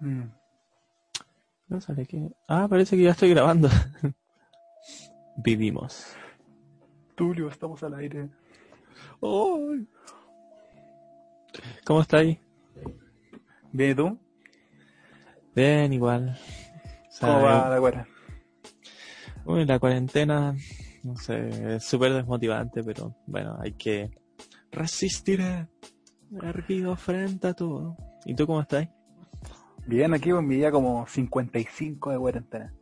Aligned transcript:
Mm. 0.00 0.24
No 1.68 1.80
sale 1.80 2.06
que... 2.06 2.30
Ah, 2.48 2.66
parece 2.68 2.96
que 2.96 3.04
ya 3.04 3.10
estoy 3.10 3.30
grabando. 3.30 3.68
Vivimos. 5.36 6.14
Tulio, 7.14 7.48
estamos 7.48 7.82
al 7.82 7.94
aire. 7.94 8.28
¡Ay! 9.22 9.86
¿Cómo 11.84 12.00
estáis? 12.00 12.38
¿Bien 13.72 13.90
y 13.90 13.94
tú? 13.94 14.18
Bien, 15.54 15.92
igual. 15.92 16.36
O 17.08 17.12
sea, 17.12 17.28
¿Cómo 17.28 17.42
va 17.42 17.68
la 17.68 17.78
cuera? 17.78 18.08
Uy, 19.44 19.64
la 19.64 19.78
cuarentena, 19.78 20.54
no 21.02 21.16
sé, 21.16 21.76
es 21.76 21.84
súper 21.84 22.12
desmotivante, 22.12 22.82
pero 22.82 23.16
bueno, 23.26 23.56
hay 23.60 23.72
que 23.72 24.10
resistir 24.70 25.40
erguido 26.42 26.96
frente 26.96 27.48
a 27.48 27.54
todo. 27.54 27.96
¿Y 28.24 28.34
tú 28.34 28.46
cómo 28.46 28.60
estás? 28.60 28.88
Bien, 29.86 30.14
aquí 30.14 30.30
con 30.30 30.46
mi 30.46 30.56
día 30.56 30.70
como 30.70 31.06
55 31.06 32.10
de 32.10 32.18
cuarentena. 32.18 32.72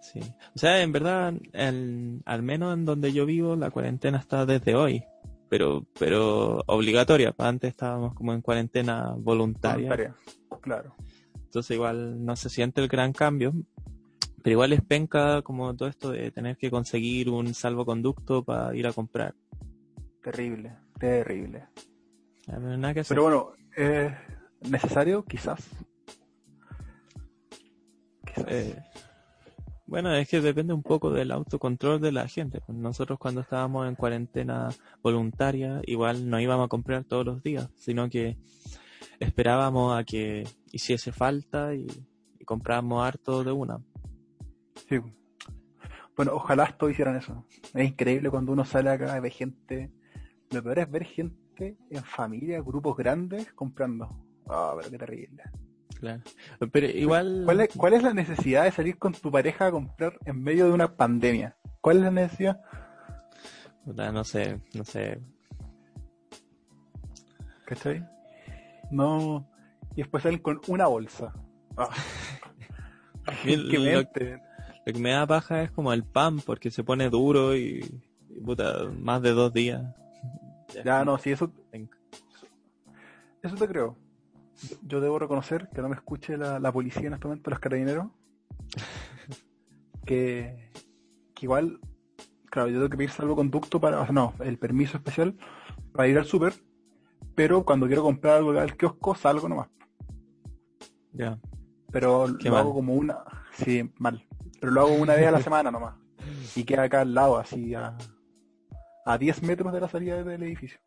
Sí. 0.00 0.20
O 0.54 0.58
sea, 0.58 0.80
en 0.82 0.92
verdad, 0.92 1.34
el- 1.52 2.22
al 2.24 2.42
menos 2.42 2.74
en 2.74 2.84
donde 2.84 3.12
yo 3.12 3.26
vivo, 3.26 3.56
la 3.56 3.70
cuarentena 3.70 4.18
está 4.18 4.46
desde 4.46 4.74
hoy. 4.74 5.02
Pero, 5.48 5.86
pero 5.98 6.62
obligatoria. 6.66 7.34
Antes 7.38 7.70
estábamos 7.70 8.14
como 8.14 8.32
en 8.32 8.40
cuarentena 8.40 9.14
voluntaria. 9.16 9.88
Voluntaria. 9.88 10.14
Claro. 10.60 10.94
Entonces 11.44 11.74
igual 11.74 12.24
no 12.24 12.34
se 12.36 12.48
siente 12.50 12.80
el 12.80 12.88
gran 12.88 13.12
cambio. 13.12 13.52
Pero 14.42 14.52
igual 14.54 14.72
es 14.72 14.82
penca 14.82 15.42
como 15.42 15.74
todo 15.74 15.88
esto 15.88 16.10
de 16.10 16.30
tener 16.30 16.56
que 16.56 16.70
conseguir 16.70 17.28
un 17.30 17.52
salvoconducto 17.54 18.44
para 18.44 18.74
ir 18.76 18.86
a 18.86 18.92
comprar. 18.92 19.34
Terrible, 20.22 20.72
terrible. 20.98 21.64
Pero 22.46 22.76
nada 22.76 22.94
que 22.94 23.00
hacer. 23.00 23.16
Pero 23.16 23.22
bueno, 23.22 23.52
es 23.76 24.12
necesario, 24.60 25.24
quizás. 25.24 25.68
Quizás. 28.24 28.44
Eh, 28.48 28.82
bueno, 29.86 30.12
es 30.14 30.28
que 30.28 30.40
depende 30.40 30.74
un 30.74 30.82
poco 30.82 31.12
del 31.12 31.30
autocontrol 31.30 32.00
de 32.00 32.10
la 32.10 32.26
gente. 32.26 32.60
Pues 32.60 32.76
Nosotros 32.76 33.18
cuando 33.20 33.40
estábamos 33.40 33.86
en 33.88 33.94
cuarentena 33.94 34.68
voluntaria, 35.00 35.80
igual 35.86 36.28
no 36.28 36.40
íbamos 36.40 36.66
a 36.66 36.68
comprar 36.68 37.04
todos 37.04 37.24
los 37.24 37.42
días, 37.42 37.70
sino 37.76 38.10
que 38.10 38.36
esperábamos 39.20 39.96
a 39.96 40.02
que 40.02 40.44
hiciese 40.72 41.12
falta 41.12 41.74
y, 41.74 41.86
y 42.40 42.44
comprábamos 42.44 43.06
harto 43.06 43.44
de 43.44 43.52
una. 43.52 43.78
Sí. 44.88 44.98
Bueno, 46.16 46.32
ojalá 46.34 46.66
todos 46.76 46.92
hicieran 46.92 47.16
eso. 47.16 47.46
Es 47.72 47.88
increíble 47.88 48.28
cuando 48.30 48.52
uno 48.52 48.64
sale 48.64 48.90
acá 48.90 49.16
y 49.16 49.20
ve 49.20 49.30
gente. 49.30 49.92
Lo 50.50 50.62
peor 50.62 50.80
es 50.80 50.90
ver 50.90 51.04
gente 51.04 51.76
en 51.90 52.02
familia, 52.02 52.60
grupos 52.60 52.96
grandes, 52.96 53.52
comprando. 53.52 54.25
Ah, 54.48 54.74
pero 54.76 54.90
qué 54.90 54.98
terrible. 54.98 55.42
Claro. 55.98 56.22
Pero 56.72 56.86
igual... 56.86 57.42
¿Cuál 57.44 57.60
es, 57.60 57.68
¿Cuál 57.74 57.94
es 57.94 58.02
la 58.02 58.12
necesidad 58.12 58.64
de 58.64 58.72
salir 58.72 58.98
con 58.98 59.12
tu 59.12 59.30
pareja 59.30 59.66
a 59.66 59.70
comprar 59.70 60.18
en 60.24 60.42
medio 60.42 60.66
de 60.66 60.72
una 60.72 60.94
pandemia? 60.94 61.56
¿Cuál 61.80 61.98
es 61.98 62.02
la 62.04 62.10
necesidad? 62.10 62.60
Puta, 63.84 64.12
no 64.12 64.24
sé, 64.24 64.60
no 64.74 64.84
sé. 64.84 65.20
¿Cachai? 67.64 68.06
No. 68.90 69.48
Y 69.92 70.02
después 70.02 70.22
salen 70.22 70.40
con 70.40 70.60
una 70.68 70.86
bolsa. 70.86 71.32
Ah. 71.76 71.88
Mira, 73.44 73.62
Qué 73.70 73.78
lo-. 73.78 74.02
Lo 74.86 74.92
que 74.92 75.00
me 75.00 75.10
da 75.10 75.26
paja 75.26 75.62
es 75.62 75.70
como 75.72 75.92
el 75.92 76.04
pan, 76.04 76.38
porque 76.38 76.70
se 76.70 76.84
pone 76.84 77.10
duro 77.10 77.56
y, 77.56 77.84
y 78.30 78.40
puta, 78.40 78.84
más 79.00 79.20
de 79.20 79.30
dos 79.30 79.52
días. 79.52 79.82
Ya, 80.84 81.04
no, 81.04 81.18
si 81.18 81.32
eso, 81.32 81.52
eso 83.42 83.56
te 83.56 83.66
creo. 83.66 83.96
Yo 84.82 85.00
debo 85.00 85.18
reconocer 85.18 85.68
que 85.74 85.82
no 85.82 85.88
me 85.88 85.94
escuche 85.96 86.36
la, 86.36 86.58
la 86.58 86.72
policía 86.72 87.06
en 87.08 87.14
este 87.14 87.26
momento, 87.26 87.50
los 87.50 87.58
carabineros. 87.58 88.06
Que, 90.04 90.70
que 91.34 91.46
igual, 91.46 91.80
claro, 92.50 92.68
yo 92.68 92.76
tengo 92.76 92.88
que 92.90 92.96
pedir 92.96 93.10
salvoconducto 93.10 93.80
para, 93.80 94.00
o 94.00 94.04
sea, 94.04 94.12
no, 94.12 94.34
el 94.40 94.58
permiso 94.58 94.96
especial 94.96 95.36
para 95.92 96.08
ir 96.08 96.18
al 96.18 96.26
súper, 96.26 96.54
pero 97.34 97.64
cuando 97.64 97.86
quiero 97.86 98.02
comprar 98.02 98.36
algo 98.36 98.50
al 98.52 98.76
kiosco 98.76 99.14
salgo 99.14 99.48
nomás. 99.48 99.68
Ya. 101.12 101.38
Pero 101.90 102.36
Qué 102.38 102.48
lo 102.48 102.54
mal. 102.54 102.60
hago 102.62 102.74
como 102.74 102.94
una, 102.94 103.18
sí, 103.52 103.90
mal. 103.98 104.24
Pero 104.60 104.72
lo 104.72 104.82
hago 104.82 104.94
una 104.94 105.14
vez 105.14 105.26
a 105.26 105.32
la 105.32 105.40
semana 105.42 105.70
nomás. 105.70 105.96
Y 106.54 106.64
queda 106.64 106.84
acá 106.84 107.02
al 107.02 107.14
lado, 107.14 107.38
así 107.38 107.74
a, 107.74 107.96
a 109.04 109.18
10 109.18 109.42
metros 109.42 109.72
de 109.72 109.80
la 109.80 109.88
salida 109.88 110.22
del 110.22 110.42
edificio. 110.42 110.78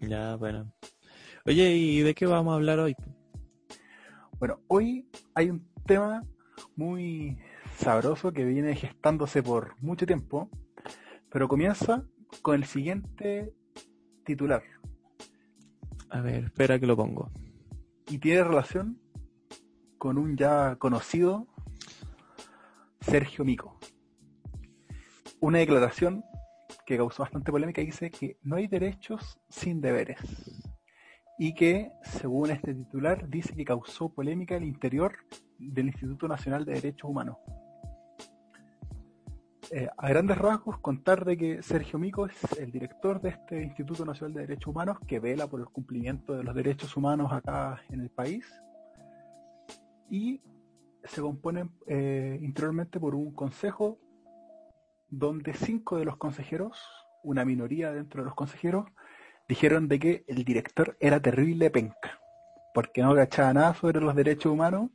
Ya, 0.00 0.36
bueno. 0.36 0.72
Oye, 1.48 1.74
¿y 1.74 2.02
de 2.02 2.14
qué 2.14 2.26
vamos 2.26 2.52
a 2.52 2.56
hablar 2.56 2.78
hoy? 2.78 2.94
Bueno, 4.38 4.60
hoy 4.66 5.08
hay 5.34 5.48
un 5.48 5.66
tema 5.86 6.22
muy 6.76 7.38
sabroso 7.78 8.32
que 8.34 8.44
viene 8.44 8.76
gestándose 8.76 9.42
por 9.42 9.74
mucho 9.82 10.04
tiempo, 10.04 10.50
pero 11.30 11.48
comienza 11.48 12.04
con 12.42 12.56
el 12.56 12.66
siguiente 12.66 13.54
titular 14.26 14.62
A 16.10 16.20
ver, 16.20 16.44
espera 16.44 16.78
que 16.78 16.86
lo 16.86 16.98
pongo. 16.98 17.30
y 18.10 18.18
tiene 18.18 18.44
relación 18.44 19.00
con 19.96 20.18
un 20.18 20.36
ya 20.36 20.76
conocido 20.76 21.46
Sergio 23.00 23.46
Mico. 23.46 23.78
Una 25.40 25.60
declaración 25.60 26.22
que 26.84 26.98
causó 26.98 27.22
bastante 27.22 27.50
polémica 27.50 27.80
y 27.80 27.86
dice 27.86 28.10
que 28.10 28.36
no 28.42 28.56
hay 28.56 28.66
derechos 28.66 29.40
sin 29.48 29.80
deberes. 29.80 30.18
Y 31.38 31.54
que, 31.54 31.92
según 32.02 32.50
este 32.50 32.74
titular, 32.74 33.28
dice 33.28 33.54
que 33.54 33.64
causó 33.64 34.08
polémica 34.08 34.56
al 34.56 34.64
interior 34.64 35.16
del 35.58 35.86
Instituto 35.86 36.26
Nacional 36.26 36.64
de 36.64 36.74
Derechos 36.74 37.08
Humanos. 37.08 37.36
Eh, 39.70 39.88
a 39.96 40.08
grandes 40.08 40.38
rasgos, 40.38 40.78
contar 40.78 41.24
de 41.24 41.36
que 41.36 41.62
Sergio 41.62 41.98
Mico 41.98 42.26
es 42.26 42.58
el 42.58 42.72
director 42.72 43.20
de 43.20 43.30
este 43.30 43.62
Instituto 43.62 44.04
Nacional 44.04 44.32
de 44.34 44.40
Derechos 44.40 44.68
Humanos 44.68 44.98
que 45.06 45.20
vela 45.20 45.46
por 45.46 45.60
el 45.60 45.66
cumplimiento 45.66 46.34
de 46.34 46.42
los 46.42 46.54
derechos 46.54 46.96
humanos 46.96 47.30
acá 47.32 47.82
en 47.90 48.00
el 48.00 48.08
país 48.08 48.46
y 50.08 50.40
se 51.04 51.20
compone 51.20 51.68
eh, 51.86 52.38
interiormente 52.42 52.98
por 52.98 53.14
un 53.14 53.32
consejo 53.32 53.98
donde 55.10 55.54
cinco 55.54 55.98
de 55.98 56.04
los 56.04 56.16
consejeros, 56.16 56.78
una 57.22 57.44
minoría 57.44 57.92
dentro 57.92 58.22
de 58.22 58.26
los 58.26 58.34
consejeros, 58.34 58.86
dijeron 59.48 59.88
de 59.88 59.98
que 59.98 60.24
el 60.28 60.44
director 60.44 60.96
era 61.00 61.20
terrible 61.20 61.70
penca, 61.70 62.20
porque 62.74 63.02
no 63.02 63.14
cachaba 63.14 63.52
nada 63.54 63.74
sobre 63.74 64.00
los 64.00 64.14
derechos 64.14 64.52
humanos 64.52 64.90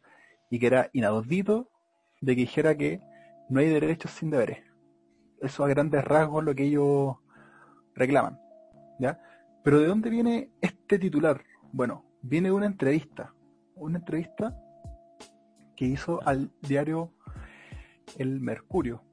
y 0.50 0.60
que 0.60 0.68
era 0.68 0.90
inaudito 0.94 1.70
de 2.22 2.36
que 2.36 2.42
dijera 2.42 2.78
que 2.78 3.02
no 3.50 3.60
hay 3.60 3.70
derechos 3.70 4.12
sin 4.12 4.30
deberes. 4.30 4.64
Eso 5.42 5.66
a 5.66 5.68
grandes 5.68 6.06
rasgos 6.06 6.44
lo 6.44 6.56
que 6.56 6.64
ellos 6.64 7.18
reclaman. 7.96 8.40
¿ya? 9.00 9.20
Pero 9.64 9.80
¿de 9.80 9.88
dónde 9.88 10.10
viene 10.10 10.52
este 10.62 11.00
titular? 11.00 11.44
Bueno, 11.72 12.06
viene 12.22 12.50
de 12.50 12.56
una 12.56 12.68
entrevista. 12.68 13.34
Una 13.76 13.98
entrevista 13.98 14.56
que 15.76 15.86
hizo 15.86 16.22
al 16.26 16.52
diario 16.62 17.12
El 18.18 18.40
Mercurio, 18.40 19.04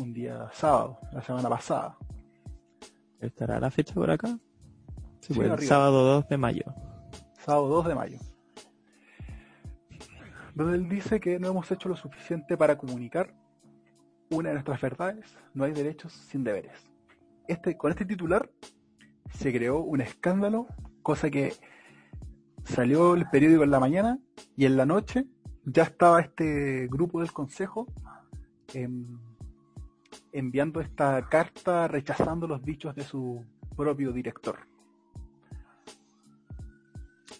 un 0.00 0.12
día 0.12 0.48
sábado, 0.52 0.98
la 1.12 1.22
semana 1.22 1.48
pasada. 1.48 1.98
¿Estará 3.20 3.60
la 3.60 3.70
fecha 3.70 3.94
por 3.94 4.10
acá? 4.10 4.38
Sí, 5.28 5.40
el 5.40 5.58
sábado 5.58 6.04
2 6.04 6.28
de 6.28 6.36
mayo. 6.38 6.62
sábado 7.44 7.66
2 7.68 7.88
de 7.88 7.94
mayo, 7.96 8.18
donde 10.54 10.76
él 10.76 10.88
dice 10.88 11.18
que 11.18 11.40
no 11.40 11.48
hemos 11.48 11.68
hecho 11.72 11.88
lo 11.88 11.96
suficiente 11.96 12.56
para 12.56 12.78
comunicar 12.78 13.34
una 14.30 14.50
de 14.50 14.54
nuestras 14.54 14.80
verdades, 14.80 15.36
no 15.52 15.64
hay 15.64 15.72
derechos 15.72 16.12
sin 16.12 16.44
deberes. 16.44 16.88
Este, 17.48 17.76
con 17.76 17.90
este 17.90 18.04
titular 18.04 18.48
se 19.32 19.52
creó 19.52 19.80
un 19.80 20.00
escándalo, 20.00 20.68
cosa 21.02 21.28
que 21.28 21.54
salió 22.62 23.14
el 23.14 23.28
periódico 23.28 23.64
en 23.64 23.70
la 23.72 23.80
mañana 23.80 24.20
y 24.56 24.66
en 24.66 24.76
la 24.76 24.86
noche 24.86 25.26
ya 25.64 25.82
estaba 25.82 26.20
este 26.20 26.86
grupo 26.86 27.18
del 27.18 27.32
consejo 27.32 27.88
em, 28.74 29.18
enviando 30.30 30.80
esta 30.80 31.28
carta 31.28 31.88
rechazando 31.88 32.46
los 32.46 32.62
dichos 32.62 32.94
de 32.94 33.02
su 33.02 33.44
propio 33.76 34.12
director. 34.12 34.75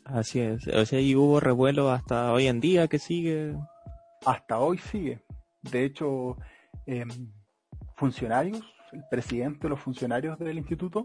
Así 0.07 0.41
es. 0.41 0.67
O 0.69 0.87
sea, 0.87 1.01
y 1.01 1.17
hubo 1.17 1.41
revuelo 1.41 1.91
hasta 1.91 2.33
hoy 2.33 2.47
en 2.47 2.61
día 2.61 2.89
que 2.89 2.99
sigue. 2.99 3.55
hasta 4.25 4.59
hoy 4.59 4.79
sigue. 4.79 5.21
De 5.63 5.85
hecho, 5.85 6.37
em, 6.87 7.33
funcionarios, 7.97 8.65
el 8.93 9.03
presidente 9.11 9.61
de 9.63 9.69
los 9.69 9.81
funcionarios 9.81 10.39
del 10.39 10.59
instituto, 10.59 11.05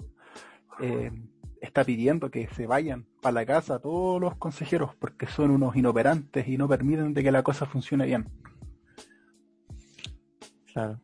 em, 0.80 1.30
está 1.62 1.84
pidiendo 1.84 2.32
que 2.32 2.48
se 2.48 2.66
vayan 2.66 3.06
para 3.22 3.34
la 3.34 3.46
casa 3.46 3.80
todos 3.80 4.20
los 4.20 4.36
consejeros 4.38 4.96
porque 4.96 5.28
son 5.28 5.52
unos 5.52 5.76
inoperantes 5.76 6.48
y 6.48 6.58
no 6.58 6.68
permiten 6.68 7.14
de 7.14 7.24
que 7.24 7.32
la 7.32 7.44
cosa 7.44 7.66
funcione 7.66 8.06
bien. 8.06 8.28
Claro. 10.74 11.00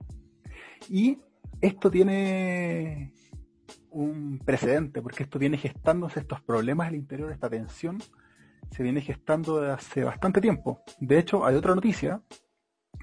Y 0.89 1.19
esto 1.61 1.91
tiene 1.91 3.13
un 3.97 4.39
precedente, 4.39 5.01
porque 5.01 5.23
esto 5.23 5.39
viene 5.39 5.57
gestándose 5.57 6.19
estos 6.19 6.41
problemas 6.41 6.87
al 6.87 6.95
interior, 6.95 7.31
esta 7.31 7.49
tensión, 7.49 7.97
se 8.69 8.83
viene 8.83 9.01
gestando 9.01 9.59
desde 9.59 9.73
hace 9.73 10.03
bastante 10.03 10.39
tiempo. 10.39 10.83
De 10.99 11.17
hecho, 11.17 11.45
hay 11.45 11.55
otra 11.55 11.73
noticia 11.73 12.21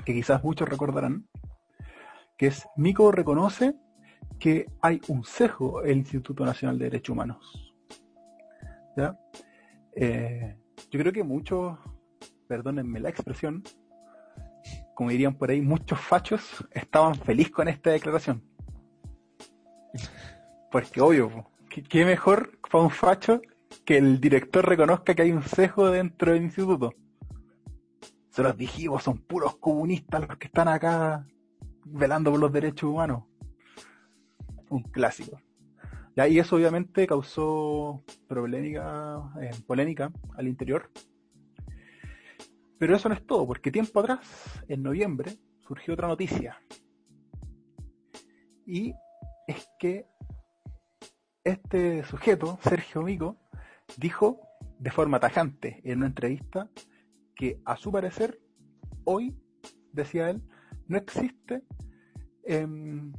que 0.04 0.14
quizás 0.14 0.44
muchos 0.44 0.68
recordarán, 0.68 1.26
que 2.38 2.46
es 2.48 2.66
Mico 2.76 3.10
reconoce 3.10 3.74
que 4.38 4.66
hay 4.80 5.00
un 5.08 5.24
sesgo 5.24 5.82
en 5.82 5.90
el 5.90 5.96
Instituto 5.98 6.44
Nacional 6.44 6.78
de 6.78 6.84
Derechos 6.84 7.12
Humanos. 7.12 7.74
¿Ya? 8.96 9.18
Eh, 9.96 10.56
yo 10.90 11.00
creo 11.00 11.12
que 11.12 11.24
muchos, 11.24 11.76
perdónenme 12.46 13.00
la 13.00 13.08
expresión, 13.08 13.64
como 14.94 15.10
dirían 15.10 15.34
por 15.34 15.50
ahí, 15.50 15.60
muchos 15.60 15.98
fachos 15.98 16.64
estaban 16.70 17.16
felices 17.16 17.52
con 17.52 17.66
esta 17.66 17.90
declaración. 17.90 18.44
Porque 20.74 21.00
obvio, 21.00 21.52
¿qué, 21.68 22.04
mejor 22.04 22.58
para 22.68 22.82
un 22.82 22.90
facho 22.90 23.40
que 23.84 23.96
el 23.96 24.20
director 24.20 24.68
reconozca 24.68 25.14
que 25.14 25.22
hay 25.22 25.30
un 25.30 25.44
sesgo 25.44 25.88
dentro 25.88 26.32
del 26.32 26.42
instituto? 26.42 26.92
Se 28.30 28.42
los 28.42 28.56
dijimos, 28.56 29.04
son 29.04 29.18
puros 29.18 29.56
comunistas 29.58 30.26
los 30.26 30.36
que 30.36 30.48
están 30.48 30.66
acá 30.66 31.28
velando 31.84 32.32
por 32.32 32.40
los 32.40 32.52
derechos 32.52 32.90
humanos. 32.90 33.22
Un 34.68 34.82
clásico. 34.82 35.40
y 36.16 36.40
eso 36.40 36.56
obviamente 36.56 37.06
causó 37.06 38.02
polémica, 38.26 39.30
eh, 39.40 39.52
polémica 39.68 40.10
al 40.36 40.48
interior. 40.48 40.90
Pero 42.80 42.96
eso 42.96 43.08
no 43.08 43.14
es 43.14 43.24
todo, 43.24 43.46
porque 43.46 43.70
tiempo 43.70 44.00
atrás, 44.00 44.60
en 44.66 44.82
noviembre, 44.82 45.38
surgió 45.60 45.94
otra 45.94 46.08
noticia. 46.08 46.60
Y 48.66 48.92
es 49.46 49.68
que 49.78 50.08
este 51.44 52.04
sujeto, 52.04 52.58
Sergio 52.62 53.02
Mico, 53.02 53.36
dijo 53.98 54.40
de 54.78 54.90
forma 54.90 55.20
tajante 55.20 55.80
en 55.84 55.98
una 55.98 56.06
entrevista 56.06 56.70
que 57.36 57.60
a 57.64 57.76
su 57.76 57.92
parecer, 57.92 58.40
hoy, 59.04 59.36
decía 59.92 60.30
él, 60.30 60.42
no 60.88 60.96
existe 60.96 61.62
em, 62.44 63.12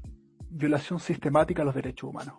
violación 0.49 0.99
sistemática 0.99 1.61
a 1.61 1.65
los 1.65 1.75
derechos 1.75 2.09
humanos. 2.09 2.35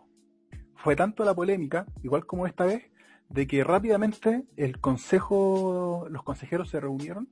Fue 0.74 0.96
tanto 0.96 1.24
la 1.24 1.34
polémica, 1.34 1.86
igual 2.02 2.26
como 2.26 2.46
esta 2.46 2.64
vez, 2.64 2.90
de 3.28 3.46
que 3.46 3.64
rápidamente 3.64 4.44
el 4.56 4.80
consejo, 4.80 6.06
los 6.10 6.22
consejeros 6.22 6.70
se 6.70 6.80
reunieron, 6.80 7.28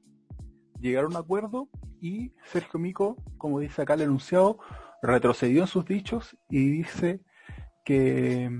llegaron 0.80 1.14
a 1.14 1.18
un 1.18 1.24
acuerdo 1.24 1.68
y 2.00 2.32
Sergio 2.44 2.78
Mico, 2.80 3.16
como 3.38 3.60
dice 3.60 3.82
acá 3.82 3.94
el 3.94 4.02
enunciado, 4.02 4.58
retrocedió 5.02 5.62
en 5.62 5.66
sus 5.68 5.84
dichos 5.84 6.36
y 6.48 6.68
dice 6.68 7.22
que, 7.84 8.50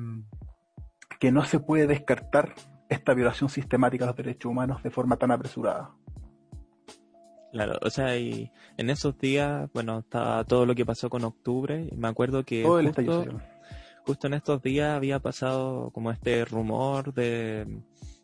que 1.19 1.33
no 1.33 1.45
se 1.45 1.59
puede 1.59 1.87
descartar 1.87 2.55
esta 2.89 3.15
violación 3.15 3.49
sistemática 3.49 4.05
de 4.05 4.09
los 4.09 4.17
derechos 4.17 4.51
humanos 4.51 4.83
de 4.83 4.91
forma 4.91 5.17
tan 5.17 5.31
apresurada. 5.31 5.95
Claro, 7.53 7.79
o 7.83 7.91
sea, 7.91 8.19
y 8.19 8.51
en 8.77 8.91
esos 8.91 9.17
días, 9.17 9.71
bueno, 9.73 10.01
estaba 10.01 10.43
todo 10.45 10.67
lo 10.67 10.75
que 10.75 10.85
pasó 10.85 11.09
con 11.09 11.25
octubre, 11.25 11.89
y 11.91 11.97
me 11.97 12.09
acuerdo 12.09 12.45
que 12.45 12.65
justo, 12.65 13.25
justo, 14.05 14.27
en 14.27 14.35
estos 14.35 14.61
días 14.61 14.97
había 14.97 15.21
pasado 15.21 15.91
como 15.93 16.11
este 16.11 16.45
rumor 16.45 17.15
de, 17.15 17.81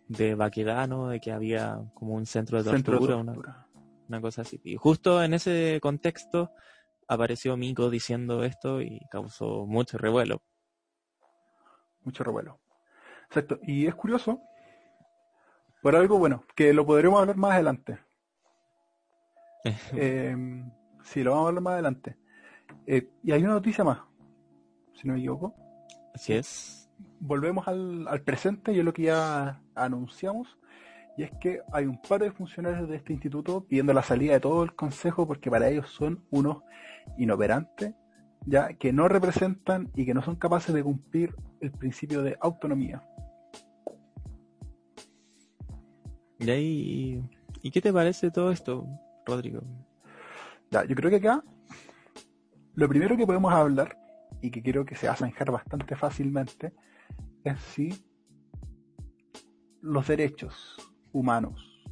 de 0.08 0.34
Baquedano, 0.34 1.08
de 1.08 1.20
que 1.20 1.30
había 1.30 1.80
como 1.94 2.14
un 2.14 2.26
centro 2.26 2.60
de 2.60 2.70
tortura, 2.82 3.16
Una, 3.16 3.68
una, 4.08 4.20
cosa 4.20 4.42
así. 4.42 4.60
Y 4.64 4.74
justo 4.74 5.22
en 5.22 5.34
ese 5.34 5.78
contexto 5.80 6.50
apareció 7.06 7.56
Mico 7.56 7.88
diciendo 7.88 8.42
esto 8.42 8.82
y 8.82 9.00
causó 9.12 9.64
mucho 9.64 9.96
revuelo 9.96 10.42
mucho 12.04 12.24
revuelo. 12.24 12.58
Exacto. 13.26 13.58
Y 13.62 13.86
es 13.86 13.94
curioso, 13.94 14.40
por 15.82 15.96
algo 15.96 16.18
bueno, 16.18 16.44
que 16.54 16.72
lo 16.72 16.84
podremos 16.84 17.20
hablar 17.20 17.36
más 17.36 17.52
adelante. 17.52 17.98
eh, 19.94 20.36
sí, 21.04 21.22
lo 21.22 21.32
vamos 21.32 21.44
a 21.44 21.48
hablar 21.48 21.62
más 21.62 21.72
adelante. 21.74 22.16
Eh, 22.86 23.08
y 23.22 23.32
hay 23.32 23.42
una 23.42 23.54
noticia 23.54 23.84
más, 23.84 24.00
si 24.94 25.06
no 25.06 25.14
me 25.14 25.20
equivoco. 25.20 25.54
Así 26.14 26.32
es. 26.32 26.90
Volvemos 27.18 27.66
al, 27.68 28.06
al 28.08 28.22
presente 28.22 28.72
y 28.72 28.78
es 28.78 28.84
lo 28.84 28.92
que 28.92 29.02
ya 29.02 29.62
anunciamos. 29.74 30.58
Y 31.16 31.22
es 31.22 31.30
que 31.40 31.60
hay 31.72 31.86
un 31.86 32.00
par 32.00 32.22
de 32.22 32.30
funcionarios 32.30 32.88
de 32.88 32.96
este 32.96 33.12
instituto 33.12 33.64
pidiendo 33.66 33.92
la 33.92 34.02
salida 34.02 34.34
de 34.34 34.40
todo 34.40 34.62
el 34.62 34.74
consejo 34.74 35.26
porque 35.26 35.50
para 35.50 35.68
ellos 35.68 35.90
son 35.90 36.24
unos 36.30 36.62
inoperantes 37.18 37.94
ya 38.46 38.72
que 38.74 38.92
no 38.92 39.08
representan 39.08 39.90
y 39.94 40.06
que 40.06 40.14
no 40.14 40.22
son 40.22 40.36
capaces 40.36 40.74
de 40.74 40.82
cumplir 40.82 41.34
el 41.60 41.70
principio 41.70 42.22
de 42.22 42.36
autonomía. 42.40 43.02
¿Y, 46.38 46.50
ahí, 46.50 47.24
¿y 47.60 47.70
qué 47.70 47.80
te 47.80 47.92
parece 47.92 48.30
todo 48.30 48.50
esto, 48.50 48.86
Rodrigo? 49.26 49.62
Ya, 50.70 50.84
yo 50.84 50.94
creo 50.94 51.10
que 51.10 51.16
acá 51.16 51.44
lo 52.74 52.88
primero 52.88 53.16
que 53.16 53.26
podemos 53.26 53.52
hablar 53.52 53.98
y 54.40 54.50
que 54.50 54.62
creo 54.62 54.84
que 54.84 54.94
se 54.94 55.06
va 55.06 55.12
a 55.12 55.16
zanjar 55.16 55.50
bastante 55.50 55.96
fácilmente 55.96 56.72
es 57.44 57.60
si 57.60 58.04
los 59.82 60.06
derechos 60.06 60.76
humanos 61.12 61.84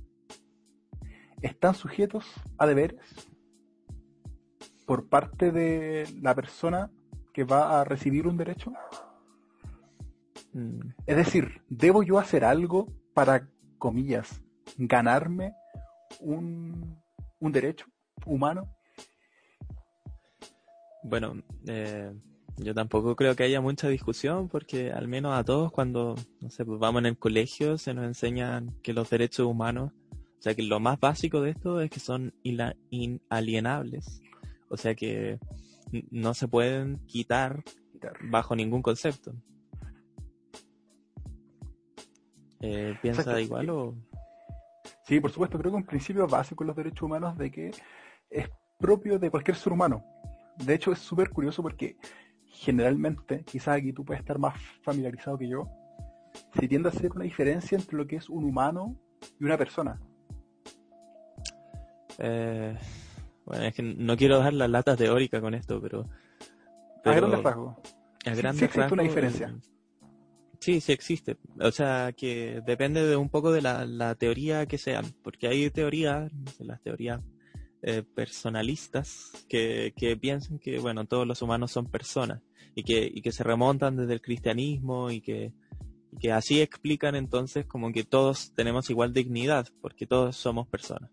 están 1.42 1.74
sujetos 1.74 2.26
a 2.56 2.66
deberes 2.66 3.28
por 4.88 5.06
parte 5.06 5.52
de 5.52 6.08
la 6.22 6.34
persona 6.34 6.90
que 7.34 7.44
va 7.44 7.78
a 7.78 7.84
recibir 7.84 8.26
un 8.26 8.38
derecho? 8.38 8.72
Mm. 10.54 10.80
Es 11.06 11.16
decir, 11.16 11.60
¿debo 11.68 12.02
yo 12.02 12.18
hacer 12.18 12.42
algo 12.42 12.88
para, 13.12 13.46
comillas, 13.76 14.42
ganarme 14.78 15.52
un, 16.20 16.98
un 17.38 17.52
derecho 17.52 17.84
humano? 18.24 18.74
Bueno, 21.02 21.34
eh, 21.66 22.10
yo 22.56 22.74
tampoco 22.74 23.14
creo 23.14 23.36
que 23.36 23.42
haya 23.42 23.60
mucha 23.60 23.88
discusión 23.88 24.48
porque 24.48 24.90
al 24.90 25.06
menos 25.06 25.36
a 25.36 25.44
todos 25.44 25.70
cuando, 25.70 26.14
no 26.40 26.48
sé, 26.48 26.64
pues 26.64 26.80
vamos 26.80 27.00
en 27.00 27.06
el 27.06 27.18
colegio 27.18 27.76
se 27.76 27.92
nos 27.92 28.06
enseñan 28.06 28.74
que 28.82 28.94
los 28.94 29.10
derechos 29.10 29.46
humanos, 29.46 29.92
o 30.12 30.42
sea 30.42 30.54
que 30.54 30.62
lo 30.62 30.80
más 30.80 30.98
básico 30.98 31.42
de 31.42 31.50
esto 31.50 31.82
es 31.82 31.90
que 31.90 32.00
son 32.00 32.32
inalienables. 32.42 34.22
O 34.68 34.76
sea 34.76 34.94
que 34.94 35.38
no 36.10 36.34
se 36.34 36.48
pueden 36.48 36.98
quitar 37.06 37.62
bajo 38.30 38.54
ningún 38.54 38.82
concepto. 38.82 39.32
Eh, 42.60 42.96
¿Piensa 43.00 43.40
igual 43.40 43.70
o...? 43.70 43.94
Sí, 45.04 45.20
por 45.20 45.30
supuesto, 45.30 45.58
creo 45.58 45.72
que 45.72 45.76
un 45.76 45.86
principio 45.86 46.26
básico 46.26 46.64
en 46.64 46.68
los 46.68 46.76
derechos 46.76 47.02
humanos 47.02 47.36
de 47.38 47.50
que 47.50 47.70
es 48.30 48.48
propio 48.78 49.18
de 49.18 49.30
cualquier 49.30 49.56
ser 49.56 49.72
humano. 49.72 50.04
De 50.56 50.74
hecho, 50.74 50.92
es 50.92 50.98
súper 50.98 51.30
curioso 51.30 51.62
porque 51.62 51.96
generalmente, 52.46 53.44
quizás 53.44 53.78
aquí 53.78 53.92
tú 53.92 54.04
puedes 54.04 54.20
estar 54.20 54.38
más 54.38 54.60
familiarizado 54.82 55.38
que 55.38 55.48
yo, 55.48 55.68
se 56.58 56.68
tiende 56.68 56.88
a 56.88 56.92
hacer 56.92 57.12
una 57.12 57.24
diferencia 57.24 57.78
entre 57.78 57.96
lo 57.96 58.06
que 58.06 58.16
es 58.16 58.28
un 58.28 58.44
humano 58.44 58.96
y 59.40 59.44
una 59.44 59.56
persona. 59.56 59.98
Eh, 62.18 62.76
bueno, 63.48 63.64
es 63.64 63.74
que 63.74 63.82
no 63.82 64.16
quiero 64.16 64.38
dar 64.38 64.52
la 64.52 64.68
lata 64.68 64.96
teórica 64.96 65.40
con 65.40 65.54
esto, 65.54 65.80
pero... 65.80 66.08
a 67.04 67.12
grandes 67.12 67.42
rasgos. 67.42 67.76
A 68.26 68.34
grandes 68.34 68.58
sí, 68.58 68.64
existe 68.66 68.92
una 68.92 69.02
diferencia. 69.02 69.54
Sí, 70.60 70.80
sí 70.80 70.92
existe. 70.92 71.36
O 71.60 71.70
sea, 71.70 72.12
que 72.16 72.60
depende 72.66 73.06
de 73.06 73.16
un 73.16 73.30
poco 73.30 73.52
de 73.52 73.62
la, 73.62 74.14
teoría 74.16 74.66
que 74.66 74.76
sean, 74.76 75.06
porque 75.22 75.48
hay 75.48 75.70
teorías, 75.70 76.30
las 76.58 76.82
teorías 76.82 77.20
eh, 77.82 78.02
personalistas, 78.14 79.46
que, 79.48 79.94
que 79.96 80.16
piensan 80.16 80.58
que, 80.58 80.78
bueno, 80.78 81.06
todos 81.06 81.26
los 81.26 81.40
humanos 81.42 81.70
son 81.70 81.86
personas 81.86 82.42
y 82.74 82.82
que, 82.82 83.10
y 83.12 83.22
que 83.22 83.32
se 83.32 83.44
remontan 83.44 83.96
desde 83.96 84.14
el 84.14 84.20
cristianismo 84.20 85.10
y 85.10 85.20
que, 85.20 85.52
y 86.12 86.18
que 86.18 86.32
así 86.32 86.60
explican 86.60 87.14
entonces 87.14 87.66
como 87.66 87.92
que 87.92 88.04
todos 88.04 88.52
tenemos 88.54 88.90
igual 88.90 89.12
dignidad, 89.12 89.68
porque 89.80 90.06
todos 90.06 90.36
somos 90.36 90.68
personas. 90.68 91.10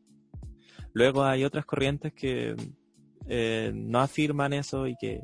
Luego 0.95 1.25
hay 1.25 1.43
otras 1.43 1.65
corrientes 1.65 2.13
que 2.13 2.55
eh, 3.27 3.71
no 3.75 3.99
afirman 3.99 4.53
eso 4.53 4.87
y 4.87 4.95
que, 4.95 5.19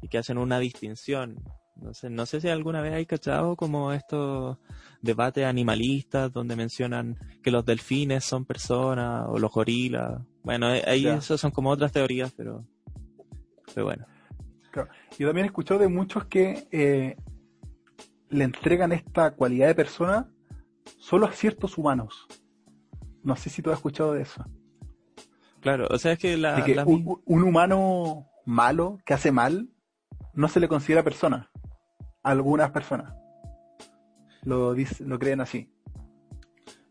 y 0.00 0.08
que 0.08 0.16
hacen 0.16 0.38
una 0.38 0.58
distinción. 0.58 1.36
No 1.76 1.92
sé, 1.92 2.08
no 2.08 2.24
sé 2.24 2.40
si 2.40 2.48
alguna 2.48 2.80
vez 2.80 2.94
hay 2.94 3.04
cachado 3.04 3.56
como 3.56 3.92
estos 3.92 4.56
debates 5.02 5.44
animalistas 5.44 6.32
donde 6.32 6.56
mencionan 6.56 7.18
que 7.42 7.50
los 7.50 7.62
delfines 7.66 8.24
son 8.24 8.46
personas 8.46 9.26
o 9.28 9.38
los 9.38 9.52
gorilas. 9.52 10.22
Bueno, 10.42 10.74
eh, 10.74 10.82
ahí 10.86 11.06
eso 11.06 11.36
son 11.36 11.50
como 11.50 11.68
otras 11.68 11.92
teorías, 11.92 12.32
pero, 12.34 12.64
pero 13.74 13.84
bueno. 13.84 14.06
Yo 15.18 15.26
también 15.26 15.44
he 15.44 15.48
escuchado 15.48 15.80
de 15.80 15.88
muchos 15.88 16.24
que 16.24 16.68
eh, 16.70 17.16
le 18.30 18.44
entregan 18.44 18.92
esta 18.92 19.32
cualidad 19.32 19.66
de 19.66 19.74
persona 19.74 20.30
solo 20.98 21.26
a 21.26 21.32
ciertos 21.32 21.76
humanos. 21.76 22.26
No 23.22 23.36
sé 23.36 23.50
si 23.50 23.60
tú 23.60 23.70
has 23.70 23.76
escuchado 23.76 24.14
de 24.14 24.22
eso. 24.22 24.42
Claro, 25.60 25.86
o 25.90 25.98
sea, 25.98 26.12
es 26.12 26.18
que, 26.18 26.36
la, 26.36 26.64
un, 26.86 27.42
humano 27.42 28.26
malo 28.46 28.98
que 29.04 29.14
hace 29.14 29.30
mal 29.30 29.68
no 30.32 30.48
se 30.48 30.60
le 30.60 30.68
considera 30.68 31.02
persona. 31.02 31.50
algunas 32.22 32.70
personas 32.70 33.14
lo, 34.42 34.74
lo 34.74 35.18
creen 35.18 35.40
así. 35.40 35.70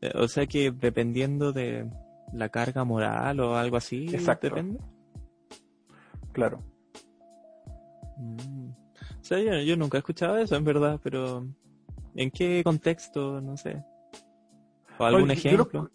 Eh, 0.02 0.12
O 0.16 0.28
sea 0.28 0.46
que 0.46 0.72
dependiendo 0.72 1.52
de 1.52 1.90
la 2.34 2.50
carga 2.50 2.84
moral 2.84 3.40
o 3.40 3.58
algo 3.58 3.78
así, 3.78 4.08
Exacto. 4.14 4.48
depende. 4.48 4.80
Claro. 6.32 6.64
Mm. 8.18 8.70
O 8.70 9.24
sea, 9.24 9.40
yo, 9.40 9.60
yo 9.62 9.76
nunca 9.78 9.98
he 9.98 10.00
escuchado 10.00 10.38
eso, 10.38 10.56
en 10.56 10.64
verdad, 10.64 11.00
pero 11.04 11.48
¿en 12.16 12.32
qué 12.32 12.62
contexto? 12.64 13.42
No 13.42 13.58
sé. 13.58 13.84
¿O 14.98 15.06
algún 15.06 15.32
ejemplo? 15.32 15.90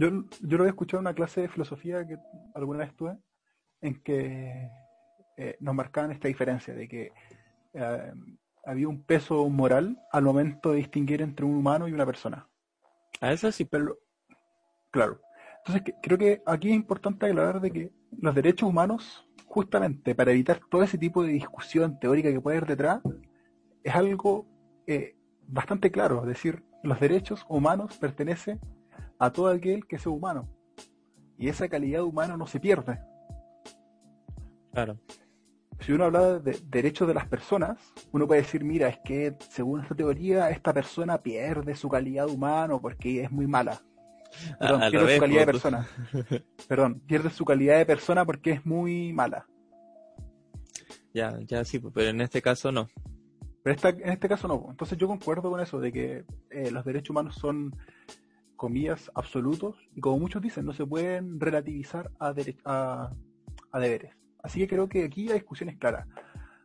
Yo, 0.00 0.08
yo 0.40 0.56
lo 0.56 0.62
había 0.62 0.70
escuchado 0.70 1.00
en 1.00 1.08
una 1.08 1.14
clase 1.14 1.42
de 1.42 1.48
filosofía 1.48 2.06
que 2.06 2.16
alguna 2.54 2.78
vez 2.78 2.96
tuve, 2.96 3.18
en 3.82 4.02
que 4.02 4.70
eh, 5.36 5.56
nos 5.60 5.74
marcaban 5.74 6.10
esta 6.10 6.26
diferencia 6.26 6.72
de 6.72 6.88
que 6.88 7.12
eh, 7.74 8.12
había 8.64 8.88
un 8.88 9.02
peso 9.04 9.46
moral 9.50 9.98
al 10.10 10.24
momento 10.24 10.70
de 10.70 10.78
distinguir 10.78 11.20
entre 11.20 11.44
un 11.44 11.54
humano 11.54 11.86
y 11.86 11.92
una 11.92 12.06
persona. 12.06 12.48
A 13.20 13.30
eso 13.30 13.52
sí. 13.52 13.66
Pero, 13.66 13.98
claro. 14.90 15.20
Entonces, 15.58 15.82
que- 15.82 15.94
creo 16.02 16.16
que 16.16 16.42
aquí 16.46 16.70
es 16.70 16.76
importante 16.76 17.26
aclarar 17.26 17.60
de 17.60 17.70
que 17.70 17.92
los 18.22 18.34
derechos 18.34 18.70
humanos, 18.70 19.28
justamente 19.44 20.14
para 20.14 20.30
evitar 20.30 20.62
todo 20.70 20.82
ese 20.82 20.96
tipo 20.96 21.22
de 21.22 21.32
discusión 21.32 21.98
teórica 22.00 22.32
que 22.32 22.40
puede 22.40 22.56
haber 22.56 22.70
detrás, 22.70 23.02
es 23.84 23.94
algo 23.94 24.46
eh, 24.86 25.14
bastante 25.46 25.90
claro. 25.90 26.22
Es 26.22 26.28
decir, 26.28 26.64
los 26.82 26.98
derechos 27.00 27.44
humanos 27.50 27.98
pertenecen 27.98 28.58
a 29.20 29.30
todo 29.30 29.48
aquel 29.48 29.86
que 29.86 29.98
sea 29.98 30.10
humano. 30.10 30.48
Y 31.38 31.48
esa 31.48 31.68
calidad 31.68 32.02
humana 32.02 32.36
no 32.36 32.46
se 32.46 32.58
pierde. 32.58 32.98
Claro. 34.72 34.98
Si 35.80 35.92
uno 35.92 36.04
habla 36.04 36.38
de 36.38 36.58
derechos 36.66 37.06
de 37.06 37.14
las 37.14 37.26
personas, 37.26 37.78
uno 38.12 38.26
puede 38.26 38.42
decir, 38.42 38.64
mira, 38.64 38.88
es 38.88 38.98
que 39.04 39.36
según 39.50 39.80
esta 39.80 39.94
teoría, 39.94 40.50
esta 40.50 40.74
persona 40.74 41.22
pierde 41.22 41.74
su 41.74 41.88
calidad 41.88 42.28
humana 42.28 42.78
porque 42.78 43.22
es 43.22 43.30
muy 43.30 43.46
mala. 43.46 43.80
Perdón, 44.58 44.82
Ah, 44.82 44.90
pierde 44.90 45.14
su 45.14 45.20
calidad 45.20 45.40
de 45.40 45.46
po, 45.46 45.52
persona. 45.52 45.88
Perdón, 46.68 47.00
pierde 47.06 47.30
su 47.30 47.44
calidad 47.44 47.78
de 47.78 47.86
persona 47.86 48.24
porque 48.24 48.52
es 48.52 48.66
muy 48.66 49.12
mala. 49.12 49.46
Ya, 51.12 51.38
ya 51.40 51.64
sí, 51.64 51.78
pues, 51.78 51.92
pero 51.94 52.10
en 52.10 52.20
este 52.20 52.40
caso 52.40 52.70
no. 52.70 52.88
Pero 53.62 53.74
esta, 53.74 53.88
en 53.90 54.10
este 54.10 54.28
caso 54.28 54.48
no. 54.48 54.66
Entonces 54.70 54.96
yo 54.96 55.08
concuerdo 55.08 55.50
con 55.50 55.60
eso, 55.60 55.80
de 55.80 55.92
que 55.92 56.24
eh, 56.50 56.70
los 56.70 56.84
derechos 56.84 57.10
humanos 57.10 57.36
son, 57.36 57.74
comillas, 58.60 59.10
absolutos, 59.14 59.74
y 59.96 60.02
como 60.02 60.18
muchos 60.18 60.42
dicen, 60.42 60.66
no 60.66 60.74
se 60.74 60.84
pueden 60.84 61.40
relativizar 61.40 62.10
a, 62.20 62.34
a, 62.66 63.10
a 63.72 63.80
deberes. 63.80 64.12
Así 64.42 64.60
que 64.60 64.68
creo 64.68 64.86
que 64.86 65.04
aquí 65.04 65.24
la 65.24 65.32
discusión 65.34 65.70
es 65.70 65.78
clara. 65.78 66.06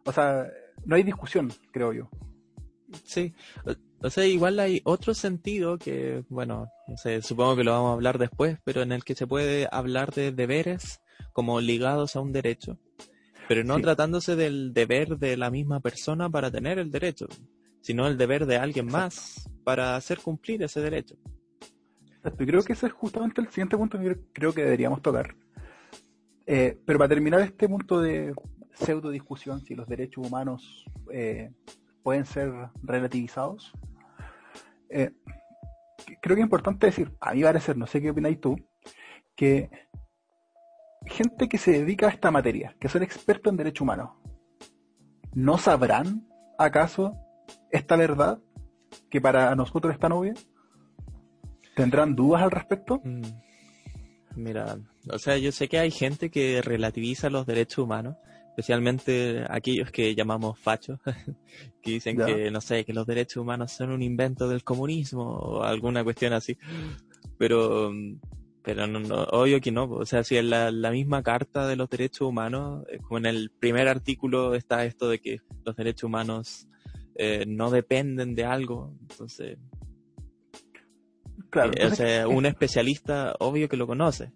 O 0.04 0.12
sea, 0.12 0.46
no 0.86 0.98
hay 0.98 1.04
discusión, 1.04 1.54
creo 1.72 1.94
yo. 1.94 2.10
Sí, 3.06 3.34
o, 4.02 4.10
sea, 4.10 4.26
igual 4.26 4.60
hay 4.60 4.82
otro 4.84 5.14
sentido 5.14 5.78
que, 5.78 6.26
bueno, 6.28 6.68
no 6.86 6.98
sé, 6.98 7.22
supongo 7.22 7.56
que 7.56 7.64
lo 7.64 7.72
vamos 7.72 7.92
a 7.92 7.94
hablar 7.94 8.18
después, 8.18 8.58
pero 8.66 8.82
en 8.82 8.92
el 8.92 9.06
que 9.06 9.16
se 9.16 9.26
puede 9.26 9.70
hablar 9.72 10.14
de 10.14 10.34
deberes 10.34 11.00
como 11.32 11.62
ligados 11.62 12.18
a 12.18 12.20
un 12.20 12.34
derecho, 12.34 12.78
pero 13.48 13.64
no 13.64 13.78
Sí. 13.78 13.84
tratándose 13.84 14.36
del 14.36 14.74
deber 14.74 15.18
de 15.18 15.38
la 15.38 15.50
misma 15.50 15.80
persona 15.80 16.30
para 16.30 16.52
tener 16.52 16.78
el 16.78 16.92
derecho, 16.92 17.28
sino 17.80 18.06
el 18.06 18.18
deber 18.18 18.48
de 18.48 18.58
alguien 18.58 18.88
más 18.88 19.50
para 19.64 19.96
hacer 19.96 20.20
cumplir 20.20 20.62
ese 20.62 20.82
derecho. 20.82 21.16
Exacto, 22.26 22.44
y 22.44 22.48
creo 22.48 22.64
que 22.64 22.74
ese 22.74 22.88
es 22.88 22.94
justamente 22.94 23.40
el 23.40 23.50
siguiente 23.50 23.78
punto 23.78 24.00
que 24.00 24.18
creo 24.34 24.52
que 24.52 24.64
deberíamos 24.64 25.00
tocar. 25.04 25.36
Eh, 26.48 26.76
pero 26.84 26.98
para 26.98 27.10
terminar 27.10 27.40
este 27.42 27.70
punto 27.70 28.02
de 28.02 28.34
pseudo 28.74 29.12
discusión, 29.12 29.62
si 29.62 29.76
los 29.76 29.88
derechos 29.88 30.26
humanos 30.26 30.86
eh, 31.12 31.52
pueden 32.02 32.26
ser 32.26 32.52
relativizados, 32.82 33.72
eh, 34.90 35.12
creo 36.20 36.36
que 36.36 36.42
es 36.42 36.46
importante 36.46 36.88
decir, 36.88 37.16
a 37.20 37.36
mi 37.36 37.44
parecer, 37.44 37.78
no 37.78 37.86
sé 37.86 38.02
qué 38.02 38.10
opináis 38.10 38.42
tú, 38.42 38.56
que 39.36 39.70
gente 41.06 41.48
que 41.48 41.60
se 41.60 41.74
dedica 41.74 42.08
a 42.08 42.10
esta 42.10 42.32
materia, 42.32 42.76
que 42.80 42.90
son 42.90 43.04
expertos 43.04 43.52
en 43.52 43.58
derecho 43.58 43.84
humano, 43.84 44.20
¿no 45.36 45.60
sabrán 45.60 46.28
acaso 46.58 47.14
esta 47.70 47.96
verdad 47.96 48.40
que 49.12 49.22
para 49.22 49.54
nosotros 49.56 49.94
es 49.94 50.00
tan 50.00 50.12
obvia? 50.12 50.34
¿Tendrán 51.76 52.16
dudas 52.16 52.44
al 52.44 52.52
respecto? 52.52 53.02
Mm, 53.04 53.22
Mira, 54.38 54.78
o 55.10 55.18
sea, 55.18 55.38
yo 55.38 55.52
sé 55.52 55.70
que 55.70 55.80
hay 55.80 55.92
gente 55.92 56.30
que 56.30 56.62
relativiza 56.62 57.30
los 57.30 57.46
derechos 57.46 57.80
humanos, 57.80 58.18
especialmente 58.50 59.46
aquellos 59.50 59.92
que 59.92 60.14
llamamos 60.14 60.60
fachos, 60.60 61.00
que 61.82 61.92
dicen 61.92 62.18
Ya. 62.18 62.26
que, 62.26 62.52
no 62.52 62.60
sé, 62.60 62.84
que 62.84 62.94
los 62.94 63.08
derechos 63.08 63.38
humanos 63.42 63.72
son 63.72 63.92
un 63.92 64.02
invento 64.02 64.50
del 64.50 64.64
comunismo 64.64 65.24
o 65.24 65.64
alguna 65.64 66.04
cuestión 66.04 66.34
así. 66.34 66.58
Pero, 67.38 67.92
pero 68.62 68.88
no, 68.88 69.00
no, 69.00 69.24
obvio 69.32 69.62
que 69.62 69.72
no. 69.72 69.86
O 69.86 70.06
sea, 70.06 70.24
si 70.24 70.36
en 70.38 70.50
la, 70.50 70.70
la 70.72 70.92
misma 70.92 71.24
carta 71.24 71.66
de 71.68 71.76
los 71.78 71.90
derechos 71.90 72.28
humanos, 72.28 72.86
eh, 72.90 72.98
como 73.00 73.20
en 73.20 73.28
el 73.28 73.52
primer 73.52 73.88
artículo 73.88 74.54
está 74.56 74.84
esto 74.86 75.08
de 75.08 75.20
que 75.20 75.40
los 75.64 75.76
derechos 75.78 76.04
humanos 76.04 76.68
eh, 77.16 77.46
no 77.48 77.72
dependen 77.72 78.36
de 78.36 78.44
algo, 78.44 78.94
entonces, 79.10 79.58
Claro, 81.50 81.72
eh, 81.72 81.80
o 81.80 81.84
entonces, 81.84 82.08
sea, 82.08 82.28
un 82.28 82.46
especialista 82.46 83.36
obvio 83.40 83.70
que 83.70 83.78
lo 83.78 83.88
conoce. 83.88 84.32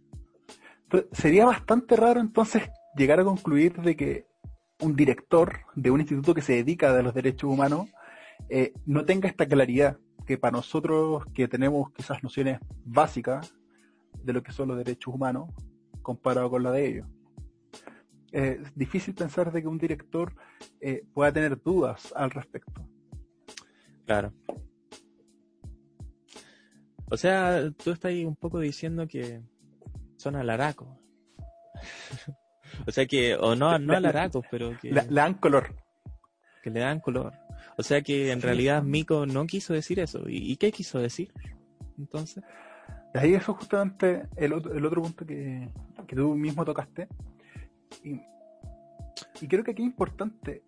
Sería 1.12 1.46
bastante 1.46 1.96
raro 1.96 2.20
entonces 2.20 2.63
llegar 2.96 3.20
a 3.20 3.24
concluir 3.24 3.74
de 3.74 3.96
que 3.96 4.25
un 4.82 4.96
director 4.96 5.60
de 5.75 5.92
un 5.92 6.00
instituto 6.00 6.34
que 6.34 6.42
se 6.42 6.54
dedica 6.54 6.98
a 6.98 7.01
los 7.01 7.13
derechos 7.13 7.50
humanos 7.50 7.89
eh, 8.50 8.74
no 8.86 9.06
tenga 9.06 9.28
esta 9.28 9.46
claridad 9.46 9.98
que 10.25 10.38
para 10.38 10.58
nosotros 10.58 11.24
que 11.34 11.48
tenemos 11.48 11.92
quizás 11.92 12.24
nociones 12.24 12.60
básicas 12.86 13.54
de 14.24 14.34
lo 14.34 14.42
que 14.42 14.51
son 14.51 14.70
los 14.70 14.78
derechos 14.78 15.13
humanos 15.13 15.50
comparado 16.01 16.50
con 16.50 16.63
la 16.63 16.72
de 16.72 16.88
ellos. 16.88 17.08
Eh, 18.32 18.60
es 18.62 18.75
difícil 18.75 19.13
pensar 19.13 19.51
de 19.51 19.62
que 19.62 19.68
un 19.68 19.78
director 19.78 20.34
eh, 20.80 21.04
pueda 21.13 21.32
tener 21.32 21.62
dudas 21.62 22.13
al 22.16 22.32
respecto. 22.32 22.88
Claro. 24.06 24.34
O 27.12 27.18
sea, 27.18 27.70
tú 27.84 27.92
estás 27.92 28.10
ahí 28.10 28.25
un 28.25 28.36
poco 28.36 28.60
diciendo 28.60 29.08
que 29.08 29.42
son 30.18 30.36
alaracos. 30.36 30.88
o 32.88 32.92
sea 32.92 33.06
que, 33.06 33.36
o 33.36 33.56
no, 33.56 33.78
no 33.80 33.94
La- 33.94 33.98
alaracos, 33.98 34.46
pero 34.51 34.78
que, 34.80 34.92
Le, 34.92 35.04
le 35.04 35.22
dan 35.22 35.34
color. 35.36 35.75
que 36.63 36.70
le 36.70 36.80
dan 36.82 37.00
color. 37.00 37.34
O 37.78 37.84
sea 37.84 38.01
que 38.01 38.32
en 38.32 38.42
Sí. 38.42 38.46
realidad 38.46 38.84
Miko 38.84 39.25
no 39.25 39.46
quiso 39.48 39.74
decir 39.74 40.00
eso. 40.00 40.28
¿Y, 40.30 40.51
y 40.51 40.58
qué 40.58 40.72
quiso 40.72 41.00
decir? 41.00 41.32
Entonces, 41.98 42.44
ahí 43.13 43.34
eso 43.34 43.51
es 43.54 43.58
justamente 43.58 44.28
el 44.36 44.54
otro, 44.54 44.74
el 44.74 44.86
otro 44.86 45.01
punto 45.01 45.25
que, 45.25 45.70
que 46.08 46.16
tú 46.16 46.36
mismo 46.36 46.63
tocaste. 46.66 47.08
Y, 48.04 48.22
y 49.42 49.48
creo 49.48 49.63
que 49.63 49.72
aquí 49.72 49.82
es 49.82 49.88
importante 49.88 50.63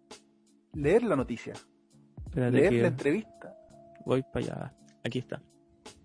leer 0.74 1.04
la 1.04 1.16
noticia, 1.16 1.54
espérate 2.26 2.52
leer 2.58 2.70
que 2.72 2.82
la 2.82 2.88
entrevista, 2.88 3.56
voy 4.06 4.24
para 4.24 4.46
allá. 4.46 4.74
Aquí 5.04 5.20
está. 5.20 5.42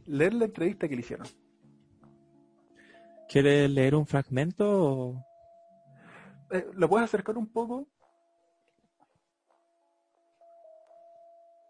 Leer 0.07 0.35
la 0.35 0.47
entrevista 0.47 0.89
que 0.89 0.95
le 0.95 1.01
hicieron. 1.01 1.27
¿Quieres 3.29 3.71
leer 3.71 3.95
un 3.95 4.07
fragmento 4.07 4.65
o...? 4.67 5.27
Eh, 6.51 6.67
¿Lo 6.75 6.89
puedes 6.89 7.05
acercar 7.05 7.37
un 7.37 7.47
poco? 7.47 7.87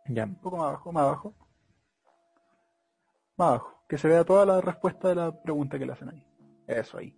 Ya. 0.09 0.25
Un 0.25 0.37
poco 0.37 0.59
más 0.59 0.69
abajo, 0.69 0.93
más 0.93 1.03
abajo. 1.03 1.35
Más 3.37 3.49
abajo. 3.49 3.85
Que 3.89 3.99
se 3.99 4.09
vea 4.09 4.25
toda 4.25 4.45
la 4.45 4.61
respuesta 4.61 5.09
de 5.09 5.15
la 5.15 5.43
pregunta 5.43 5.79
que 5.79 5.87
le 5.87 5.93
hacen 5.93 6.11
ahí. 6.11 6.27
Eso 6.67 6.99
ahí. 6.99 7.17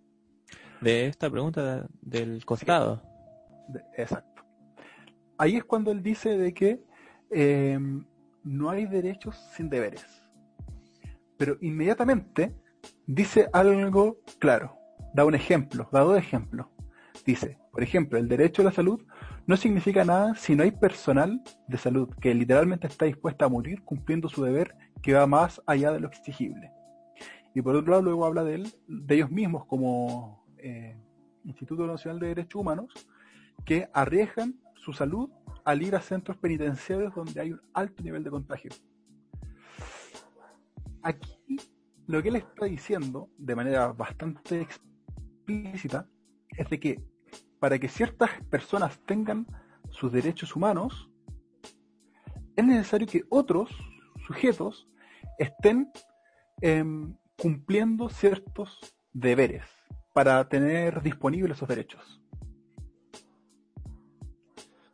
De 0.81 1.07
esta 1.07 1.29
pregunta 1.29 1.87
del 2.01 2.45
costado. 2.45 3.03
Exacto. 3.97 4.43
Ahí 5.37 5.57
es 5.57 5.63
cuando 5.65 5.91
él 5.91 6.01
dice 6.01 6.37
de 6.37 6.53
que 6.53 6.83
eh, 7.29 7.77
no 8.43 8.69
hay 8.69 8.85
derechos 8.85 9.35
sin 9.55 9.69
deberes. 9.69 10.28
Pero 11.39 11.57
inmediatamente 11.61 12.53
dice 13.07 13.49
algo 13.53 14.19
claro. 14.39 14.75
Da 15.13 15.23
un 15.23 15.33
ejemplo, 15.33 15.87
da 15.91 16.01
dos 16.01 16.17
ejemplos. 16.17 16.67
Dice, 17.25 17.57
por 17.71 17.81
ejemplo, 17.81 18.19
el 18.19 18.27
derecho 18.27 18.61
a 18.61 18.65
la 18.65 18.71
salud 18.73 19.01
no 19.47 19.55
significa 19.55 20.03
nada 20.03 20.35
si 20.35 20.53
no 20.53 20.63
hay 20.63 20.71
personal 20.71 21.41
de 21.67 21.77
salud 21.77 22.09
que 22.19 22.35
literalmente 22.35 22.87
está 22.87 23.05
dispuesta 23.05 23.45
a 23.45 23.49
morir 23.49 23.81
cumpliendo 23.83 24.27
su 24.27 24.43
deber 24.43 24.75
que 25.01 25.13
va 25.13 25.25
más 25.27 25.61
allá 25.65 25.93
de 25.93 26.01
lo 26.01 26.09
exigible. 26.09 26.73
Y 27.55 27.61
por 27.61 27.73
otro 27.73 27.91
lado, 27.91 28.03
luego 28.03 28.25
habla 28.25 28.43
de, 28.43 28.55
él, 28.55 28.73
de 28.87 29.15
ellos 29.15 29.31
mismos 29.31 29.65
como 29.65 30.45
eh, 30.57 30.97
Instituto 31.45 31.87
Nacional 31.87 32.19
de 32.19 32.27
Derechos 32.27 32.59
Humanos, 32.59 32.93
que 33.65 33.89
arriesgan 33.93 34.59
su 34.75 34.91
salud 34.91 35.29
al 35.63 35.81
ir 35.83 35.95
a 35.95 36.01
centros 36.01 36.35
penitenciarios 36.35 37.15
donde 37.15 37.39
hay 37.39 37.53
un 37.53 37.61
alto 37.73 38.03
nivel 38.03 38.25
de 38.25 38.29
contagio. 38.29 38.71
Aquí 41.03 41.57
lo 42.07 42.21
que 42.23 42.29
él 42.29 42.37
está 42.37 42.65
diciendo 42.65 43.29
de 43.37 43.55
manera 43.55 43.87
bastante 43.93 44.61
explícita 44.61 46.07
es 46.49 46.69
de 46.69 46.79
que 46.79 47.03
para 47.59 47.77
que 47.77 47.87
ciertas 47.87 48.31
personas 48.49 48.99
tengan 49.05 49.45
sus 49.91 50.11
derechos 50.11 50.55
humanos, 50.55 51.09
es 52.55 52.65
necesario 52.65 53.07
que 53.07 53.23
otros 53.29 53.69
sujetos 54.25 54.87
estén 55.37 55.91
em, 56.61 57.15
cumpliendo 57.37 58.09
ciertos 58.09 58.79
deberes 59.13 59.63
para 60.13 60.47
tener 60.49 61.01
disponibles 61.01 61.57
esos 61.57 61.69
derechos. 61.69 62.21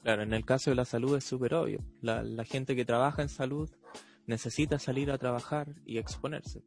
Claro, 0.03 0.21
en 0.21 0.33
el 0.33 0.45
caso 0.45 0.69
de 0.69 0.75
la 0.75 0.85
salud 0.85 1.17
es 1.17 1.23
súper 1.23 1.55
obvio. 1.55 1.79
La, 2.01 2.21
la, 2.21 2.43
gente 2.43 2.75
que 2.75 2.85
trabaja 2.85 3.23
en 3.23 3.29
salud 3.29 3.71
necesita 4.27 4.79
salir 4.79 5.11
a 5.11 5.17
trabajar 5.17 5.75
y 5.85 5.97
exponerse. 5.97 6.63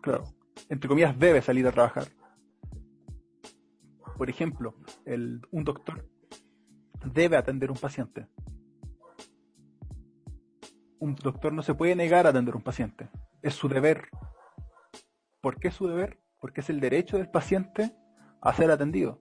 Claro, 0.00 0.24
entre 0.68 0.88
comillas 0.88 1.18
debe 1.18 1.42
salir 1.42 1.66
a 1.66 1.72
trabajar. 1.72 2.08
Por 4.16 4.30
ejemplo, 4.30 4.74
el, 5.04 5.42
un 5.50 5.64
doctor 5.64 6.08
debe 7.12 7.36
atender 7.36 7.70
un 7.70 7.76
paciente. 7.76 8.26
Un 10.98 11.14
doctor 11.14 11.52
no 11.52 11.62
se 11.62 11.74
puede 11.74 11.94
negar 11.94 12.26
a 12.26 12.30
atender 12.30 12.56
un 12.56 12.62
paciente. 12.62 13.10
Es 13.42 13.54
su 13.54 13.68
deber. 13.68 14.08
¿Por 15.42 15.60
qué 15.60 15.68
es 15.68 15.74
su 15.74 15.86
deber? 15.86 16.18
Porque 16.40 16.62
es 16.62 16.70
el 16.70 16.80
derecho 16.80 17.18
del 17.18 17.30
paciente 17.30 17.94
a 18.40 18.54
ser 18.54 18.70
atendido 18.70 19.20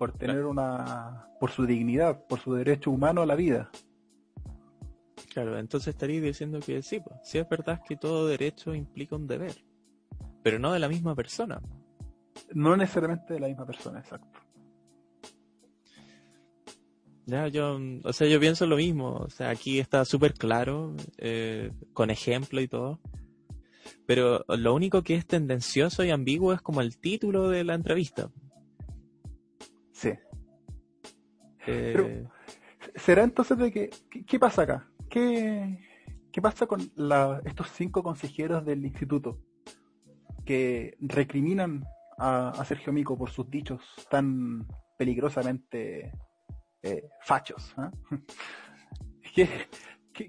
por 0.00 0.12
tener 0.12 0.46
una, 0.46 1.28
por 1.38 1.50
su 1.50 1.66
dignidad, 1.66 2.26
por 2.26 2.40
su 2.40 2.54
derecho 2.54 2.90
humano 2.90 3.20
a 3.20 3.26
la 3.26 3.34
vida. 3.34 3.70
Claro, 5.32 5.58
entonces 5.58 5.88
estaría 5.94 6.20
diciendo 6.20 6.58
que 6.60 6.82
sí, 6.82 7.00
pues, 7.00 7.20
sí 7.22 7.38
es 7.38 7.48
verdad 7.48 7.80
que 7.86 7.96
todo 7.96 8.26
derecho 8.26 8.74
implica 8.74 9.14
un 9.16 9.26
deber, 9.26 9.64
pero 10.42 10.58
no 10.58 10.72
de 10.72 10.80
la 10.80 10.88
misma 10.88 11.14
persona. 11.14 11.60
No 12.52 12.76
necesariamente 12.76 13.34
de 13.34 13.40
la 13.40 13.46
misma 13.48 13.64
persona, 13.64 14.00
exacto. 14.00 14.40
Ya, 17.26 17.46
yo, 17.46 17.78
o 18.02 18.12
sea, 18.12 18.26
yo 18.26 18.40
pienso 18.40 18.66
lo 18.66 18.76
mismo, 18.76 19.12
o 19.12 19.30
sea, 19.30 19.50
aquí 19.50 19.78
está 19.78 20.04
súper 20.04 20.34
claro, 20.34 20.96
eh, 21.18 21.70
con 21.92 22.10
ejemplo 22.10 22.60
y 22.60 22.66
todo, 22.66 22.98
pero 24.06 24.44
lo 24.48 24.74
único 24.74 25.02
que 25.02 25.14
es 25.14 25.24
tendencioso 25.24 26.02
y 26.02 26.10
ambiguo 26.10 26.52
es 26.52 26.60
como 26.60 26.80
el 26.80 26.98
título 26.98 27.48
de 27.48 27.62
la 27.62 27.74
entrevista. 27.74 28.32
Sí. 29.92 30.10
Pero, 31.64 32.06
eh, 32.06 32.26
¿será 32.96 33.22
entonces 33.22 33.56
de 33.58 33.70
que, 33.70 33.90
qué, 34.26 34.38
pasa 34.40 34.62
acá? 34.62 34.89
¿Qué, 35.10 35.76
qué 36.30 36.40
pasa 36.40 36.66
con 36.66 36.80
estos 37.44 37.70
cinco 37.72 38.02
consejeros 38.02 38.64
del 38.64 38.84
instituto 38.86 39.40
que 40.44 40.96
recriminan 41.00 41.84
a, 42.16 42.64
Sergio 42.64 42.92
Mico 42.92 43.18
por 43.18 43.30
sus 43.30 43.50
dichos 43.50 43.82
tan 44.08 44.68
peligrosamente 44.96 46.12
eh, 46.82 47.08
fachos? 47.22 47.74
¿ah? 47.76 47.90
¿Qué, 49.34 49.48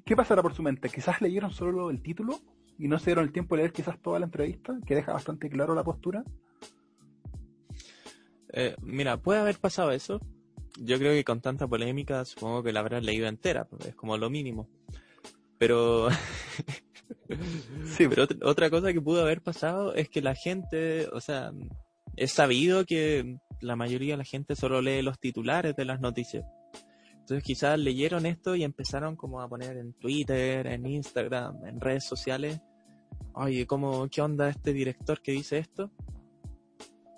qué, 0.03 0.15
pasará 0.15 0.41
por 0.41 0.55
su 0.55 0.63
mente? 0.63 0.89
¿Quizás 0.89 1.21
leyeron 1.21 1.51
solo 1.51 1.91
el 1.91 2.01
título 2.01 2.39
y 2.79 2.87
no 2.87 2.97
se 2.97 3.11
dieron 3.11 3.25
el 3.25 3.31
tiempo 3.31 3.55
de 3.55 3.61
leer 3.61 3.73
quizás 3.73 4.01
toda 4.01 4.17
la 4.17 4.25
entrevista, 4.25 4.79
que 4.85 4.95
deja 4.95 5.13
bastante 5.13 5.47
claro 5.47 5.75
la 5.75 5.83
postura? 5.83 6.23
Eh, 8.53 8.75
mira, 8.81 9.17
puede 9.17 9.41
haber 9.41 9.59
pasado 9.59 9.91
eso. 9.91 10.19
Yo 10.83 10.97
creo 10.97 11.13
que 11.13 11.23
con 11.23 11.41
tanta 11.41 11.67
polémica 11.67 12.25
supongo 12.25 12.63
que 12.63 12.73
la 12.73 12.79
habrás 12.79 13.03
leído 13.03 13.27
entera, 13.27 13.65
pues, 13.65 13.85
es 13.87 13.95
como 13.95 14.17
lo 14.17 14.29
mínimo. 14.29 14.67
Pero... 15.57 16.09
sí, 17.85 18.07
pero 18.07 18.27
otra 18.43 18.69
cosa 18.69 18.91
que 18.91 19.01
pudo 19.01 19.21
haber 19.21 19.41
pasado 19.41 19.93
es 19.93 20.09
que 20.09 20.21
la 20.21 20.33
gente, 20.33 21.07
o 21.13 21.21
sea, 21.21 21.51
es 22.15 22.31
sabido 22.31 22.85
que 22.85 23.37
la 23.61 23.75
mayoría 23.75 24.13
de 24.13 24.17
la 24.17 24.23
gente 24.23 24.55
solo 24.55 24.81
lee 24.81 25.03
los 25.03 25.19
titulares 25.19 25.75
de 25.75 25.85
las 25.85 25.99
noticias. 25.99 26.45
Entonces 27.19 27.43
quizás 27.43 27.77
leyeron 27.79 28.25
esto 28.25 28.55
y 28.55 28.63
empezaron 28.63 29.15
como 29.15 29.39
a 29.39 29.47
poner 29.47 29.77
en 29.77 29.93
Twitter, 29.93 30.65
en 30.65 30.87
Instagram, 30.87 31.63
en 31.65 31.79
redes 31.79 32.05
sociales, 32.05 32.59
oye, 33.33 33.65
¿cómo, 33.67 34.09
¿qué 34.09 34.21
onda 34.21 34.49
este 34.49 34.73
director 34.73 35.21
que 35.21 35.31
dice 35.33 35.59
esto? 35.59 35.91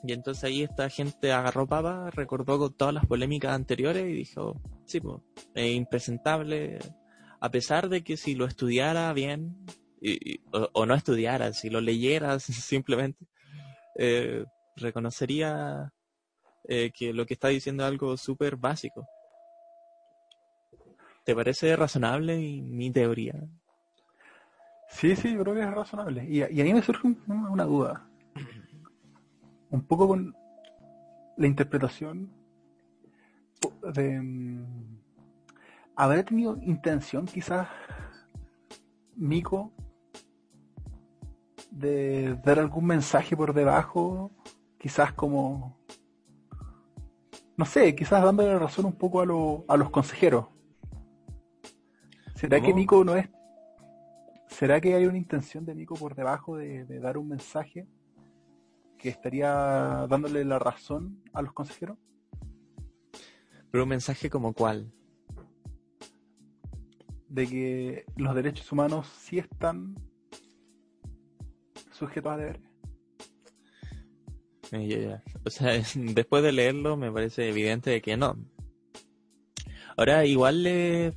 Y 0.06 0.12
entonces 0.12 0.44
ahí 0.44 0.64
esta 0.64 0.90
gente 0.90 1.32
agarró 1.32 1.66
papa, 1.66 2.10
recordó 2.12 2.60
con 2.60 2.74
todas 2.74 2.94
las 2.94 3.06
polémicas 3.06 3.54
anteriores 3.54 4.04
y 4.04 4.14
dijo, 4.14 4.62
sí, 4.86 5.00
pues, 5.00 5.22
es 5.56 5.72
impresentable, 5.74 6.78
a 7.40 7.50
pesar 7.50 7.88
de 7.88 8.04
que 8.04 8.18
si 8.18 8.36
lo 8.36 8.46
estudiara 8.46 9.14
bien, 9.14 9.66
o, 10.74 10.86
no 10.86 10.94
estudiara, 10.94 11.54
si 11.54 11.70
lo 11.70 11.80
leyera 11.80 12.38
simplemente, 12.40 13.26
eh, 13.98 14.44
reconocería 14.76 15.94
eh, 16.68 16.92
que 16.94 17.14
lo 17.14 17.26
que 17.26 17.36
está 17.36 17.48
diciendo 17.48 17.84
es 17.84 17.88
algo 17.88 18.18
súper 18.18 18.58
básico. 18.58 19.08
¿Te 21.24 21.34
parece 21.34 21.74
razonable 21.78 22.36
mi 22.38 22.92
teoría? 22.92 23.36
Sí, 24.90 25.16
sí, 25.16 25.34
yo 25.34 25.44
creo 25.44 25.56
que 25.56 25.62
es 25.62 25.72
razonable. 25.72 26.26
Y, 26.26 26.40
y 26.40 26.62
ahí 26.62 26.74
me 26.74 26.82
surge 26.82 27.08
una 27.28 27.64
duda 27.64 28.06
un 29.74 29.82
poco 29.82 30.08
con 30.08 30.36
la 31.36 31.48
interpretación 31.48 32.32
de... 33.94 34.22
Mm, 34.22 35.00
¿Habrá 35.96 36.24
tenido 36.24 36.58
intención 36.62 37.26
quizás 37.26 37.68
Mico 39.16 39.72
de 41.70 42.36
dar 42.44 42.60
algún 42.60 42.86
mensaje 42.86 43.36
por 43.36 43.54
debajo? 43.54 44.32
Quizás 44.78 45.14
como... 45.14 45.78
No 47.58 47.66
sé, 47.66 47.96
quizás 47.96 48.24
dándole 48.24 48.58
razón 48.58 48.86
un 48.86 48.94
poco 48.94 49.22
a, 49.22 49.74
a 49.74 49.78
los 49.78 49.90
consejeros. 49.90 50.48
¿Será 52.36 52.62
que 52.62 52.74
Mico 52.74 53.04
no 53.04 53.16
es... 53.16 53.30
¿Será 54.48 54.80
que 54.82 54.94
hay 54.94 55.08
una 55.08 55.18
intención 55.18 55.66
de 55.66 55.74
Mico 55.74 55.96
por 55.96 56.14
debajo 56.14 56.58
de 56.58 57.00
dar 57.00 57.18
un 57.18 57.28
mensaje? 57.30 57.88
Que 59.04 59.10
estaría 59.10 60.08
dándole 60.10 60.46
la 60.46 60.60
razón 60.60 61.22
a 61.34 61.42
los 61.42 61.52
consejeros? 61.52 61.98
Pero 63.70 63.84
un 63.84 63.90
mensaje 63.90 64.30
como 64.30 64.54
cuál? 64.54 64.94
De 67.28 67.46
que 67.46 68.06
los 68.16 68.34
derechos 68.34 68.72
humanos 68.72 69.06
sí 69.20 69.40
están 69.40 69.94
sujetos 71.92 72.32
a 72.32 72.38
deberes. 72.38 72.62
O 75.46 75.50
sea, 75.50 75.74
después 75.96 76.42
de 76.42 76.54
leerlo 76.54 76.96
me 76.96 77.12
parece 77.12 77.50
evidente 77.50 77.90
de 77.90 78.02
que 78.02 78.16
no. 78.16 78.38
Ahora, 79.98 80.26
igual 80.26 80.64
le... 80.64 81.14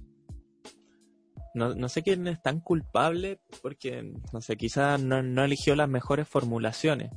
No, 1.55 1.73
no 1.77 1.89
sé 1.89 2.03
quién 2.03 2.27
es 2.27 2.43
tan 2.43 2.59
culpable 2.59 3.39
porque, 3.63 4.13
no 4.33 4.41
sé, 4.41 4.57
quizás 4.57 5.01
no, 5.01 5.23
no 5.23 5.45
eligió 5.45 5.77
las 5.77 5.89
mejores 5.89 6.27
formulaciones. 6.27 7.11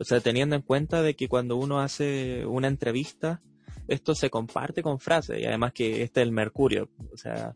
O 0.00 0.04
sea, 0.04 0.20
teniendo 0.20 0.56
en 0.56 0.62
cuenta 0.62 1.02
de 1.02 1.14
que 1.14 1.28
cuando 1.28 1.56
uno 1.56 1.78
hace 1.80 2.46
una 2.46 2.68
entrevista, 2.68 3.42
esto 3.86 4.14
se 4.14 4.30
comparte 4.30 4.82
con 4.82 4.98
frases 4.98 5.38
y 5.38 5.44
además 5.44 5.74
que 5.74 6.02
este 6.02 6.22
es 6.22 6.26
el 6.26 6.32
mercurio. 6.32 6.88
O 7.12 7.18
sea, 7.18 7.54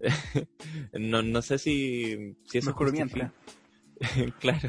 no, 0.92 1.22
no 1.22 1.40
sé 1.40 1.58
si, 1.58 2.36
si 2.44 2.58
eso 2.58 2.70
es 2.70 2.76
claro. 4.40 4.68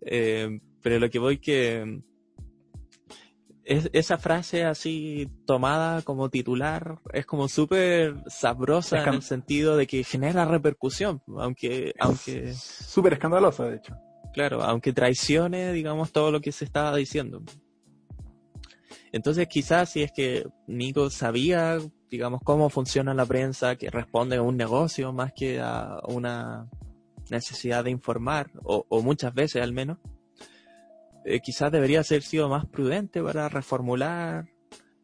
Eh, 0.00 0.58
pero 0.80 0.98
lo 0.98 1.10
que 1.10 1.18
voy 1.18 1.38
que 1.38 2.00
es, 3.64 3.90
esa 3.92 4.16
frase 4.16 4.64
así 4.64 5.30
tomada 5.44 6.00
como 6.00 6.30
titular 6.30 6.98
es 7.12 7.26
como 7.26 7.48
súper 7.48 8.14
sabrosa 8.28 9.02
en 9.02 9.14
el 9.14 9.22
sentido 9.22 9.76
de 9.76 9.86
que 9.86 10.02
genera 10.02 10.46
repercusión, 10.46 11.20
aunque... 11.36 11.94
aunque 11.98 12.54
Súper 12.54 13.14
escandalosa, 13.14 13.66
de 13.66 13.76
hecho. 13.76 13.94
Claro, 14.38 14.62
aunque 14.62 14.92
traicione, 14.92 15.72
digamos, 15.72 16.12
todo 16.12 16.30
lo 16.30 16.40
que 16.40 16.52
se 16.52 16.64
estaba 16.64 16.94
diciendo. 16.94 17.42
Entonces 19.10 19.48
quizás 19.48 19.90
si 19.90 20.04
es 20.04 20.12
que 20.12 20.46
Nico 20.68 21.10
sabía, 21.10 21.78
digamos, 22.08 22.40
cómo 22.44 22.70
funciona 22.70 23.14
la 23.14 23.26
prensa, 23.26 23.74
que 23.74 23.90
responde 23.90 24.36
a 24.36 24.42
un 24.42 24.56
negocio 24.56 25.12
más 25.12 25.32
que 25.32 25.58
a 25.60 25.98
una 26.06 26.70
necesidad 27.30 27.82
de 27.82 27.90
informar, 27.90 28.52
o, 28.62 29.02
muchas 29.02 29.34
veces 29.34 29.60
al 29.60 29.72
menos, 29.72 29.98
eh, 31.24 31.40
quizás 31.40 31.72
debería 31.72 32.04
ser 32.04 32.22
sido 32.22 32.48
más 32.48 32.64
prudente 32.64 33.20
para 33.20 33.48
reformular 33.48 34.46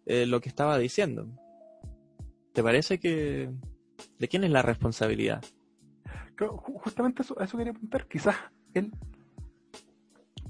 eh, 0.07 0.27
lo 0.27 0.41
que 0.41 0.49
estaba 0.49 0.79
diciendo. 0.79 1.27
¿Te 2.53 2.63
parece 2.63 3.01
que... 3.01 3.51
¿De 4.17 4.29
quién 4.29 4.45
es 4.45 4.53
la 4.53 4.63
responsabilidad? 4.63 5.43
justamente 6.39 7.23
eso, 7.23 7.37
eso 7.41 7.59
quería 7.59 7.73
preguntar. 7.73 8.07
Quizás 8.07 8.37
él 8.75 8.93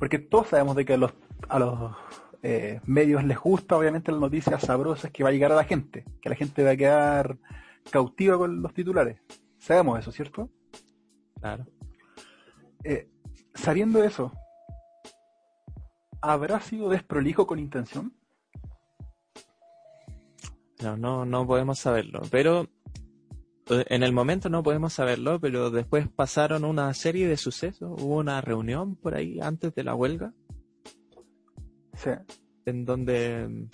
porque 0.05 0.19
todos 0.19 0.49
sabemos 0.49 0.77
de 0.77 0.85
que 0.85 0.93
a 0.93 0.97
los, 0.99 1.15
a 1.49 1.59
los 1.59 1.97
eh, 2.43 2.79
medios 2.85 3.25
les 3.25 3.39
gusta 3.39 3.75
obviamente 3.75 4.13
las 4.13 4.21
noticias 4.21 4.61
sabrosas 4.61 5.11
que 5.11 5.23
va 5.23 5.31
a 5.31 5.33
llegar 5.33 5.51
a 5.51 5.55
la 5.55 5.65
gente, 5.65 6.05
que 6.21 6.29
la 6.29 6.35
gente 6.35 6.63
va 6.63 6.73
a 6.73 6.77
quedar 6.77 7.39
cautiva 7.91 8.37
con 8.37 8.61
los 8.61 8.75
titulares. 8.75 9.19
Sabemos 9.57 9.99
eso, 9.99 10.13
¿cierto? 10.13 10.51
Claro. 11.41 11.65
Eh, 12.85 13.09
sabiendo 13.55 14.05
eso, 14.05 14.31
¿habrá 16.21 16.61
sido 16.61 16.91
desprolijo 16.91 17.47
con 17.47 17.59
intención? 17.59 18.13
No, 20.83 20.99
no, 20.99 21.25
no 21.25 21.47
podemos 21.47 21.79
saberlo, 21.79 22.21
pero 22.31 22.69
en 23.69 24.03
el 24.03 24.13
momento 24.13 24.49
no 24.49 24.63
podemos 24.63 24.93
saberlo, 24.93 25.41
pero 25.41 25.71
después 25.71 26.09
pasaron 26.09 26.65
una 26.65 26.93
serie 26.93 27.27
de 27.27 27.37
sucesos. 27.37 27.91
Hubo 28.01 28.17
una 28.17 28.41
reunión 28.41 28.97
por 28.97 29.15
ahí 29.15 29.41
antes 29.41 29.75
de 29.75 29.85
la 29.85 29.95
huelga. 29.95 30.33
Sí. 31.95 32.11
En 32.67 32.85
donde, 32.85 33.69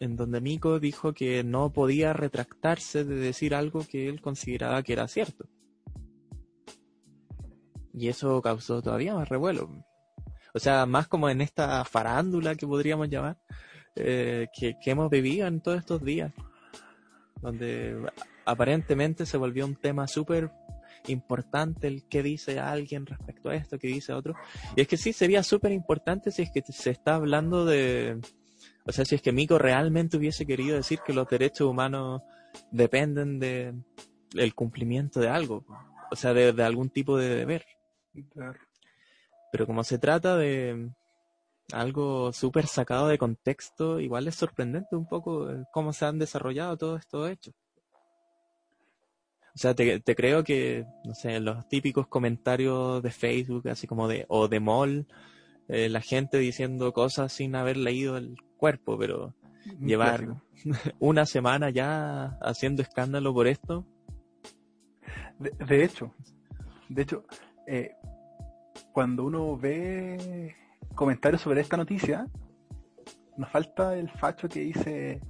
en 0.00 0.16
donde 0.16 0.40
Miko 0.40 0.78
dijo 0.78 1.14
que 1.14 1.42
no 1.42 1.72
podía 1.72 2.12
retractarse 2.12 3.04
de 3.04 3.16
decir 3.16 3.54
algo 3.54 3.86
que 3.88 4.08
él 4.08 4.20
consideraba 4.20 4.82
que 4.82 4.92
era 4.92 5.08
cierto. 5.08 5.46
Y 7.94 8.08
eso 8.08 8.40
causó 8.42 8.82
todavía 8.82 9.14
más 9.14 9.28
revuelo. 9.28 9.70
O 10.52 10.58
sea, 10.58 10.84
más 10.84 11.08
como 11.08 11.30
en 11.30 11.40
esta 11.40 11.84
farándula 11.84 12.54
que 12.56 12.66
podríamos 12.66 13.08
llamar, 13.08 13.38
eh, 13.96 14.48
que, 14.54 14.76
que 14.82 14.90
hemos 14.90 15.10
vivido 15.10 15.46
en 15.46 15.60
todos 15.60 15.78
estos 15.78 16.04
días. 16.04 16.32
Donde 17.40 17.96
aparentemente 18.50 19.26
se 19.26 19.36
volvió 19.36 19.64
un 19.66 19.76
tema 19.76 20.06
súper 20.06 20.50
importante 21.06 21.86
el 21.86 22.06
que 22.08 22.22
dice 22.22 22.58
alguien 22.58 23.06
respecto 23.06 23.48
a 23.48 23.54
esto, 23.54 23.78
que 23.78 23.88
dice 23.88 24.12
otro. 24.12 24.34
Y 24.76 24.82
es 24.82 24.88
que 24.88 24.96
sí, 24.96 25.12
sería 25.12 25.42
súper 25.42 25.72
importante 25.72 26.30
si 26.30 26.42
es 26.42 26.50
que 26.50 26.62
se 26.62 26.90
está 26.90 27.14
hablando 27.14 27.64
de, 27.64 28.20
o 28.84 28.92
sea, 28.92 29.04
si 29.04 29.14
es 29.14 29.22
que 29.22 29.32
Miko 29.32 29.58
realmente 29.58 30.16
hubiese 30.16 30.46
querido 30.46 30.76
decir 30.76 31.00
que 31.04 31.12
los 31.12 31.28
derechos 31.28 31.68
humanos 31.68 32.22
dependen 32.70 33.38
de 33.38 33.74
el 34.34 34.54
cumplimiento 34.54 35.20
de 35.20 35.28
algo, 35.28 35.64
o 36.10 36.16
sea, 36.16 36.34
de, 36.34 36.52
de 36.52 36.62
algún 36.62 36.90
tipo 36.90 37.16
de 37.16 37.28
deber. 37.34 37.64
Pero 39.52 39.66
como 39.66 39.84
se 39.84 39.98
trata 39.98 40.36
de 40.36 40.90
algo 41.72 42.32
súper 42.32 42.66
sacado 42.66 43.08
de 43.08 43.18
contexto, 43.18 44.00
igual 44.00 44.28
es 44.28 44.34
sorprendente 44.34 44.96
un 44.96 45.06
poco 45.06 45.48
cómo 45.72 45.92
se 45.92 46.04
han 46.04 46.18
desarrollado 46.18 46.76
todos 46.76 47.00
estos 47.00 47.30
hechos. 47.30 47.54
O 49.54 49.58
sea, 49.58 49.74
te, 49.74 50.00
creo 50.02 50.44
que, 50.44 50.86
no 51.04 51.14
sé, 51.14 51.40
los 51.40 51.68
típicos 51.68 52.06
comentarios 52.06 53.02
de 53.02 53.10
Facebook, 53.10 53.68
así 53.68 53.86
como 53.86 54.08
de, 54.08 54.24
o 54.28 54.48
de 54.48 54.60
mall, 54.60 55.06
eh, 55.68 55.88
la 55.88 56.00
gente 56.00 56.38
diciendo 56.38 56.92
cosas 56.92 57.32
sin 57.32 57.54
haber 57.54 57.76
leído 57.76 58.16
el 58.16 58.36
cuerpo, 58.56 58.98
pero 58.98 59.34
llevar 59.80 60.42
una 60.98 61.26
semana 61.26 61.70
ya 61.70 62.38
haciendo 62.40 62.82
escándalo 62.82 63.34
por 63.34 63.46
esto. 63.46 63.86
De, 65.38 65.84
hecho, 65.84 66.14
de 66.88 67.02
hecho, 67.02 67.24
eh, 67.66 67.92
cuando 68.92 69.24
uno 69.24 69.56
ve 69.56 70.54
comentarios 70.94 71.40
sobre 71.42 71.62
esta 71.62 71.76
noticia, 71.76 72.26
nos 73.36 73.50
falta 73.50 73.96
el 73.96 74.10
facho 74.10 74.48
que 74.48 74.60
dice 74.60 75.20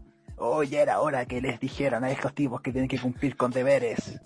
Oye, 0.42 0.80
era 0.80 1.00
hora 1.00 1.26
que 1.26 1.38
les 1.42 1.60
dijeran 1.60 2.02
a 2.02 2.10
estos 2.10 2.34
tipos 2.34 2.62
que 2.62 2.72
tienen 2.72 2.88
que 2.88 2.98
cumplir 2.98 3.36
con 3.36 3.50
deberes. 3.50 4.18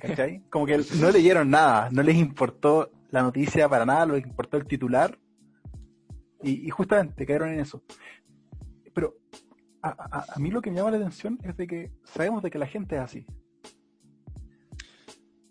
¿Cachai? 0.00 0.42
Como 0.48 0.64
que 0.64 0.80
no 0.98 1.10
leyeron 1.10 1.50
nada, 1.50 1.90
no 1.90 2.02
les 2.02 2.16
importó 2.16 2.90
la 3.10 3.20
noticia 3.20 3.68
para 3.68 3.84
nada, 3.84 4.06
les 4.06 4.24
importó 4.24 4.56
el 4.56 4.66
titular. 4.66 5.18
Y, 6.42 6.70
justamente 6.70 7.26
cayeron 7.26 7.50
en 7.50 7.60
eso. 7.60 7.84
Pero 8.94 9.14
a, 9.82 10.34
a, 10.34 10.38
mí 10.38 10.50
lo 10.50 10.62
que 10.62 10.70
me 10.70 10.76
llama 10.76 10.92
la 10.92 10.96
atención 10.96 11.38
es 11.42 11.54
de 11.54 11.66
que 11.66 11.92
sabemos 12.04 12.42
de 12.42 12.50
que 12.50 12.58
la 12.58 12.66
gente 12.66 12.96
es 12.96 13.02
así. 13.02 13.26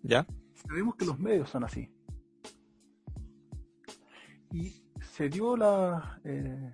¿Ya? 0.01 0.25
Sabemos 0.67 0.95
que 0.95 1.05
los 1.05 1.19
medios 1.19 1.47
son 1.47 1.63
así. 1.63 1.93
Y 4.51 4.83
se 4.99 5.29
dio 5.29 5.55
la, 5.55 6.19
eh, 6.23 6.73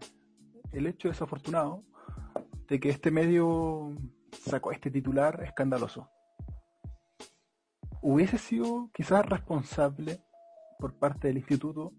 el 0.72 0.88
hecho 0.88 1.10
desafortunado 1.10 1.84
de 2.70 2.80
que 2.80 2.90
este 2.90 3.12
medio 3.12 3.96
sacó 4.32 4.72
este 4.72 4.92
titular 4.92 5.44
escandaloso. 5.44 6.10
Hubiese 8.02 8.38
sido 8.38 8.90
quizás 8.94 9.26
responsable 9.26 10.20
por 10.80 10.98
parte 10.98 11.28
del 11.28 11.38
instituto 11.38 11.94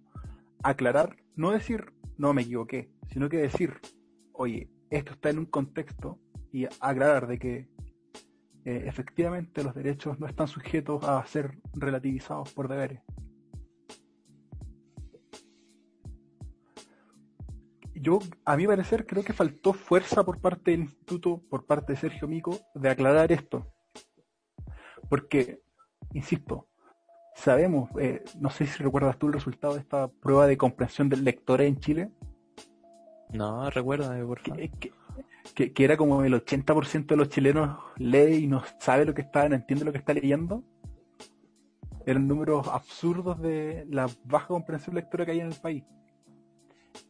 aclarar, 0.62 1.16
no 1.36 1.50
decir 1.50 1.92
no 2.16 2.32
me 2.34 2.42
equivoqué, 2.42 2.90
sino 3.10 3.28
que 3.28 3.38
decir, 3.38 3.80
oye, 4.32 4.70
esto 4.90 5.12
está 5.12 5.30
en 5.30 5.38
un 5.38 5.46
contexto 5.46 6.18
y 6.52 6.66
aclarar 6.80 7.26
de 7.26 7.38
que 7.38 7.56
eh, 8.64 8.84
efectivamente 8.86 9.62
los 9.62 9.74
derechos 9.74 10.18
no 10.18 10.26
están 10.26 10.48
sujetos 10.48 11.04
a 11.04 11.24
ser 11.26 11.58
relativizados 11.74 12.52
por 12.52 12.68
deberes. 12.68 13.02
Yo, 18.00 18.18
a 18.44 18.56
mi 18.56 18.66
parecer, 18.66 19.06
creo 19.06 19.22
que 19.22 19.32
faltó 19.32 19.72
fuerza 19.72 20.24
por 20.24 20.40
parte 20.40 20.72
del 20.72 20.80
instituto, 20.80 21.42
por 21.48 21.66
parte 21.66 21.92
de 21.92 21.98
Sergio 21.98 22.28
Mico, 22.28 22.58
de 22.74 22.90
aclarar 22.90 23.32
esto. 23.32 23.66
Porque, 25.08 25.60
insisto, 26.12 26.68
sabemos, 27.34 27.90
eh, 27.98 28.22
no 28.40 28.50
sé 28.50 28.66
si 28.66 28.82
recuerdas 28.82 29.18
tú 29.18 29.28
el 29.28 29.32
resultado 29.32 29.74
de 29.74 29.80
esta 29.80 30.08
prueba 30.08 30.46
de 30.46 30.56
comprensión 30.56 31.08
del 31.08 31.24
lector 31.24 31.60
en 31.60 31.78
Chile. 31.78 32.10
No, 33.30 33.70
recuerda, 33.70 34.18
por 34.26 34.40
Que, 34.42 35.72
que, 35.72 35.84
era 35.84 35.96
como 35.96 36.24
el 36.24 36.34
80% 36.34 37.06
de 37.06 37.16
los 37.16 37.28
chilenos 37.28 37.78
lee 37.96 38.44
y 38.44 38.46
no 38.46 38.62
sabe 38.80 39.04
lo 39.04 39.14
que 39.14 39.22
está, 39.22 39.48
no 39.48 39.54
entiende 39.54 39.84
lo 39.84 39.92
que 39.92 39.98
está 39.98 40.14
leyendo. 40.14 40.62
Eran 42.06 42.26
números 42.26 42.66
absurdos 42.68 43.40
de 43.40 43.86
la 43.90 44.08
baja 44.24 44.48
comprensión 44.48 44.96
lectora 44.96 45.26
que 45.26 45.32
hay 45.32 45.40
en 45.40 45.48
el 45.48 45.60
país. 45.60 45.84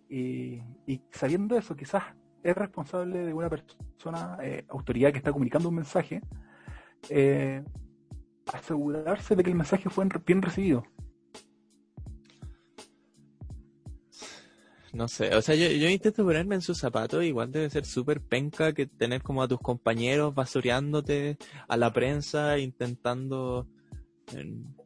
Y, 0.08 0.62
sabiendo 1.10 1.56
eso, 1.56 1.76
quizás 1.76 2.04
es 2.42 2.56
responsable 2.56 3.26
de 3.26 3.34
una 3.34 3.50
persona, 3.50 4.38
eh, 4.42 4.64
autoridad 4.68 5.12
que 5.12 5.18
está 5.18 5.32
comunicando 5.32 5.68
un 5.68 5.74
mensaje, 5.74 6.22
eh, 7.10 7.62
asegurarse 8.52 9.36
de 9.36 9.42
que 9.42 9.50
el 9.50 9.56
mensaje 9.56 9.90
fue 9.90 10.06
bien 10.24 10.40
recibido. 10.40 10.84
No 14.92 15.06
sé, 15.06 15.34
o 15.34 15.42
sea, 15.42 15.54
yo, 15.54 15.68
yo 15.68 15.88
intento 15.90 16.24
ponerme 16.24 16.54
en 16.54 16.62
sus 16.62 16.78
zapatos, 16.78 17.22
igual 17.22 17.52
debe 17.52 17.68
ser 17.68 17.84
súper 17.84 18.22
penca 18.22 18.72
que 18.72 18.86
tener 18.86 19.22
como 19.22 19.42
a 19.42 19.48
tus 19.48 19.60
compañeros 19.60 20.34
basureándote 20.34 21.36
a 21.68 21.76
la 21.76 21.92
prensa, 21.92 22.58
intentando, 22.58 23.68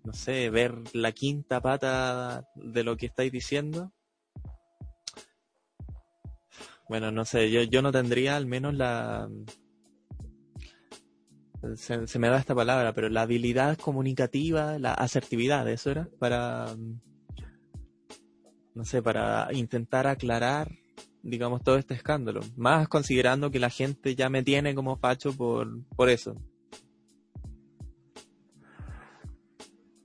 no 0.05 0.13
sé, 0.13 0.51
ver 0.51 0.75
la 0.93 1.13
quinta 1.13 1.61
pata 1.61 2.45
de 2.57 2.83
lo 2.83 2.97
que 2.97 3.07
estáis 3.07 3.31
diciendo. 3.31 3.93
Bueno, 6.89 7.11
no 7.11 7.25
sé, 7.25 7.51
yo, 7.51 7.63
yo 7.63 7.83
no 7.83 7.93
tendría 7.93 8.37
al 8.37 8.47
menos 8.47 8.75
la... 8.75 9.29
Se, 11.77 12.19
me 12.19 12.29
da 12.29 12.39
esta 12.39 12.57
palabra, 12.57 12.93
pero 12.93 13.09
la 13.09 13.23
habilidad 13.23 13.79
comunicativa, 13.79 14.79
la 14.79 14.95
asertividad, 14.95 15.69
eso 15.69 15.91
era, 15.91 16.09
para... 16.19 16.75
No 18.75 18.85
sé, 18.85 19.03
para 19.03 19.49
intentar 19.53 20.07
aclarar, 20.07 20.73
digamos, 21.23 21.63
todo 21.63 21.77
este 21.77 21.95
escándalo. 21.95 22.41
Más 22.57 22.89
considerando 22.89 23.51
que 23.51 23.59
la 23.59 23.71
gente 23.71 24.17
ya 24.17 24.29
me 24.29 24.43
tiene 24.43 24.75
como 24.75 24.97
facho 24.97 25.33
por, 25.33 25.85
por 25.95 26.09
eso. 26.09 26.35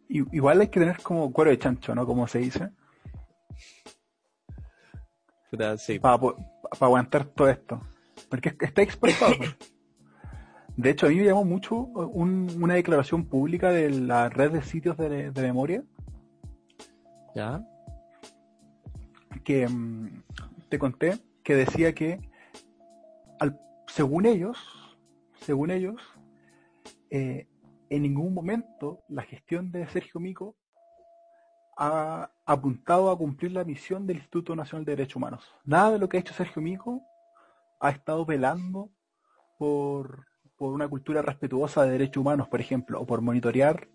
Igual 0.09 0.61
hay 0.61 0.67
que 0.67 0.79
tener 0.79 1.01
como 1.01 1.31
cuero 1.31 1.51
de 1.51 1.59
chancho, 1.59 1.93
¿no? 1.95 2.05
Como 2.05 2.27
se 2.27 2.39
dice. 2.39 2.71
Sí. 5.77 5.99
Para, 5.99 6.19
aguantar 6.79 7.25
todo 7.25 7.49
esto. 7.49 7.79
Porque 8.29 8.55
está 8.59 8.81
expresado. 8.81 9.33
De 10.77 10.91
hecho, 10.91 11.07
a 11.07 11.09
mí 11.09 11.15
me 11.15 11.25
llamó 11.25 11.43
mucho 11.43 11.75
una 11.75 12.75
declaración 12.75 13.25
pública 13.25 13.71
de 13.71 13.89
la 13.89 14.29
red 14.29 14.51
de 14.51 14.61
sitios 14.61 14.95
de, 14.95 15.31
memoria. 15.35 15.83
¿Ya? 17.33 17.67
Que 19.43 19.67
mm, 19.67 20.23
te 20.69 20.77
conté 20.77 21.17
que 21.43 21.55
decía 21.55 21.95
que, 21.95 22.19
al, 23.39 23.59
según 23.87 24.25
ellos, 24.27 24.57
según 25.41 25.71
ellos, 25.71 25.95
eh, 27.09 27.47
en 27.89 28.01
ningún 28.01 28.33
momento 28.33 29.03
la 29.07 29.23
gestión 29.23 29.71
de 29.71 29.87
Sergio 29.87 30.19
Mico 30.19 30.55
ha 31.77 32.31
apuntado 32.45 33.11
a 33.11 33.17
cumplir 33.17 33.51
la 33.51 33.63
misión 33.63 34.07
del 34.07 34.17
Instituto 34.17 34.55
Nacional 34.55 34.83
de 34.83 34.95
Derechos 34.95 35.17
Humanos. 35.17 35.55
Nada 35.63 35.91
de 35.91 35.99
lo 35.99 36.09
que 36.09 36.17
ha 36.17 36.19
hecho 36.19 36.33
Sergio 36.33 36.61
Mico 36.61 37.03
ha 37.79 37.91
estado 37.91 38.25
velando 38.25 38.89
por, 39.59 40.25
una 40.57 40.87
cultura 40.87 41.21
respetuosa 41.21 41.83
de 41.83 41.91
derechos 41.91 42.21
humanos, 42.21 42.47
por 42.47 42.59
ejemplo, 42.59 42.99
o 42.99 43.05
por 43.05 43.21
monitorear 43.21 43.87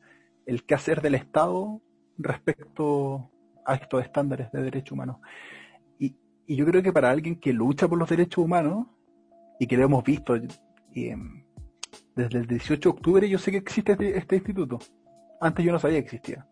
el 0.47 0.65
quehacer 0.65 1.03
del 1.03 1.17
Estado 1.17 1.81
respecto 2.19 3.31
a 3.67 3.75
estos 3.75 4.03
estándares 4.05 4.53
de 4.53 4.63
derechos 4.63 4.93
humanos. 4.93 5.17
Y, 5.99 6.17
yo 6.47 6.65
creo 6.67 6.83
que 6.83 6.93
para 6.93 7.11
alguien 7.11 7.41
que 7.41 7.53
lucha 7.53 7.89
por 7.89 7.99
los 7.99 8.09
derechos 8.09 8.45
humanos, 8.45 8.87
y 9.59 9.67
que 9.67 9.77
lo 9.77 9.85
hemos 9.85 10.05
visto 10.05 10.35
em, 10.35 11.45
desde 12.15 12.39
el 12.39 12.47
18 12.47 12.81
de 12.81 12.97
octubre, 12.97 13.29
yo 13.29 13.39
sé 13.39 13.51
que 13.51 13.59
existe 13.59 13.93
este, 13.93 14.19
este 14.19 14.37
instituto. 14.37 14.79
Antes 15.41 15.65
yo 15.65 15.73
no 15.73 15.79
sabía 15.79 15.99
que 15.99 16.05
existía. 16.05 16.47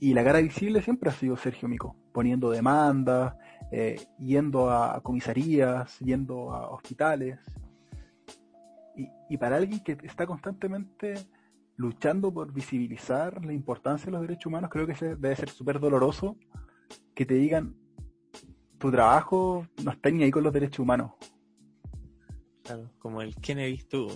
Y 0.00 0.14
la 0.14 0.24
cara 0.24 0.40
visible 0.40 0.82
siempre 0.82 1.10
ha 1.10 1.12
sido 1.12 1.36
Sergio 1.36 1.68
Mico, 1.68 1.94
poniendo 2.12 2.50
demandas, 2.50 3.34
eh, 3.70 4.00
yendo 4.18 4.70
a 4.70 5.00
comisarías, 5.02 5.98
yendo 6.00 6.52
a 6.52 6.70
hospitales. 6.70 7.38
y, 9.28 9.36
para 9.38 9.56
alguien 9.56 9.80
que 9.80 9.96
está 10.02 10.26
constantemente 10.26 11.14
luchando 11.76 12.34
por 12.34 12.52
visibilizar 12.52 13.42
la 13.44 13.54
importancia 13.54 14.06
de 14.06 14.12
los 14.12 14.20
derechos 14.20 14.46
humanos, 14.46 14.68
creo 14.70 14.86
que 14.86 14.94
debe 14.94 15.36
ser 15.36 15.48
súper 15.48 15.80
doloroso 15.80 16.36
que 17.14 17.24
te 17.24 17.34
digan, 17.34 17.74
tu 18.78 18.90
trabajo 18.90 19.66
no 19.84 19.90
está 19.90 20.10
ni 20.10 20.22
ahí 20.22 20.30
con 20.30 20.42
los 20.42 20.52
derechos 20.52 20.80
humanos. 20.80 21.12
Claro, 22.64 22.90
como 22.98 23.22
el 23.22 23.34
Kennedy 23.36 23.82
tú. 23.84 24.08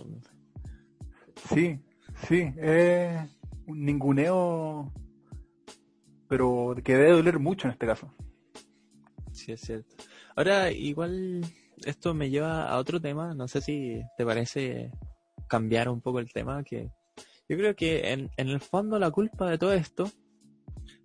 Sí, 1.48 1.80
sí, 2.26 2.52
es 2.56 3.30
un 3.66 3.84
ninguneo, 3.84 4.92
pero 6.34 6.74
que 6.82 6.96
debe 6.96 7.12
doler 7.12 7.38
mucho 7.38 7.68
en 7.68 7.74
este 7.74 7.86
caso. 7.86 8.12
Sí, 9.30 9.52
es 9.52 9.60
cierto. 9.60 9.94
Ahora, 10.34 10.72
igual 10.72 11.42
esto 11.84 12.12
me 12.12 12.28
lleva 12.28 12.68
a 12.68 12.76
otro 12.78 13.00
tema, 13.00 13.34
no 13.34 13.46
sé 13.46 13.60
si 13.60 14.00
te 14.18 14.24
parece 14.24 14.90
cambiar 15.46 15.88
un 15.88 16.00
poco 16.00 16.18
el 16.18 16.32
tema, 16.32 16.64
que 16.64 16.90
yo 17.48 17.56
creo 17.56 17.76
que 17.76 18.10
en, 18.10 18.32
en 18.36 18.48
el 18.48 18.58
fondo 18.58 18.98
la 18.98 19.12
culpa 19.12 19.48
de 19.48 19.58
todo 19.58 19.74
esto 19.74 20.10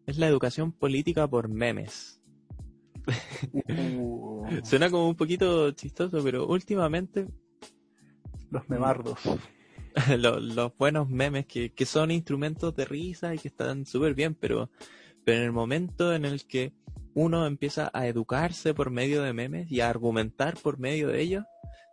es 0.07 0.17
la 0.17 0.25
educación 0.25 0.71
política 0.71 1.27
por 1.27 1.47
memes. 1.47 2.23
Uh. 3.99 4.47
Suena 4.63 4.89
como 4.89 5.09
un 5.09 5.15
poquito 5.15 5.69
chistoso, 5.73 6.23
pero 6.23 6.47
últimamente... 6.47 7.27
Los 8.49 8.67
memardos. 8.67 9.19
los, 10.17 10.75
buenos 10.75 11.07
memes 11.07 11.45
que, 11.45 11.71
que, 11.71 11.85
son 11.85 12.09
instrumentos 12.09 12.75
de 12.75 12.85
risa 12.85 13.35
y 13.35 13.37
que 13.37 13.49
están 13.49 13.85
súper 13.85 14.15
bien, 14.15 14.33
pero, 14.33 14.71
pero 15.23 15.39
en 15.39 15.43
el 15.45 15.51
momento 15.51 16.13
en 16.13 16.25
el 16.25 16.45
que 16.45 16.73
uno 17.13 17.45
empieza 17.45 17.89
a 17.93 18.08
educarse 18.08 18.73
por 18.73 18.91
medio 18.91 19.21
de 19.23 19.34
memes 19.34 19.71
y 19.71 19.82
a 19.82 19.89
argumentar 19.89 20.55
por 20.58 20.79
medio 20.79 21.10
de 21.10 21.21
ellos, 21.21 21.43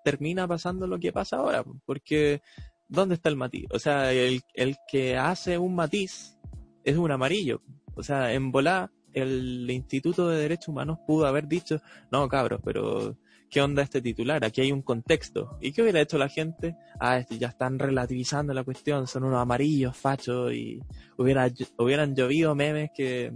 termina 0.04 0.46
pasando 0.46 0.86
lo 0.86 0.98
que 0.98 1.12
pasa 1.12 1.38
ahora, 1.38 1.64
porque 1.84 2.42
¿dónde 2.88 3.16
está 3.16 3.28
el 3.28 3.36
matiz? 3.36 3.66
O 3.72 3.78
sea, 3.78 4.12
el, 4.12 4.42
el 4.54 4.76
que 4.88 5.16
hace 5.16 5.58
un 5.58 5.74
matiz 5.74 6.38
es 6.84 6.96
un 6.96 7.10
amarillo. 7.10 7.62
O 7.94 8.02
sea, 8.02 8.32
en 8.32 8.52
volá, 8.52 8.92
el 9.12 9.68
Instituto 9.70 10.28
de 10.28 10.38
Derechos 10.38 10.68
Humanos 10.68 10.98
pudo 11.06 11.26
haber 11.26 11.48
dicho, 11.48 11.80
no, 12.12 12.28
cabros, 12.28 12.60
pero 12.64 13.16
¿qué 13.50 13.60
onda 13.60 13.82
este 13.82 14.00
titular? 14.00 14.44
Aquí 14.44 14.60
hay 14.60 14.72
un 14.72 14.82
contexto. 14.82 15.58
¿Y 15.60 15.72
qué 15.72 15.82
hubiera 15.82 16.00
hecho 16.00 16.18
la 16.18 16.28
gente? 16.28 16.76
Ah, 17.00 17.18
este, 17.18 17.38
ya 17.38 17.48
están 17.48 17.78
relativizando 17.78 18.52
la 18.54 18.64
cuestión, 18.64 19.06
son 19.06 19.24
unos 19.24 19.40
amarillos, 19.40 19.96
fachos, 19.96 20.52
y 20.52 20.80
hubiera, 21.16 21.50
hubieran 21.78 22.14
llovido 22.14 22.54
memes 22.54 22.90
que 22.94 23.32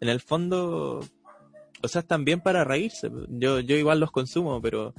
en 0.00 0.08
el 0.08 0.20
fondo, 0.20 1.00
o 1.82 1.88
sea, 1.88 2.00
están 2.02 2.24
bien 2.24 2.40
para 2.40 2.64
reírse. 2.64 3.10
Yo, 3.28 3.60
yo 3.60 3.76
igual 3.76 4.00
los 4.00 4.10
consumo, 4.10 4.60
pero 4.60 4.94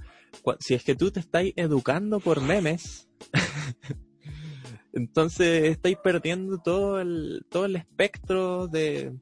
si 0.60 0.74
es 0.74 0.84
que 0.84 0.96
tú 0.96 1.12
te 1.12 1.20
estás 1.20 1.44
educando 1.56 2.20
por 2.20 2.42
memes, 2.42 3.08
entonces 4.94 5.64
estáis 5.66 5.98
perdiendo 6.04 6.60
todo 6.60 7.00
el, 7.00 7.46
todo 7.50 7.66
el 7.66 7.76
espectro 7.76 8.68
de, 8.68 9.14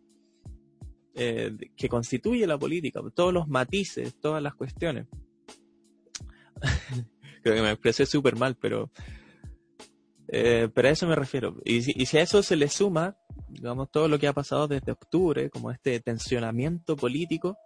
eh, 1.15 1.55
que 1.75 1.89
constituye 1.89 2.47
la 2.47 2.57
política, 2.57 3.01
todos 3.13 3.33
los 3.33 3.47
matices, 3.47 4.15
todas 4.19 4.41
las 4.41 4.55
cuestiones. 4.55 5.07
Creo 7.43 7.55
que 7.55 7.61
me 7.61 7.71
expresé 7.71 8.05
súper 8.05 8.35
mal, 8.35 8.55
pero, 8.55 8.89
eh, 10.27 10.69
pero 10.73 10.87
a 10.87 10.91
eso 10.91 11.07
me 11.07 11.15
refiero. 11.15 11.57
Y 11.65 11.81
si, 11.81 12.17
a 12.17 12.21
eso 12.21 12.41
se 12.41 12.55
le 12.55 12.69
suma 12.69 13.17
digamos, 13.49 13.91
todo 13.91 14.07
lo 14.07 14.17
que 14.17 14.27
ha 14.27 14.33
pasado 14.33 14.67
desde 14.67 14.91
octubre, 14.91 15.49
como 15.49 15.69
este 15.69 15.99
tensionamiento 15.99 16.95
político, 16.95 17.57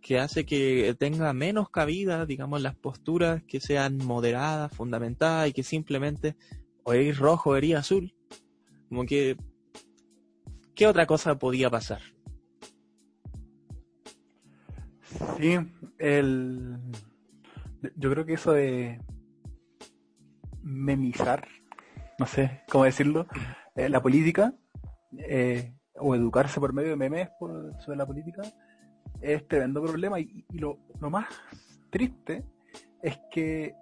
que 0.00 0.18
hace 0.18 0.46
que 0.46 0.96
tenga 0.98 1.32
menos 1.32 1.70
cabida, 1.70 2.24
digamos, 2.26 2.62
las 2.62 2.74
posturas 2.74 3.42
que 3.44 3.60
sean 3.60 3.98
moderadas, 3.98 4.72
fundamentadas 4.72 5.48
y 5.48 5.52
que 5.52 5.62
simplemente 5.62 6.36
o 6.82 6.92
rojo 7.12 7.50
o 7.50 7.76
azul. 7.76 8.14
Como 8.88 9.04
que, 9.04 9.36
¿qué 10.74 10.86
otra 10.86 11.06
cosa 11.06 11.38
podía 11.38 11.70
pasar? 11.70 12.00
Sí, 15.40 15.58
el, 15.98 16.76
yo 17.96 18.10
creo 18.10 18.26
que 18.26 18.34
eso 18.34 18.52
de 18.52 19.00
memizar, 20.62 21.48
no 22.18 22.26
sé 22.26 22.60
cómo 22.70 22.84
decirlo, 22.84 23.26
eh, 23.74 23.88
la 23.88 24.02
política 24.02 24.52
eh, 25.16 25.72
o 25.94 26.14
educarse 26.14 26.60
por 26.60 26.74
medio 26.74 26.90
de 26.90 26.96
memes 26.96 27.30
sobre 27.38 27.96
la 27.96 28.06
política 28.06 28.42
es 29.22 29.48
tremendo 29.48 29.82
problema. 29.82 30.20
Y, 30.20 30.44
lo, 30.52 30.78
más 31.00 31.26
triste 31.88 32.44
es 33.02 33.18
que 33.30 33.74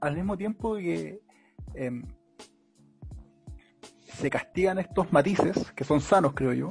al 0.00 0.16
mismo 0.16 0.36
tiempo 0.36 0.74
que 0.74 1.20
em, 1.74 2.02
se 4.00 4.28
castigan 4.28 4.80
estos 4.80 5.12
matices, 5.12 5.70
que 5.70 5.84
son 5.84 6.00
sanos 6.00 6.32
creo 6.34 6.52
yo, 6.52 6.68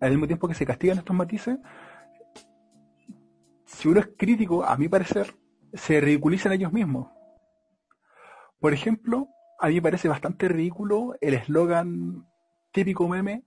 al 0.00 0.10
mismo 0.12 0.26
tiempo 0.26 0.48
que 0.48 0.54
se 0.54 0.64
castigan 0.64 0.96
estos 0.96 1.14
matices, 1.14 1.58
si 3.78 3.86
uno 3.86 4.00
es 4.00 4.08
crítico, 4.16 4.64
a 4.64 4.76
mi 4.76 4.88
parecer, 4.88 5.36
se 5.72 6.00
ridiculizan 6.00 6.52
ellos 6.52 6.72
mismos. 6.72 7.12
Por 8.58 8.72
ejemplo, 8.72 9.28
a 9.60 9.68
mí 9.68 9.74
me 9.74 9.82
parece 9.82 10.08
bastante 10.08 10.48
ridículo 10.48 11.14
el 11.20 11.34
eslogan 11.34 12.26
típico 12.72 13.06
meme, 13.06 13.44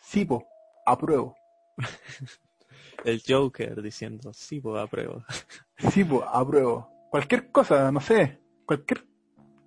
Sipo, 0.00 0.46
apruebo. 0.84 1.34
el 3.04 3.20
Joker 3.26 3.82
diciendo, 3.82 4.32
Sipo, 4.32 4.76
apruebo. 4.78 5.24
Sipo, 5.90 6.22
apruebo. 6.22 6.88
Cualquier 7.10 7.50
cosa, 7.50 7.90
no 7.90 8.00
sé, 8.00 8.38
cualquier 8.66 9.04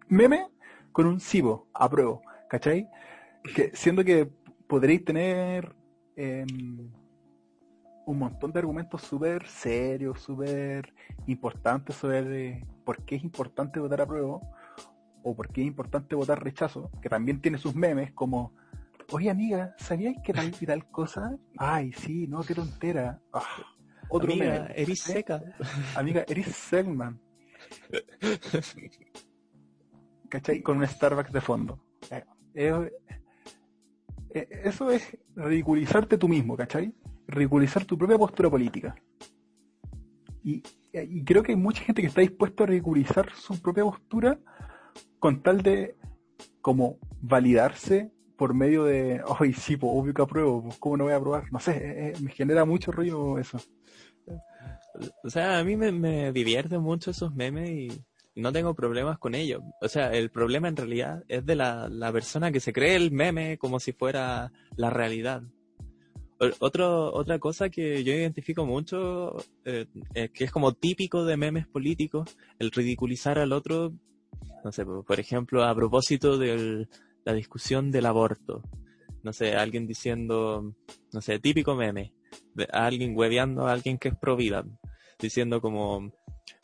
meme 0.07 0.47
con 0.93 1.07
un 1.07 1.19
Sipo, 1.19 1.67
apruebo. 1.73 2.21
¿Cachai? 2.47 2.87
Que, 3.53 3.75
siendo 3.75 4.05
que 4.05 4.31
podréis 4.65 5.03
tener 5.03 5.75
em, 6.15 6.89
un 8.09 8.17
montón 8.17 8.51
de 8.51 8.57
argumentos 8.57 9.03
súper 9.03 9.47
serios, 9.47 10.19
súper 10.19 10.95
importantes 11.27 11.95
sobre 11.95 12.65
por 12.83 13.05
qué 13.05 13.15
es 13.17 13.23
importante 13.23 13.79
votar 13.79 14.01
a 14.01 14.07
prueba, 14.07 14.39
o 15.21 15.35
por 15.35 15.49
qué 15.49 15.61
es 15.61 15.67
importante 15.67 16.15
votar 16.15 16.43
rechazo, 16.43 16.89
que 17.03 17.09
también 17.09 17.39
tiene 17.39 17.59
sus 17.59 17.75
memes 17.75 18.11
como, 18.13 18.51
oye 19.11 19.29
amiga, 19.29 19.75
¿sabías 19.77 20.15
que 20.23 20.33
tal 20.33 20.51
y 20.59 20.65
tal 20.65 20.89
cosa? 20.89 21.37
Ay, 21.57 21.93
sí, 21.93 22.25
no, 22.25 22.41
qué 22.41 22.55
tontera. 22.55 23.21
Ah, 23.31 23.43
otro 24.09 24.33
amiga, 24.33 24.65
eres 24.75 25.01
seca. 25.01 25.43
Amiga, 25.95 26.25
eres 26.27 26.47
Selman. 26.47 27.21
¿Cachai? 30.29 30.63
Con 30.63 30.77
un 30.77 30.87
Starbucks 30.87 31.31
de 31.31 31.41
fondo. 31.41 31.79
Eh, 32.55 32.91
eh, 34.33 34.47
eso 34.63 34.89
es 34.89 35.15
ridiculizarte 35.35 36.17
tú 36.17 36.27
mismo, 36.27 36.57
¿cachai? 36.57 36.91
Ridiculizar 37.29 37.85
tu 37.85 37.97
propia 37.97 38.17
postura 38.17 38.49
política. 38.49 38.95
Y, 40.43 40.63
y 40.93 41.23
creo 41.23 41.43
que 41.43 41.51
hay 41.51 41.57
mucha 41.57 41.83
gente 41.83 42.01
que 42.01 42.07
está 42.07 42.21
dispuesta 42.21 42.63
a 42.63 42.67
ridiculizar 42.67 43.31
su 43.35 43.61
propia 43.61 43.83
postura 43.83 44.39
con 45.19 45.41
tal 45.41 45.61
de 45.61 45.95
como 46.61 46.97
validarse 47.21 48.11
por 48.37 48.53
medio 48.53 48.85
de, 48.85 49.21
ay, 49.39 49.51
sí, 49.53 49.75
pues 49.75 49.91
obvio 49.93 50.13
que 50.13 50.21
apruebo, 50.21 50.63
pues 50.63 50.77
cómo 50.77 50.95
no 50.95 51.03
voy 51.03 51.13
a 51.13 51.17
aprobar, 51.17 51.51
no 51.51 51.59
sé, 51.59 51.71
eh, 51.71 52.09
eh, 52.09 52.13
me 52.21 52.31
genera 52.31 52.63
mucho 52.63 52.91
ruido 52.91 53.37
eso. 53.37 53.59
O 55.23 55.29
sea, 55.29 55.59
a 55.59 55.63
mí 55.63 55.75
me, 55.75 56.31
divierte 56.31 56.79
mucho 56.79 57.11
esos 57.11 57.35
memes 57.35 57.69
y, 57.69 58.01
no 58.35 58.53
tengo 58.53 58.73
problemas 58.73 59.19
con 59.19 59.35
ellos. 59.35 59.61
O 59.81 59.89
sea, 59.89 60.13
el 60.13 60.31
problema 60.31 60.69
en 60.69 60.77
realidad 60.77 61.25
es 61.27 61.45
de 61.45 61.57
la, 61.57 62.09
persona 62.13 62.53
que 62.53 62.61
se 62.61 62.71
cree 62.71 62.95
el 62.95 63.11
meme 63.11 63.57
como 63.57 63.81
si 63.81 63.91
fuera 63.91 64.53
la 64.77 64.89
realidad. 64.89 65.43
Otro, 66.59 67.13
otra 67.13 67.37
cosa 67.37 67.69
que 67.69 68.03
yo 68.03 68.13
identifico 68.13 68.65
mucho, 68.65 69.35
eh, 69.65 69.87
que 70.33 70.43
es 70.45 70.51
como 70.51 70.73
típico 70.73 71.25
de 71.25 71.35
memes 71.35 71.67
políticos, 71.67 72.37
el 72.59 72.71
ridiculizar 72.71 73.39
al 73.39 73.51
otro 73.51 73.93
no 74.63 74.71
sé, 74.71 74.85
por 74.85 75.19
ejemplo, 75.19 75.63
a 75.63 75.75
propósito 75.75 76.37
de 76.37 76.87
la 77.23 77.33
discusión 77.33 77.91
del 77.91 78.05
aborto. 78.05 78.63
No 79.23 79.33
sé, 79.33 79.55
alguien 79.55 79.87
diciendo, 79.87 80.73
no 81.11 81.21
sé, 81.21 81.39
típico 81.39 81.75
meme, 81.75 82.13
alguien 82.71 83.17
hueveando 83.17 83.67
a 83.67 83.73
alguien 83.73 83.97
que 83.97 84.09
es 84.09 84.15
pro 84.15 84.35
vida, 84.35 84.65
diciendo 85.19 85.61
como, 85.61 86.11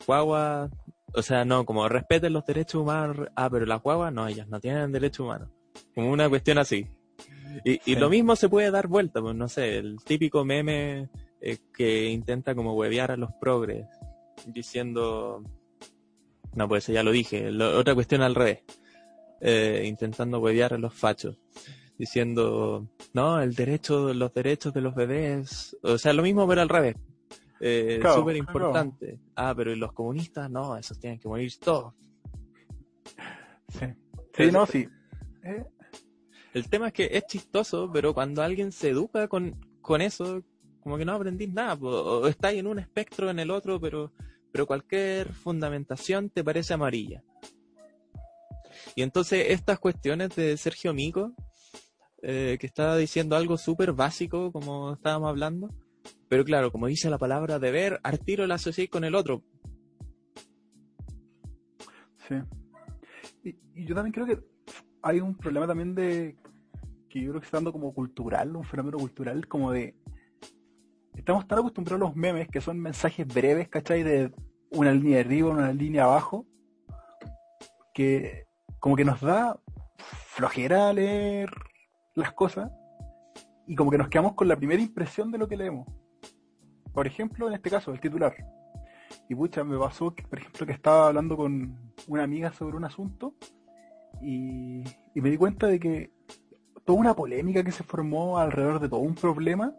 guagua, 0.06 0.70
o 1.14 1.22
sea, 1.22 1.44
no, 1.44 1.64
como 1.64 1.88
respeten 1.88 2.32
los 2.32 2.46
derechos 2.46 2.82
humanos, 2.82 3.28
ah, 3.36 3.50
pero 3.50 3.66
las 3.66 3.82
guaguas 3.82 4.12
no, 4.12 4.26
ellas 4.26 4.48
no 4.48 4.60
tienen 4.60 4.92
derechos 4.92 5.20
humanos. 5.20 5.50
Como 5.94 6.10
una 6.10 6.28
cuestión 6.28 6.58
así. 6.58 6.86
Y, 7.64 7.80
y 7.92 7.96
lo 7.96 8.10
mismo 8.10 8.36
se 8.36 8.48
puede 8.48 8.70
dar 8.70 8.86
vuelta, 8.86 9.20
pues 9.20 9.34
no 9.34 9.48
sé, 9.48 9.78
el 9.78 9.96
típico 10.04 10.44
meme 10.44 11.08
eh, 11.40 11.58
que 11.72 12.06
intenta 12.06 12.54
como 12.54 12.74
huevear 12.74 13.10
a 13.12 13.16
los 13.16 13.30
progres, 13.40 13.86
diciendo, 14.46 15.42
no, 16.54 16.68
pues 16.68 16.86
ya 16.86 17.02
lo 17.02 17.10
dije. 17.12 17.48
otra 17.48 17.94
cuestión 17.94 18.22
al 18.22 18.34
revés. 18.34 18.60
Eh, 19.40 19.84
intentando 19.86 20.38
huevear 20.40 20.72
a 20.74 20.78
los 20.78 20.94
fachos. 20.94 21.38
Diciendo, 21.98 22.88
no, 23.12 23.40
el 23.40 23.54
derecho, 23.54 24.12
los 24.14 24.32
derechos 24.32 24.72
de 24.72 24.80
los 24.80 24.94
bebés. 24.94 25.76
O 25.82 25.98
sea, 25.98 26.12
lo 26.14 26.22
mismo 26.22 26.48
pero 26.48 26.62
al 26.62 26.68
revés. 26.68 26.96
Eh, 27.60 27.98
Claro, 28.00 28.16
Súper 28.16 28.36
importante. 28.36 29.18
Ah, 29.34 29.54
pero 29.56 29.72
¿y 29.72 29.76
los 29.76 29.92
comunistas? 29.92 30.50
No, 30.50 30.76
esos 30.76 30.98
tienen 30.98 31.18
que 31.18 31.28
morir 31.28 31.52
todos. 31.58 31.94
Sí, 33.68 33.86
sí 34.34 34.50
no, 34.50 34.66
sí. 34.66 34.88
Eh, 35.44 35.64
El 36.56 36.70
tema 36.70 36.86
es 36.86 36.94
que 36.94 37.10
es 37.12 37.26
chistoso, 37.26 37.90
pero 37.92 38.14
cuando 38.14 38.42
alguien 38.42 38.72
se 38.72 38.88
educa 38.88 39.28
con, 39.28 39.60
con 39.82 40.00
eso, 40.00 40.42
como 40.80 40.96
que 40.96 41.04
no 41.04 41.12
aprendís 41.12 41.52
nada, 41.52 41.74
o 41.74 42.26
estáis 42.28 42.58
en 42.58 42.66
un 42.66 42.78
espectro 42.78 43.28
en 43.28 43.38
el 43.38 43.50
otro, 43.50 43.78
pero, 43.78 44.14
pero 44.50 44.66
cualquier 44.66 45.34
fundamentación 45.34 46.30
te 46.30 46.42
parece 46.42 46.72
amarilla. 46.72 47.22
Y 48.94 49.02
entonces 49.02 49.48
estas 49.50 49.78
cuestiones 49.78 50.34
de 50.34 50.56
Sergio 50.56 50.94
Mico, 50.94 51.34
eh, 52.22 52.56
que 52.58 52.66
estaba 52.66 52.96
diciendo 52.96 53.36
algo 53.36 53.58
súper 53.58 53.92
básico, 53.92 54.50
como 54.50 54.94
estábamos 54.94 55.28
hablando, 55.28 55.68
pero 56.26 56.42
claro, 56.42 56.72
como 56.72 56.86
dice 56.86 57.10
la 57.10 57.18
palabra 57.18 57.58
deber, 57.58 58.00
al 58.02 58.18
tiro 58.20 58.46
la 58.46 58.54
asociáis 58.54 58.88
con 58.88 59.04
el 59.04 59.14
otro. 59.14 59.42
Sí. 62.26 63.54
Y 63.74 63.84
yo 63.84 63.94
también 63.94 64.14
creo 64.14 64.24
que 64.24 64.42
hay 65.02 65.20
un 65.20 65.36
problema 65.36 65.66
también 65.66 65.94
de 65.94 66.34
que 67.16 67.22
yo 67.22 67.30
creo 67.30 67.40
que 67.40 67.46
está 67.46 67.56
dando 67.56 67.72
como 67.72 67.94
cultural, 67.94 68.54
un 68.54 68.64
fenómeno 68.64 68.98
cultural, 68.98 69.48
como 69.48 69.72
de 69.72 69.96
estamos 71.14 71.48
tan 71.48 71.60
acostumbrados 71.60 72.02
a 72.02 72.08
los 72.08 72.14
memes 72.14 72.46
que 72.48 72.60
son 72.60 72.78
mensajes 72.78 73.26
breves, 73.26 73.68
¿cachai? 73.68 74.02
De 74.02 74.34
una 74.70 74.92
línea 74.92 75.20
arriba, 75.20 75.48
una 75.48 75.72
línea 75.72 76.04
abajo, 76.04 76.46
que 77.94 78.44
como 78.80 78.96
que 78.96 79.04
nos 79.06 79.22
da 79.22 79.58
flojera 79.96 80.92
leer 80.92 81.48
las 82.14 82.32
cosas 82.32 82.70
y 83.66 83.74
como 83.74 83.90
que 83.90 83.96
nos 83.96 84.08
quedamos 84.08 84.34
con 84.34 84.48
la 84.48 84.56
primera 84.56 84.82
impresión 84.82 85.30
de 85.30 85.38
lo 85.38 85.48
que 85.48 85.56
leemos. 85.56 85.88
Por 86.92 87.06
ejemplo, 87.06 87.48
en 87.48 87.54
este 87.54 87.70
caso, 87.70 87.92
el 87.92 88.00
titular. 88.00 88.34
Y 89.26 89.34
pucha, 89.34 89.64
me 89.64 89.78
pasó 89.78 90.14
que, 90.14 90.22
por 90.22 90.38
ejemplo, 90.38 90.66
que 90.66 90.72
estaba 90.72 91.08
hablando 91.08 91.34
con 91.34 91.94
una 92.08 92.24
amiga 92.24 92.52
sobre 92.52 92.76
un 92.76 92.84
asunto 92.84 93.34
y, 94.20 94.84
y 95.14 95.20
me 95.22 95.30
di 95.30 95.38
cuenta 95.38 95.66
de 95.66 95.80
que 95.80 96.15
toda 96.86 96.98
una 96.98 97.14
polémica 97.14 97.62
que 97.64 97.72
se 97.72 97.84
formó 97.84 98.38
alrededor 98.38 98.80
de 98.80 98.88
todo 98.88 99.00
un 99.00 99.14
problema, 99.14 99.74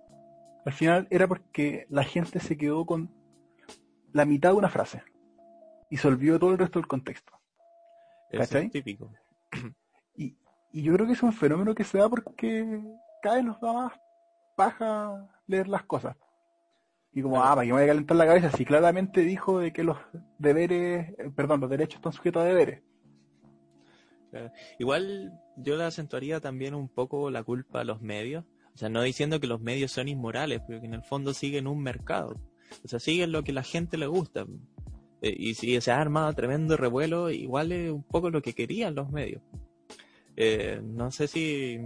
al 0.65 0.73
final 0.73 1.07
era 1.09 1.27
porque 1.27 1.87
la 1.89 2.03
gente 2.03 2.39
se 2.39 2.57
quedó 2.57 2.85
con 2.85 3.09
la 4.13 4.25
mitad 4.25 4.51
de 4.51 4.55
una 4.57 4.69
frase 4.69 5.01
y 5.89 5.97
se 5.97 6.07
olvidó 6.07 6.37
todo 6.37 6.51
el 6.51 6.57
resto 6.57 6.79
del 6.79 6.87
contexto. 6.87 7.33
Eso 8.29 8.57
es 8.57 8.71
típico. 8.71 9.11
Y, 10.15 10.35
y 10.73 10.83
yo 10.83 10.93
creo 10.93 11.07
que 11.07 11.13
es 11.13 11.23
un 11.23 11.31
fenómeno 11.33 11.73
que 11.73 11.85
se 11.85 11.97
da 11.97 12.09
porque 12.09 12.81
cada 13.21 13.37
vez 13.37 13.45
nos 13.45 13.59
da 13.61 13.71
más 13.73 13.93
paja 14.57 15.27
leer 15.47 15.67
las 15.69 15.83
cosas. 15.83 16.17
Y 17.13 17.21
como, 17.21 17.35
Claro. 17.35 17.51
ah, 17.51 17.55
para 17.55 17.61
que 17.65 17.67
me 17.67 17.73
voy 17.79 17.83
a 17.83 17.87
calentar 17.87 18.17
la 18.17 18.25
cabeza, 18.25 18.51
si 18.51 18.65
claramente 18.65 19.21
dijo 19.21 19.59
de 19.59 19.71
que 19.71 19.83
los 19.83 19.97
deberes, 20.37 21.09
eh, 21.17 21.31
perdón, 21.35 21.61
los 21.61 21.69
derechos 21.69 21.95
están 21.95 22.11
sujetos 22.11 22.43
a 22.43 22.45
deberes. 22.45 22.83
Igual 24.77 25.33
yo 25.57 25.75
le 25.75 25.83
acentuaría 25.83 26.39
también 26.39 26.73
un 26.75 26.87
poco 26.87 27.29
la 27.29 27.43
culpa 27.43 27.81
a 27.81 27.83
los 27.83 28.01
medios. 28.01 28.45
O 28.73 28.77
sea, 28.77 28.89
no 28.89 29.01
diciendo 29.01 29.39
que 29.39 29.47
los 29.47 29.59
medios 29.59 29.91
son 29.91 30.07
inmorales, 30.07 30.61
pero 30.67 30.79
que 30.79 30.85
en 30.85 30.93
el 30.93 31.03
fondo 31.03 31.33
siguen 31.33 31.67
un 31.67 31.81
mercado. 31.81 32.39
O 32.83 32.87
sea, 32.87 32.99
siguen 32.99 33.31
lo 33.31 33.43
que 33.43 33.51
la 33.51 33.63
gente 33.63 33.97
le 33.97 34.07
gusta. 34.07 34.45
Eh, 35.21 35.35
y 35.37 35.55
si 35.55 35.79
se 35.81 35.91
ha 35.91 35.99
armado 35.99 36.31
tremendo 36.33 36.77
revuelo, 36.77 37.31
igual 37.31 37.71
es 37.71 37.91
un 37.91 38.03
poco 38.03 38.29
lo 38.29 38.41
que 38.41 38.53
querían 38.53 38.95
los 38.95 39.09
medios. 39.11 39.41
Eh, 40.35 40.79
no 40.83 41.09
sé 41.11 41.27
si... 41.27 41.79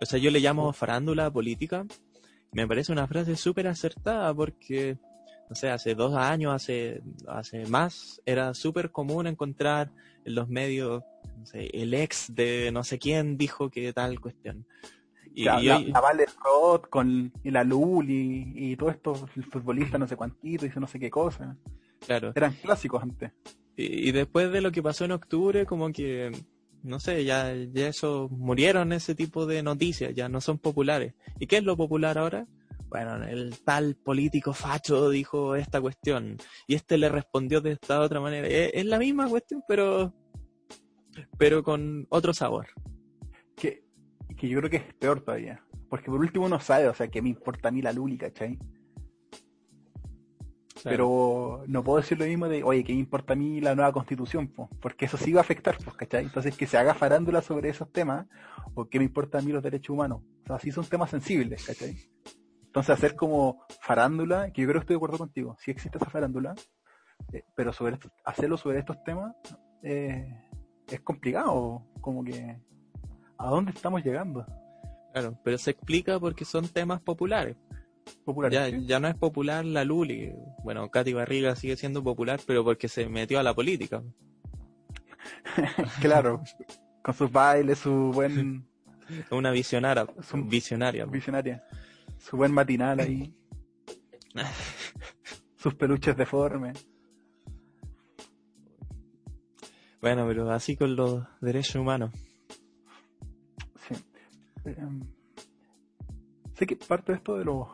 O 0.00 0.06
sea, 0.06 0.18
yo 0.18 0.30
le 0.30 0.40
llamo 0.40 0.72
farándula 0.72 1.30
política. 1.30 1.84
Me 2.52 2.66
parece 2.66 2.92
una 2.92 3.08
frase 3.08 3.34
súper 3.36 3.66
acertada 3.66 4.32
porque, 4.32 4.98
no 5.48 5.56
sé, 5.56 5.70
hace 5.70 5.94
dos 5.94 6.14
años, 6.14 6.52
hace, 6.54 7.02
hace 7.28 7.66
más, 7.66 8.20
era 8.26 8.54
súper 8.54 8.90
común 8.90 9.26
encontrar 9.26 9.90
en 10.24 10.34
los 10.34 10.48
medios 10.48 11.02
no 11.38 11.46
sé, 11.46 11.70
el 11.72 11.94
ex 11.94 12.34
de 12.34 12.70
no 12.72 12.82
sé 12.84 12.98
quién 12.98 13.36
dijo 13.36 13.70
que 13.70 13.92
tal 13.92 14.20
cuestión. 14.20 14.66
Y, 15.34 15.42
y 15.42 15.44
la, 15.44 16.00
Vale 16.00 16.26
Roth 16.42 16.88
con 16.88 17.30
y 17.44 17.50
la 17.50 17.62
Lul 17.62 18.10
y, 18.10 18.52
y 18.54 18.76
todo 18.76 18.90
esto, 18.90 19.28
el 19.36 19.44
futbolista 19.44 19.98
no 19.98 20.06
sé 20.06 20.16
cuántito, 20.16 20.64
hizo 20.64 20.80
no 20.80 20.86
sé 20.86 20.98
qué 20.98 21.10
cosa. 21.10 21.56
claro, 22.06 22.32
Eran 22.34 22.54
clásicos 22.54 23.02
antes. 23.02 23.32
y, 23.76 24.08
y 24.08 24.12
después 24.12 24.50
de 24.50 24.62
lo 24.62 24.72
que 24.72 24.82
pasó 24.82 25.04
en 25.04 25.12
octubre, 25.12 25.66
como 25.66 25.92
que, 25.92 26.32
no 26.82 27.00
sé, 27.00 27.24
ya, 27.24 27.52
ya 27.54 27.88
eso, 27.88 28.28
murieron 28.30 28.92
ese 28.92 29.14
tipo 29.14 29.44
de 29.44 29.62
noticias, 29.62 30.14
ya 30.14 30.28
no 30.28 30.40
son 30.40 30.58
populares. 30.58 31.12
¿Y 31.38 31.46
qué 31.46 31.58
es 31.58 31.64
lo 31.64 31.76
popular 31.76 32.16
ahora? 32.16 32.46
Bueno, 32.88 33.24
el 33.24 33.58
tal 33.64 33.96
político 33.96 34.52
facho 34.52 35.10
dijo 35.10 35.56
esta 35.56 35.80
cuestión 35.80 36.36
y 36.66 36.74
este 36.74 36.96
le 36.98 37.08
respondió 37.08 37.60
de 37.60 37.72
esta 37.72 38.00
otra 38.00 38.20
manera. 38.20 38.46
Es, 38.46 38.70
es 38.74 38.86
la 38.86 38.98
misma 38.98 39.28
cuestión, 39.28 39.62
pero, 39.66 40.14
pero 41.38 41.62
con 41.62 42.06
otro 42.10 42.32
sabor. 42.32 42.68
Que, 43.56 43.84
que 44.36 44.48
yo 44.48 44.58
creo 44.58 44.70
que 44.70 44.76
es 44.76 44.94
peor 44.94 45.20
todavía. 45.20 45.62
Porque 45.88 46.10
por 46.10 46.20
último 46.20 46.46
uno 46.46 46.60
sabe, 46.60 46.88
o 46.88 46.94
sea, 46.94 47.08
que 47.08 47.22
me 47.22 47.28
importa 47.28 47.68
a 47.68 47.72
mí 47.72 47.82
la 47.82 47.92
Luli, 47.92 48.18
¿cachai? 48.18 48.58
Pero 50.84 51.64
no 51.66 51.82
puedo 51.82 51.98
decir 51.98 52.18
lo 52.18 52.26
mismo 52.26 52.48
de, 52.48 52.62
oye, 52.62 52.84
¿qué 52.84 52.92
me 52.92 53.00
importa 53.00 53.32
a 53.32 53.36
mí 53.36 53.60
la 53.60 53.74
nueva 53.74 53.92
constitución? 53.92 54.48
po? 54.48 54.68
Porque 54.80 55.06
eso 55.06 55.16
sí 55.16 55.32
va 55.32 55.40
a 55.40 55.42
afectar, 55.42 55.76
pues, 55.82 55.96
¿cachai? 55.96 56.24
Entonces 56.24 56.56
que 56.56 56.66
se 56.66 56.78
haga 56.78 56.94
farándula 56.94 57.42
sobre 57.42 57.70
esos 57.70 57.90
temas, 57.90 58.26
o 58.74 58.88
qué 58.88 58.98
me 58.98 59.04
importa 59.04 59.38
a 59.38 59.42
mí 59.42 59.52
los 59.52 59.62
derechos 59.62 59.90
humanos. 59.90 60.22
O 60.44 60.46
sea, 60.46 60.58
sí 60.60 60.70
son 60.70 60.84
temas 60.84 61.10
sensibles, 61.10 61.64
¿cachai? 61.64 61.96
Entonces 62.76 62.92
hacer 62.94 63.16
como 63.16 63.64
farándula, 63.80 64.50
que 64.52 64.60
yo 64.60 64.68
creo 64.68 64.80
que 64.82 64.84
estoy 64.84 64.94
de 64.96 64.98
acuerdo 64.98 65.16
contigo, 65.16 65.56
sí 65.58 65.70
existe 65.70 65.96
esa 65.96 66.10
farándula, 66.10 66.54
eh, 67.32 67.42
pero 67.54 67.72
sobre 67.72 67.94
esto- 67.94 68.10
hacerlo 68.22 68.58
sobre 68.58 68.80
estos 68.80 69.02
temas 69.02 69.34
eh, 69.82 70.30
es 70.86 71.00
complicado, 71.00 71.86
como 72.02 72.22
que 72.22 72.60
¿a 73.38 73.48
dónde 73.48 73.70
estamos 73.72 74.04
llegando? 74.04 74.44
Claro, 75.14 75.38
pero 75.42 75.56
se 75.56 75.70
explica 75.70 76.20
porque 76.20 76.44
son 76.44 76.68
temas 76.68 77.00
populares. 77.00 77.56
Popular. 78.26 78.52
Ya, 78.52 78.66
¿sí? 78.66 78.84
ya 78.84 79.00
no 79.00 79.08
es 79.08 79.14
popular 79.14 79.64
la 79.64 79.82
Luli. 79.82 80.34
Bueno, 80.62 80.90
Katy 80.90 81.14
Barriga 81.14 81.56
sigue 81.56 81.78
siendo 81.78 82.04
popular, 82.04 82.40
pero 82.46 82.62
porque 82.62 82.88
se 82.88 83.08
metió 83.08 83.40
a 83.40 83.42
la 83.42 83.54
política. 83.54 84.02
claro, 86.02 86.42
con 87.02 87.14
sus 87.14 87.32
bailes, 87.32 87.78
su 87.78 88.12
buen 88.12 88.68
Una 89.30 89.50
visionaria. 89.50 90.06
Su- 90.20 90.44
visionaria. 90.44 91.06
visionaria, 91.06 91.64
su 92.28 92.36
buen 92.36 92.52
matinal 92.52 92.98
ahí, 93.00 93.32
sus 95.56 95.74
peluches 95.74 96.16
deformes. 96.16 96.86
Bueno, 100.00 100.26
pero 100.26 100.50
así 100.50 100.76
con 100.76 100.96
los 100.96 101.24
derechos 101.40 101.76
humanos. 101.76 102.10
Sí. 103.88 103.94
Em, 104.64 105.00
sé 106.54 106.66
que 106.66 106.76
parte 106.76 107.12
de 107.12 107.18
esto 107.18 107.36
de 107.38 107.44
los, 107.44 107.68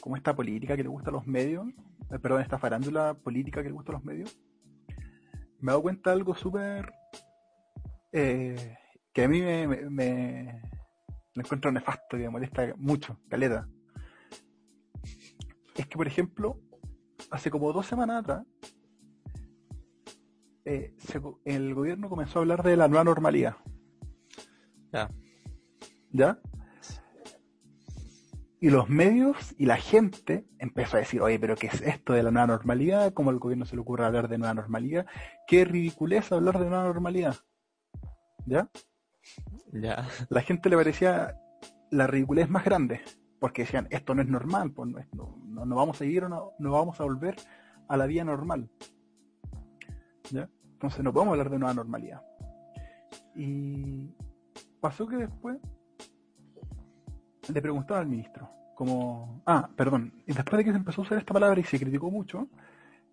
como 0.00 0.16
esta 0.16 0.34
política 0.36 0.76
que 0.76 0.82
le 0.82 0.88
gusta 0.90 1.08
a 1.10 1.12
los 1.14 1.26
medios, 1.26 1.66
eh, 2.10 2.18
perdón, 2.20 2.42
esta 2.42 2.58
farándula 2.58 3.14
política 3.14 3.62
que 3.62 3.68
le 3.70 3.74
gusta 3.74 3.92
a 3.92 3.94
los 3.94 4.04
medios, 4.04 4.38
me 5.60 5.70
he 5.70 5.72
dado 5.72 5.82
cuenta 5.82 6.10
de 6.10 6.16
algo 6.16 6.34
súper 6.34 6.92
eh, 8.12 8.76
que 9.12 9.24
a 9.24 9.28
mí 9.28 9.40
me, 9.40 9.66
me, 9.66 9.90
me- 9.90 10.62
encuentro 11.34 11.70
nefasto 11.72 12.16
y 12.16 12.20
me 12.20 12.30
molesta 12.30 12.72
mucho, 12.76 13.18
caleta. 13.28 13.66
Es 15.76 15.86
que, 15.86 15.96
por 15.96 16.06
ejemplo, 16.06 16.60
hace 17.30 17.50
como 17.50 17.72
dos 17.72 17.86
semanas 17.86 18.20
atrás, 18.20 18.46
eh, 20.64 20.94
se 20.98 21.20
el 21.44 21.74
gobierno 21.74 22.08
comenzó 22.08 22.38
a 22.38 22.42
hablar 22.42 22.62
de 22.62 22.76
la 22.76 22.88
nueva 22.88 23.04
normalidad. 23.04 23.56
Ya. 24.92 25.10
¿Ya? 26.10 26.40
Y 28.58 28.70
los 28.70 28.88
medios 28.88 29.54
y 29.58 29.66
la 29.66 29.76
gente 29.76 30.46
empezó 30.58 30.96
a 30.96 31.00
decir, 31.00 31.20
oye, 31.20 31.38
pero 31.38 31.56
¿qué 31.56 31.66
es 31.68 31.82
esto 31.82 32.14
de 32.14 32.22
la 32.22 32.30
nueva 32.30 32.46
normalidad? 32.48 33.12
¿Cómo 33.12 33.30
al 33.30 33.38
gobierno 33.38 33.66
se 33.66 33.76
le 33.76 33.82
ocurre 33.82 34.06
hablar 34.06 34.28
de 34.28 34.38
nueva 34.38 34.54
normalidad? 34.54 35.06
¿Qué 35.46 35.64
ridiculez 35.64 36.32
hablar 36.32 36.58
de 36.58 36.66
nueva 36.66 36.84
normalidad? 36.84 37.36
¿Ya? 38.46 38.68
Ya. 39.72 40.08
La 40.30 40.40
gente 40.40 40.70
le 40.70 40.76
parecía 40.76 41.38
la 41.90 42.06
ridiculez 42.06 42.48
más 42.48 42.64
grande, 42.64 43.02
porque 43.38 43.62
decían, 43.62 43.86
esto 43.90 44.14
no 44.14 44.22
es 44.22 44.28
normal, 44.28 44.70
pues 44.72 44.92
no, 45.12 45.36
no, 45.44 45.64
no- 45.66 45.76
vamos 45.76 46.00
a 46.00 46.04
ir 46.04 46.24
o 46.24 46.28
no, 46.28 46.52
no 46.58 46.72
vamos 46.72 47.00
a 47.00 47.04
volver 47.04 47.36
a 47.88 47.96
la 47.96 48.06
vida 48.06 48.24
normal. 48.24 48.68
¿Ya? 50.30 50.48
Entonces 50.72 51.02
no 51.04 51.12
podemos 51.12 51.32
hablar 51.32 51.50
de 51.50 51.58
nueva 51.58 51.74
normalidad. 51.74 52.22
Y 53.34 54.08
pasó 54.80 55.06
que 55.06 55.16
después 55.16 55.58
le 57.52 57.62
preguntaron 57.62 58.02
al 58.02 58.08
ministro, 58.08 58.50
como, 58.74 59.42
ah, 59.46 59.68
perdón, 59.76 60.12
y 60.26 60.32
después 60.32 60.58
de 60.58 60.64
que 60.64 60.70
se 60.72 60.76
empezó 60.78 61.00
a 61.00 61.04
usar 61.04 61.18
esta 61.18 61.32
palabra 61.32 61.60
y 61.60 61.64
se 61.64 61.78
criticó 61.78 62.10
mucho, 62.10 62.48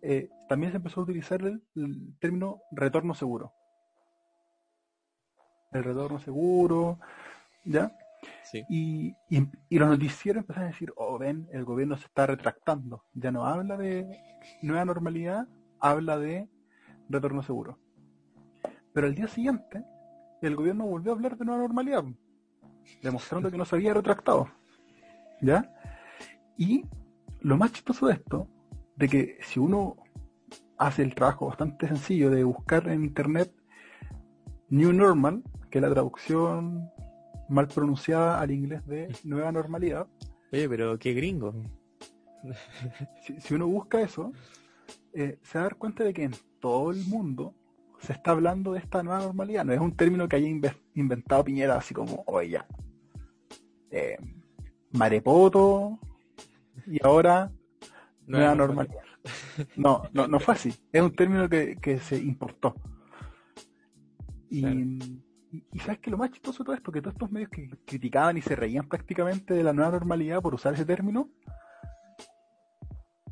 eh, 0.01 0.29
también 0.49 0.71
se 0.71 0.77
empezó 0.77 1.01
a 1.01 1.03
utilizar 1.03 1.41
el 1.41 2.15
término 2.19 2.61
retorno 2.71 3.13
seguro. 3.13 3.53
El 5.71 5.83
retorno 5.83 6.19
seguro, 6.19 6.99
¿ya? 7.65 7.95
Y, 8.69 9.15
y, 9.29 9.47
y 9.69 9.79
los 9.79 9.89
noticieros 9.89 10.41
empezaron 10.41 10.69
a 10.69 10.71
decir, 10.71 10.93
oh, 10.95 11.17
ven, 11.17 11.47
el 11.51 11.65
gobierno 11.65 11.97
se 11.97 12.05
está 12.05 12.27
retractando. 12.27 13.03
Ya 13.13 13.31
no 13.31 13.45
habla 13.45 13.77
de 13.77 14.07
nueva 14.61 14.85
normalidad, 14.85 15.47
habla 15.79 16.17
de 16.17 16.47
retorno 17.09 17.41
seguro. 17.41 17.79
Pero 18.93 19.07
al 19.07 19.15
día 19.15 19.27
siguiente, 19.27 19.83
el 20.41 20.55
gobierno 20.55 20.85
volvió 20.85 21.11
a 21.11 21.15
hablar 21.15 21.37
de 21.37 21.45
nueva 21.45 21.61
normalidad, 21.61 22.03
demostrando 23.01 23.49
que 23.49 23.57
no 23.57 23.65
se 23.65 23.75
había 23.75 23.93
retractado. 23.93 24.47
¿Ya? 25.41 25.73
Y 26.57 26.85
lo 27.41 27.57
más 27.57 27.73
chistoso 27.73 28.07
de 28.07 28.13
esto, 28.13 28.47
de 28.95 29.09
que 29.09 29.37
si 29.41 29.59
uno 29.59 29.97
hace 30.77 31.01
el 31.01 31.15
trabajo 31.15 31.47
bastante 31.47 31.87
sencillo 31.87 32.29
de 32.29 32.43
buscar 32.43 32.87
en 32.87 33.03
internet 33.03 33.51
New 34.69 34.93
Normal, 34.93 35.43
que 35.69 35.79
es 35.79 35.81
la 35.81 35.89
traducción 35.89 36.91
mal 37.53 37.67
pronunciada 37.67 38.39
al 38.41 38.51
inglés 38.51 38.85
de 38.87 39.15
nueva 39.23 39.51
normalidad. 39.51 40.07
Oye, 40.51 40.67
pero 40.67 40.97
qué 40.99 41.13
gringo. 41.13 41.53
Si, 43.25 43.39
si 43.39 43.53
uno 43.53 43.67
busca 43.67 44.01
eso, 44.01 44.31
eh, 45.13 45.39
se 45.43 45.57
va 45.57 45.61
a 45.61 45.67
dar 45.67 45.75
cuenta 45.77 46.03
de 46.03 46.13
que 46.13 46.23
en 46.23 46.33
todo 46.59 46.91
el 46.91 47.05
mundo 47.05 47.55
se 47.99 48.11
está 48.13 48.31
hablando 48.31 48.73
de 48.73 48.79
esta 48.79 49.01
nueva 49.01 49.21
normalidad. 49.23 49.63
No 49.63 49.71
es 49.73 49.79
un 49.79 49.95
término 49.95 50.27
que 50.27 50.35
haya 50.35 50.47
inve- 50.47 50.77
inventado 50.95 51.43
Piñera 51.45 51.77
así 51.77 51.93
como, 51.93 52.23
oye, 52.27 52.49
ya. 52.49 52.67
Eh, 53.91 54.17
marepoto 54.91 55.99
y 56.85 56.99
ahora 57.05 57.51
nueva 58.27 58.55
normalidad. 58.55 59.03
No, 59.77 60.03
no, 60.11 60.27
no 60.27 60.39
fue 60.39 60.55
así. 60.55 60.73
Es 60.91 61.01
un 61.01 61.15
término 61.15 61.47
que, 61.47 61.77
que 61.77 61.99
se 61.99 62.17
importó. 62.17 62.75
Y, 64.49 64.61
Claro. 64.61 64.79
Y, 65.53 65.67
y 65.71 65.79
sabes 65.79 65.99
que 65.99 66.09
lo 66.09 66.17
más 66.17 66.31
chistoso 66.31 66.63
todo 66.63 66.75
esto, 66.75 66.91
que 66.91 66.99
todos 66.99 67.13
estos 67.13 67.31
medios 67.31 67.49
que 67.51 67.69
criticaban 67.85 68.35
y 68.37 68.41
se 68.41 68.55
reían 68.55 68.87
prácticamente 68.89 69.53
de 69.53 69.63
la 69.63 69.71
nueva 69.71 69.91
normalidad 69.91 70.41
por 70.41 70.55
usar 70.55 70.73
ese 70.73 70.83
término, 70.83 71.29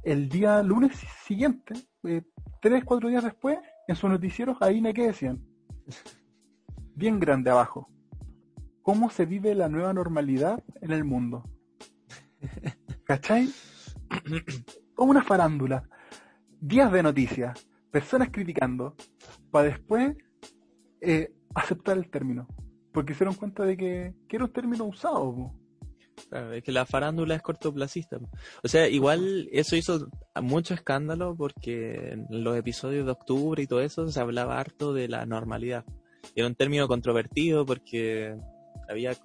el 0.03 0.29
día 0.29 0.61
lunes 0.61 0.95
siguiente, 1.25 1.73
eh, 2.03 2.21
tres, 2.61 2.83
cuatro 2.83 3.09
días 3.09 3.23
después, 3.23 3.57
en 3.87 3.95
sus 3.95 4.09
noticieros, 4.09 4.57
ahí 4.61 4.81
me 4.81 4.93
que 4.93 5.07
decían, 5.07 5.43
bien 6.95 7.19
grande 7.19 7.49
abajo, 7.49 7.89
¿cómo 8.83 9.09
se 9.09 9.25
vive 9.25 9.55
la 9.55 9.67
nueva 9.67 9.91
normalidad 9.91 10.63
en 10.81 10.91
el 10.91 11.03
mundo? 11.03 11.43
¿Cachai? 13.03 13.49
Como 14.93 15.11
una 15.11 15.23
farándula. 15.23 15.89
Días 16.59 16.91
de 16.91 17.01
noticias, 17.01 17.67
personas 17.89 18.29
criticando, 18.31 18.95
para 19.49 19.65
después 19.65 20.15
eh, 21.01 21.33
aceptar 21.55 21.97
el 21.97 22.09
término. 22.09 22.47
Porque 22.91 23.13
se 23.13 23.19
dieron 23.19 23.35
cuenta 23.35 23.63
de 23.63 23.77
que, 23.77 24.13
que 24.27 24.35
era 24.35 24.45
un 24.45 24.51
término 24.51 24.85
usado. 24.85 25.53
es 26.53 26.63
que 26.63 26.71
la 26.71 26.85
farándula 26.85 27.35
es 27.35 27.41
cortoplacista. 27.41 28.19
O 28.63 28.67
sea, 28.67 28.87
igual 28.89 29.47
eso 29.51 29.75
hizo 29.75 30.09
mucho 30.41 30.73
escándalo 30.73 31.35
porque 31.35 32.11
en 32.11 32.43
los 32.43 32.57
episodios 32.57 33.05
de 33.05 33.11
octubre 33.11 33.63
y 33.63 33.67
todo 33.67 33.81
eso 33.81 34.07
se 34.09 34.19
hablaba 34.19 34.59
harto 34.59 34.93
de 34.93 35.07
la 35.07 35.25
normalidad. 35.25 35.85
Era 36.35 36.47
un 36.47 36.55
término 36.55 36.87
controvertido 36.87 37.65
porque 37.65 38.37
había 38.89 39.15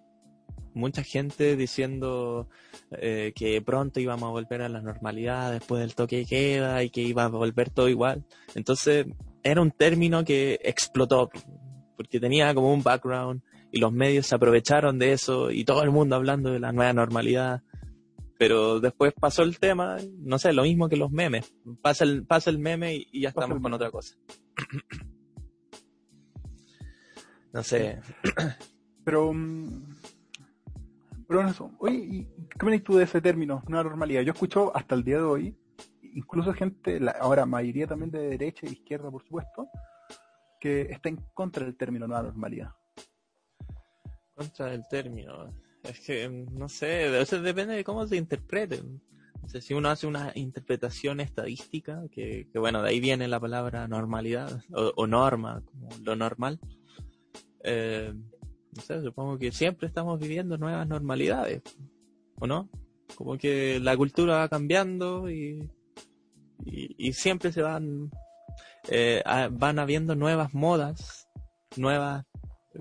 mucha 0.77 1.03
gente 1.03 1.57
diciendo 1.57 2.49
eh, 2.91 3.33
que 3.35 3.63
pronto 3.63 3.99
íbamos 3.99 4.29
a 4.29 4.33
volver 4.33 4.63
a 4.63 4.69
la 4.69 4.83
normalidad 4.83 5.51
después 5.51 5.81
del 5.81 5.95
toque 5.95 6.19
de 6.19 6.27
queda 6.27 6.83
y 6.85 6.91
que 6.91 7.01
iba 7.01 7.25
a 7.25 7.29
volver 7.29 7.71
todo 7.71 7.89
igual. 7.89 8.25
Entonces 8.55 9.07
era 9.43 9.63
un 9.63 9.71
término 9.71 10.25
que 10.25 10.61
explotó 10.63 11.31
porque 11.97 12.21
tenía 12.21 12.55
como 12.55 12.73
un 12.73 12.83
background 12.83 13.43
y 13.73 13.81
los 13.81 13.93
medios 13.93 14.27
se 14.27 14.35
aprovecharon 14.35 14.99
de 14.99 15.13
eso 15.13 15.51
y 15.51 15.65
todo 15.65 15.83
el 15.83 15.91
mundo 15.91 16.17
hablando 16.17 16.51
de 16.51 16.61
la 16.61 16.73
nueva 16.73 16.93
normalidad. 16.93 17.63
Pero 18.39 18.81
después 18.81 19.15
pasó 19.19 19.43
el 19.43 19.59
tema, 19.59 19.97
no 20.19 20.39
sé, 20.39 20.53
lo 20.53 20.63
mismo 20.63 20.89
que 20.89 20.97
los 20.97 21.11
memes. 21.11 21.55
Pasa 21.81 22.05
el, 22.05 22.27
pasa 22.27 22.51
el 22.51 22.59
meme 22.59 22.97
y, 22.97 23.09
y 23.11 23.21
ya 23.23 23.31
Pasa 23.31 23.47
estamos 23.47 23.63
con 23.63 23.73
otra 23.73 23.91
cosa. 23.91 24.15
no 27.53 27.63
sé, 27.63 27.99
Pero, 29.07 29.33
mm, 29.33 29.95
pero 31.29 31.49
eso, 31.49 31.71
oye, 31.79 31.97
¿y 31.97 32.25
qué 32.25 32.67
opinas 32.67 32.83
tú 32.83 32.97
de 32.97 33.05
ese 33.05 33.21
término, 33.21 33.63
nueva 33.69 33.85
normalidad? 33.85 34.23
Yo 34.23 34.33
escucho 34.33 34.77
hasta 34.77 34.97
el 34.97 35.05
día 35.05 35.19
de 35.19 35.23
hoy, 35.23 35.57
incluso 36.03 36.53
gente, 36.53 36.99
la, 36.99 37.13
ahora 37.13 37.47
mayoría 37.47 37.87
también 37.87 38.11
de 38.11 38.31
derecha 38.31 38.67
e 38.67 38.73
izquierda, 38.73 39.09
por 39.09 39.23
supuesto, 39.23 39.69
que 40.61 40.83
está 40.83 41.09
en 41.09 41.17
contra 41.35 41.65
del 41.65 41.77
término 41.77 42.07
nueva 42.07 42.23
normalidad. 42.25 42.71
contra 44.35 44.73
el 44.75 44.87
término. 44.89 45.53
Es 45.83 46.01
que, 46.01 46.29
mm, 46.29 46.59
no 46.59 46.69
sé, 46.69 47.09
o 47.19 47.25
sea, 47.25 47.39
depende 47.41 47.75
de 47.75 47.85
cómo 47.85 48.07
se 48.07 48.17
interprete. 48.17 48.83
O 49.43 49.49
sea, 49.49 49.61
si 49.61 49.75
uno 49.75 49.89
hace 49.91 50.07
una 50.07 50.33
interpretación 50.35 51.21
estadística, 51.21 52.03
que, 52.11 52.49
bueno, 52.55 52.83
de 52.83 52.91
ahí 52.91 53.01
viene 53.01 53.29
la 53.29 53.41
palabra 53.41 53.87
normalidad 53.89 54.63
o, 54.73 54.93
o 54.97 55.07
norma, 55.07 55.63
como 55.65 55.89
lo 56.03 56.17
normal. 56.17 56.59
eh, 57.65 58.13
no 58.75 58.83
sé, 58.83 59.03
supongo 59.03 59.39
que 59.39 59.53
siempre 59.53 59.89
estamos 59.89 60.21
viviendo 60.21 60.59
nuevas 60.59 60.87
normalidades, 60.87 61.63
¿o 62.39 62.47
no? 62.47 62.69
Como 63.15 63.39
que 63.39 63.81
la 63.81 63.97
cultura 63.97 64.37
va 64.39 64.49
cambiando 64.49 65.31
y, 65.31 65.71
y, 66.65 66.95
y 67.09 67.13
siempre 67.15 67.53
se 67.53 67.63
van, 67.63 68.11
eh, 68.89 69.23
a- 69.25 69.49
van 69.51 69.79
habiendo 69.79 70.15
nuevas 70.15 70.55
modas, 70.55 71.29
nuevas 71.77 72.25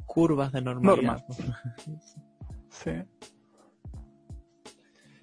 curvas 0.06 0.52
de 0.52 0.62
normalidad. 0.62 1.24
Sí. 2.70 2.92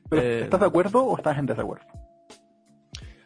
Pero, 0.09 0.22
Eh, 0.22 0.41
¿Estás 0.45 0.61
de 0.61 0.66
acuerdo 0.66 1.05
o 1.05 1.16
estás 1.16 1.39
en 1.39 1.47
desacuerdo? 1.47 1.87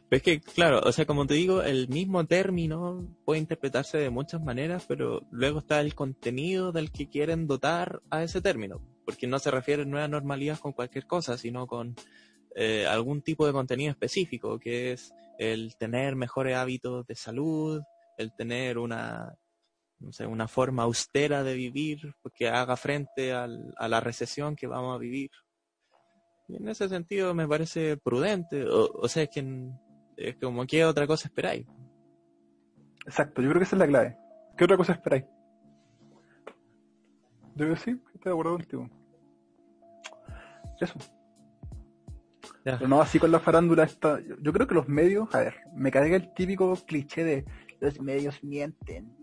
Pero 0.08 0.18
es 0.18 0.22
que, 0.22 0.40
claro, 0.40 0.80
o 0.84 0.92
sea, 0.92 1.04
como 1.06 1.26
te 1.26 1.34
digo, 1.34 1.62
el 1.62 1.88
mismo 1.88 2.24
término 2.26 3.08
puede 3.24 3.40
interpretarse 3.40 3.98
de 3.98 4.10
muchas 4.10 4.40
maneras, 4.42 4.84
pero 4.86 5.22
luego 5.30 5.60
está 5.60 5.80
el 5.80 5.94
contenido 5.96 6.70
del 6.72 6.92
que 6.92 7.08
quieren 7.08 7.46
dotar 7.48 8.02
a 8.10 8.22
ese 8.22 8.40
término, 8.40 8.80
porque 9.04 9.26
no 9.26 9.38
se 9.40 9.50
refiere 9.50 9.82
a 9.82 9.86
nueva 9.86 10.06
normalidad 10.08 10.58
con 10.58 10.72
cualquier 10.72 11.06
cosa, 11.06 11.36
sino 11.38 11.66
con 11.66 11.96
eh, 12.54 12.86
algún 12.86 13.20
tipo 13.22 13.46
de 13.46 13.52
contenido 13.52 13.90
específico, 13.90 14.58
que 14.60 14.92
es 14.92 15.12
el 15.38 15.76
tener 15.76 16.16
mejores 16.16 16.56
hábitos 16.56 17.06
de 17.06 17.14
salud, 17.14 17.82
el 18.16 18.32
tener 18.34 18.78
una, 18.78 19.34
no 19.98 20.12
sé, 20.12 20.26
una 20.26 20.48
forma 20.48 20.84
austera 20.84 21.42
de 21.42 21.54
vivir, 21.54 22.14
que 22.34 22.48
haga 22.48 22.76
frente 22.76 23.32
al- 23.32 23.74
a 23.76 23.88
la 23.88 24.00
recesión 24.00 24.56
que 24.56 24.66
vamos 24.66 24.94
a 24.94 24.98
vivir. 24.98 25.30
Y 26.48 26.56
en 26.56 26.68
ese 26.68 26.88
sentido 26.88 27.34
me 27.34 27.48
parece 27.48 27.96
prudente, 27.96 28.64
o, 28.68 28.90
o 28.92 29.08
sea, 29.08 29.24
es 29.24 29.30
que 29.30 29.68
es 30.16 30.36
como, 30.36 30.66
¿qué 30.66 30.84
otra 30.84 31.06
cosa 31.06 31.28
esperáis? 31.28 31.66
Exacto, 33.04 33.42
yo 33.42 33.48
creo 33.50 33.60
que 33.60 33.64
esa 33.64 33.76
es 33.76 33.80
la 33.80 33.86
clave. 33.86 34.16
¿Qué 34.56 34.64
otra 34.64 34.76
cosa 34.76 34.92
esperáis? 34.92 35.24
Yo 37.54 37.64
creo 37.64 37.74
que 37.74 37.90
estoy 37.90 38.00
de 38.24 38.30
acuerdo 38.30 38.52
contigo. 38.52 38.90
Eso. 40.80 40.94
Pero 42.74 42.88
no 42.88 43.00
así 43.00 43.20
con 43.20 43.30
la 43.30 43.38
farándula 43.38 43.84
esta. 43.84 44.18
Yo, 44.40 44.52
creo 44.52 44.66
que 44.66 44.74
los 44.74 44.88
medios, 44.88 45.32
a 45.32 45.38
ver, 45.38 45.54
me 45.76 45.92
carga 45.92 46.16
el 46.16 46.34
típico 46.34 46.74
cliché 46.84 47.22
de 47.22 47.44
los 47.80 48.00
medios 48.00 48.42
mienten. 48.42 49.14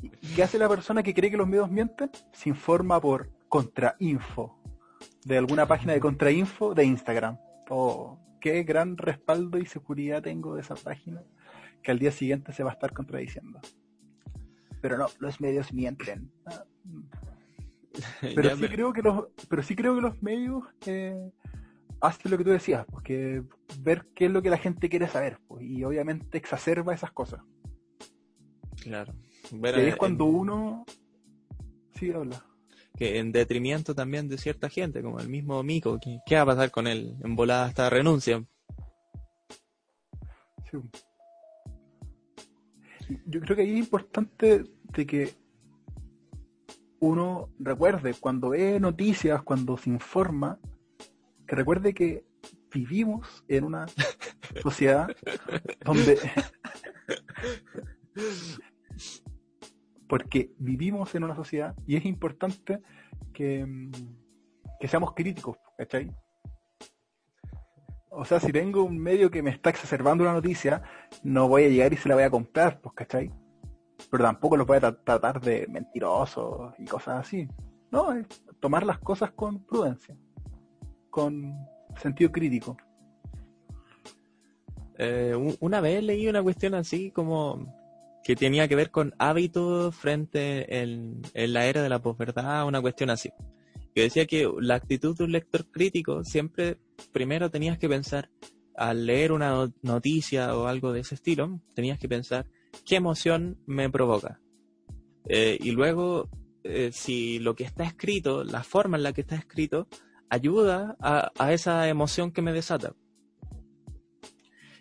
¿Y 0.00 0.08
qué 0.36 0.44
hace 0.44 0.56
la 0.56 0.68
persona 0.68 1.02
que 1.02 1.12
cree 1.12 1.30
que 1.30 1.36
los 1.36 1.48
medios 1.48 1.68
mienten? 1.70 2.08
Se 2.32 2.48
informa 2.48 3.00
por 3.00 3.30
contrainfo. 3.48 4.56
De 5.24 5.38
alguna 5.38 5.66
página 5.66 5.92
de 5.92 5.98
contrainfo 5.98 6.72
de 6.72 6.84
Instagram. 6.84 7.36
Oh, 7.68 8.16
qué 8.40 8.62
gran 8.62 8.96
respaldo 8.96 9.58
y 9.58 9.66
seguridad 9.66 10.22
tengo 10.22 10.54
de 10.54 10.60
esa 10.60 10.76
página 10.76 11.22
que 11.82 11.90
al 11.90 11.98
día 11.98 12.12
siguiente 12.12 12.52
se 12.52 12.62
va 12.62 12.70
a 12.70 12.74
estar 12.74 12.92
contradiciendo. 12.92 13.58
Pero 14.80 14.96
no, 14.98 15.08
los 15.18 15.40
medios 15.40 15.72
mienten. 15.72 16.30
Ah, 16.46 16.62
mm. 16.84 17.00
Pero 18.20 18.42
Ya, 18.42 18.54
sí 18.54 18.60
pero- 18.60 18.72
creo 18.72 18.92
que 18.92 19.02
los, 19.02 19.24
pero 19.48 19.62
sí 19.64 19.74
creo 19.74 19.96
que 19.96 20.00
los 20.00 20.22
medios 20.22 20.62
eh, 20.86 21.32
hacen 22.00 22.30
lo 22.30 22.38
que 22.38 22.44
tú 22.44 22.50
decías, 22.50 22.84
porque 22.90 23.42
ver 23.80 24.06
qué 24.14 24.26
es 24.26 24.30
lo 24.30 24.42
que 24.42 24.50
la 24.50 24.58
gente 24.58 24.88
quiere 24.88 25.06
saber, 25.08 25.38
pues, 25.48 25.64
y 25.64 25.84
obviamente 25.84 26.38
exacerba 26.38 26.94
esas 26.94 27.12
cosas. 27.12 27.40
Claro. 28.82 29.12
y 29.52 29.58
Ver, 29.58 29.78
eh, 29.78 29.88
es 29.88 29.96
cuando 29.96 30.24
uno 30.24 30.84
sí 31.94 32.10
habla. 32.12 32.42
que 32.96 33.18
en 33.18 33.32
detrimento 33.32 33.94
también 33.94 34.28
de 34.28 34.38
cierta 34.38 34.68
gente, 34.68 35.02
como 35.02 35.20
el 35.20 35.28
mismo 35.28 35.62
Mico, 35.62 35.98
que- 36.00 36.18
¿qué 36.26 36.36
va 36.36 36.42
a 36.42 36.46
pasar 36.46 36.70
con 36.70 36.86
él? 36.86 37.16
En 37.22 37.34
volada 37.36 37.64
hasta 37.66 37.88
renuncia. 37.90 38.44
Sí. 40.70 40.78
Yo 43.26 43.40
creo 43.40 43.56
que 43.56 43.62
ahí 43.62 43.72
es 43.72 43.78
importante 43.78 44.64
de 44.94 45.06
que 45.06 45.30
uno 47.00 47.48
recuerde 47.58 48.14
cuando 48.20 48.50
ve 48.50 48.78
noticias, 48.78 49.42
cuando 49.42 49.76
se 49.76 49.90
informa, 49.90 50.58
que 51.50 51.56
recuerde 51.56 51.92
que 51.92 52.24
vivimos 52.72 53.44
en 53.48 53.64
una 53.64 53.86
sociedad 54.62 55.08
donde 55.84 56.16
porque 60.06 60.52
vivimos 60.58 61.12
en 61.16 61.24
una 61.24 61.34
sociedad 61.34 61.74
y 61.88 61.96
es 61.96 62.04
importante 62.04 62.80
que, 63.32 63.66
que 64.78 64.86
seamos 64.86 65.12
críticos, 65.12 65.56
¿cachai? 65.76 66.14
O 68.10 68.24
sea, 68.24 68.38
si 68.38 68.52
tengo 68.52 68.84
un 68.84 68.96
medio 68.96 69.28
que 69.28 69.42
me 69.42 69.50
está 69.50 69.70
exacerbando 69.70 70.22
una 70.22 70.34
noticia, 70.34 70.84
no 71.24 71.48
voy 71.48 71.64
a 71.64 71.68
llegar 71.68 71.92
y 71.92 71.96
se 71.96 72.08
la 72.08 72.14
voy 72.14 72.24
a 72.24 72.30
comprar, 72.30 72.80
pues, 72.80 72.94
¿cachai? 72.94 73.32
Pero 74.08 74.22
tampoco 74.22 74.56
lo 74.56 74.66
voy 74.66 74.76
a 74.76 75.02
tratar 75.02 75.40
de 75.40 75.66
mentiroso 75.66 76.74
y 76.78 76.84
cosas 76.84 77.26
así. 77.26 77.48
No, 77.90 78.12
es 78.12 78.28
tomar 78.60 78.86
las 78.86 79.00
cosas 79.00 79.32
con 79.32 79.64
prudencia, 79.64 80.16
con 81.10 81.54
sentido 82.00 82.30
crítico. 82.32 82.76
Eh, 84.98 85.34
una 85.60 85.80
vez 85.80 86.02
leí 86.04 86.28
una 86.28 86.42
cuestión 86.42 86.74
así 86.74 87.10
como 87.10 87.74
que 88.22 88.36
tenía 88.36 88.68
que 88.68 88.76
ver 88.76 88.90
con 88.90 89.14
hábitos 89.18 89.94
frente 89.96 90.82
en, 90.82 91.22
en 91.32 91.52
la 91.52 91.66
era 91.66 91.82
de 91.82 91.88
la 91.88 92.02
posverdad, 92.02 92.66
una 92.66 92.80
cuestión 92.80 93.10
así. 93.10 93.30
Que 93.94 94.02
decía 94.02 94.26
que 94.26 94.48
la 94.60 94.74
actitud 94.76 95.16
de 95.16 95.24
un 95.24 95.32
lector 95.32 95.66
crítico 95.70 96.22
siempre 96.22 96.78
primero 97.12 97.50
tenías 97.50 97.78
que 97.78 97.88
pensar, 97.88 98.30
al 98.76 99.06
leer 99.06 99.32
una 99.32 99.70
noticia 99.82 100.56
o 100.56 100.66
algo 100.66 100.92
de 100.92 101.00
ese 101.00 101.14
estilo, 101.14 101.60
tenías 101.74 101.98
que 101.98 102.08
pensar 102.08 102.46
qué 102.84 102.96
emoción 102.96 103.58
me 103.66 103.90
provoca. 103.90 104.40
Eh, 105.26 105.58
y 105.60 105.72
luego, 105.72 106.28
eh, 106.64 106.90
si 106.92 107.38
lo 107.40 107.54
que 107.54 107.64
está 107.64 107.84
escrito, 107.84 108.44
la 108.44 108.62
forma 108.62 108.96
en 108.96 109.02
la 109.02 109.12
que 109.12 109.20
está 109.20 109.36
escrito, 109.36 109.88
ayuda 110.30 110.96
a, 111.00 111.30
a 111.38 111.52
esa 111.52 111.88
emoción 111.88 112.32
que 112.32 112.42
me 112.42 112.52
desata. 112.52 112.94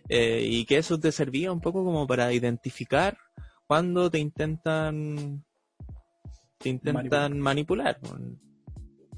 Eh, 0.08 0.44
y 0.50 0.66
que 0.66 0.78
eso 0.78 1.00
te 1.00 1.12
servía 1.12 1.52
un 1.52 1.62
poco 1.62 1.84
como 1.84 2.08
para 2.08 2.34
identificar 2.34 3.16
cuando 3.68 4.10
te 4.10 4.18
intentan 4.18 5.46
te 6.58 6.70
intentan 6.70 7.40
manipular. 7.40 8.00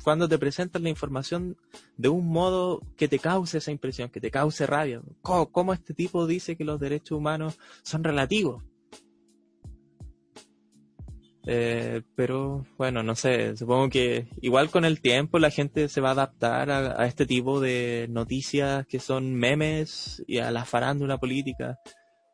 Cuando 0.03 0.27
te 0.27 0.37
presentan 0.37 0.83
la 0.83 0.89
información 0.89 1.57
de 1.95 2.09
un 2.09 2.27
modo 2.27 2.81
que 2.97 3.07
te 3.07 3.19
cause 3.19 3.59
esa 3.59 3.71
impresión, 3.71 4.09
que 4.09 4.19
te 4.19 4.31
cause 4.31 4.67
rabia. 4.67 5.01
¿Cómo, 5.21 5.73
este 5.73 5.93
tipo 5.93 6.27
dice 6.27 6.55
que 6.55 6.65
los 6.65 6.79
derechos 6.79 7.17
humanos 7.17 7.57
son 7.83 8.03
relativos? 8.03 8.63
Eh, 11.47 12.03
pero 12.15 12.65
bueno, 12.77 13.01
no 13.01 13.15
sé, 13.15 13.57
supongo 13.57 13.89
que 13.89 14.27
igual 14.41 14.69
con 14.69 14.85
el 14.85 15.01
tiempo 15.01 15.39
la 15.39 15.49
gente 15.49 15.89
se 15.89 16.01
va 16.01 16.09
a 16.09 16.11
adaptar 16.11 16.69
a, 16.69 17.05
este 17.07 17.25
tipo 17.25 17.59
de 17.59 18.07
noticias 18.09 18.85
que 18.85 18.99
son 18.99 19.33
memes 19.33 20.23
y 20.27 20.37
a 20.37 20.51
la 20.51 20.65
farándula 20.65 21.17
política. 21.17 21.79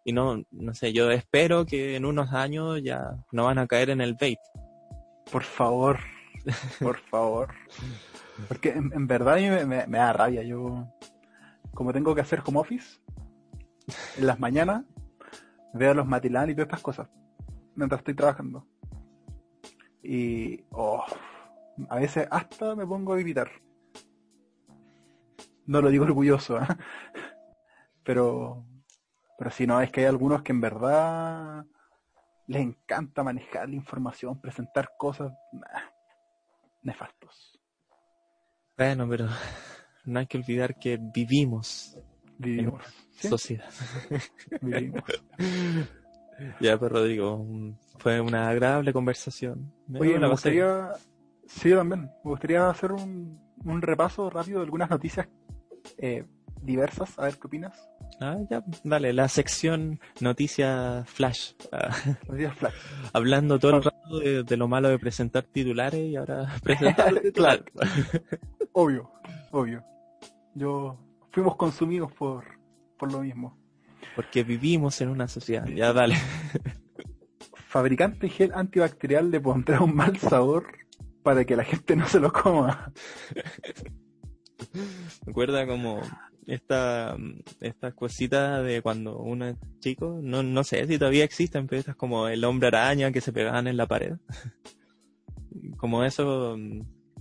Y 0.03 0.13
no, 0.13 0.43
no 0.51 0.73
sé, 0.73 0.93
yo 0.93 1.11
espero 1.11 1.65
que 1.65 1.95
en 1.95 2.05
unos 2.05 2.33
años 2.33 2.81
ya 2.83 3.23
no 3.31 3.45
van 3.45 3.59
a 3.59 3.67
caer 3.67 3.89
en 3.89 4.01
el 4.01 4.15
bait. 4.15 4.39
Por 5.31 5.43
favor, 5.43 5.99
por 6.79 6.97
favor. 6.99 7.53
Porque 8.47 8.69
en, 8.69 9.07
verdad 9.07 9.35
a 9.35 9.37
mí 9.37 9.65
me, 9.65 9.97
da 9.97 10.13
rabia. 10.13 10.43
Yo, 10.43 10.87
como 11.73 11.91
tengo 11.91 12.15
que 12.15 12.21
hacer 12.21 12.41
home 12.45 12.59
office, 12.59 12.99
en 14.17 14.27
las 14.27 14.39
mañanas 14.39 14.85
veo 15.73 15.93
los 15.93 16.07
matilán 16.07 16.49
y 16.49 16.53
todas 16.53 16.67
estas 16.67 16.81
cosas 16.81 17.09
mientras 17.77 17.99
estoy 17.99 18.15
trabajando. 18.15 18.67
Y 20.03 20.63
oh, 20.71 21.03
a 21.89 21.95
veces 21.97 22.27
hasta 22.29 22.75
me 22.75 22.85
pongo 22.85 23.13
a 23.13 23.17
gritar. 23.17 23.49
No 25.65 25.81
lo 25.81 25.89
digo 25.89 26.05
orgulloso, 26.05 26.59
¿eh? 26.59 26.67
pero, 28.03 28.65
pero 29.37 29.51
si 29.51 29.67
no, 29.67 29.81
es 29.81 29.91
que 29.91 30.01
hay 30.01 30.05
algunos 30.07 30.41
que 30.41 30.53
en 30.53 30.61
verdad 30.61 31.65
les 32.47 32.61
encanta 32.61 33.23
manejar 33.23 33.67
la 33.67 33.75
información, 33.75 34.39
presentar 34.39 34.91
cosas 34.97 35.33
nefastos. 36.81 37.59
Bueno, 38.77 39.07
pero 39.09 39.27
no 40.05 40.19
hay 40.19 40.27
que 40.27 40.37
olvidar 40.37 40.79
que 40.79 40.97
vivimos. 40.97 41.97
Vivimos. 42.37 42.83
En 43.23 43.29
sociedad. 43.29 43.69
vivimos. 44.61 45.03
Ya, 46.59 46.77
pues 46.77 46.91
Rodrigo, 46.91 47.45
fue 47.97 48.21
una 48.21 48.49
agradable 48.49 48.93
conversación. 48.93 49.73
Oye, 49.99 50.19
me 50.19 50.27
gustaría, 50.27 50.91
sí, 51.45 51.71
también, 51.71 52.11
me 52.23 52.31
gustaría 52.31 52.69
hacer 52.69 52.91
un, 52.91 53.39
un 53.65 53.81
repaso 53.81 54.29
rápido 54.29 54.59
de 54.59 54.65
algunas 54.65 54.89
noticias 54.89 55.27
eh, 55.97 56.25
diversas, 56.61 57.17
a 57.17 57.23
ver 57.23 57.37
qué 57.37 57.47
opinas. 57.47 57.89
Ah, 58.19 58.37
ya, 58.49 58.63
dale, 58.83 59.13
la 59.13 59.27
sección 59.27 59.99
Noticias 60.21 61.07
Flash. 61.09 61.53
Noticias 62.27 62.55
Flash. 62.55 62.73
Hablando 63.13 63.59
todo 63.59 63.77
el 63.77 63.83
rato 63.83 64.19
de, 64.19 64.57
lo 64.57 64.67
malo 64.67 64.89
de 64.89 64.99
presentar 64.99 65.43
titulares 65.43 66.01
y 66.01 66.15
ahora 66.15 66.47
presentar 66.63 67.21
claro. 67.33 67.63
obvio, 68.73 69.11
obvio. 69.51 69.83
Yo 70.55 70.97
fuimos 71.31 71.55
consumidos 71.55 72.11
por, 72.13 72.43
por 72.97 73.11
lo 73.11 73.21
mismo. 73.21 73.57
Porque 74.15 74.43
vivimos 74.43 75.01
en 75.01 75.09
una 75.09 75.27
sociedad. 75.27 75.67
Ya, 75.67 75.93
dale. 75.93 76.15
Fabricante 77.67 78.29
gel 78.29 78.51
antibacterial 78.53 79.29
le 79.29 79.39
pondrá 79.39 79.81
un 79.81 79.95
mal 79.95 80.17
sabor 80.17 80.67
para 81.23 81.45
que 81.45 81.55
la 81.55 81.63
gente 81.63 81.95
no 81.95 82.07
se 82.07 82.19
lo 82.19 82.31
coma. 82.31 82.93
Me 85.25 85.31
acuerda 85.31 85.67
como 85.67 86.01
esta, 86.47 87.17
estas 87.59 87.93
cositas 87.93 88.63
de 88.63 88.81
cuando 88.81 89.19
uno 89.19 89.47
es 89.47 89.57
chico, 89.79 90.19
no, 90.21 90.41
no 90.43 90.63
sé 90.63 90.87
si 90.87 90.97
todavía 90.97 91.25
existen, 91.25 91.67
pero 91.67 91.79
estas 91.79 91.95
como 91.95 92.29
el 92.29 92.43
hombre 92.45 92.69
araña 92.69 93.11
que 93.11 93.21
se 93.21 93.33
pegaban 93.33 93.67
en 93.67 93.77
la 93.77 93.87
pared. 93.87 94.15
como 95.77 96.03
eso, 96.03 96.57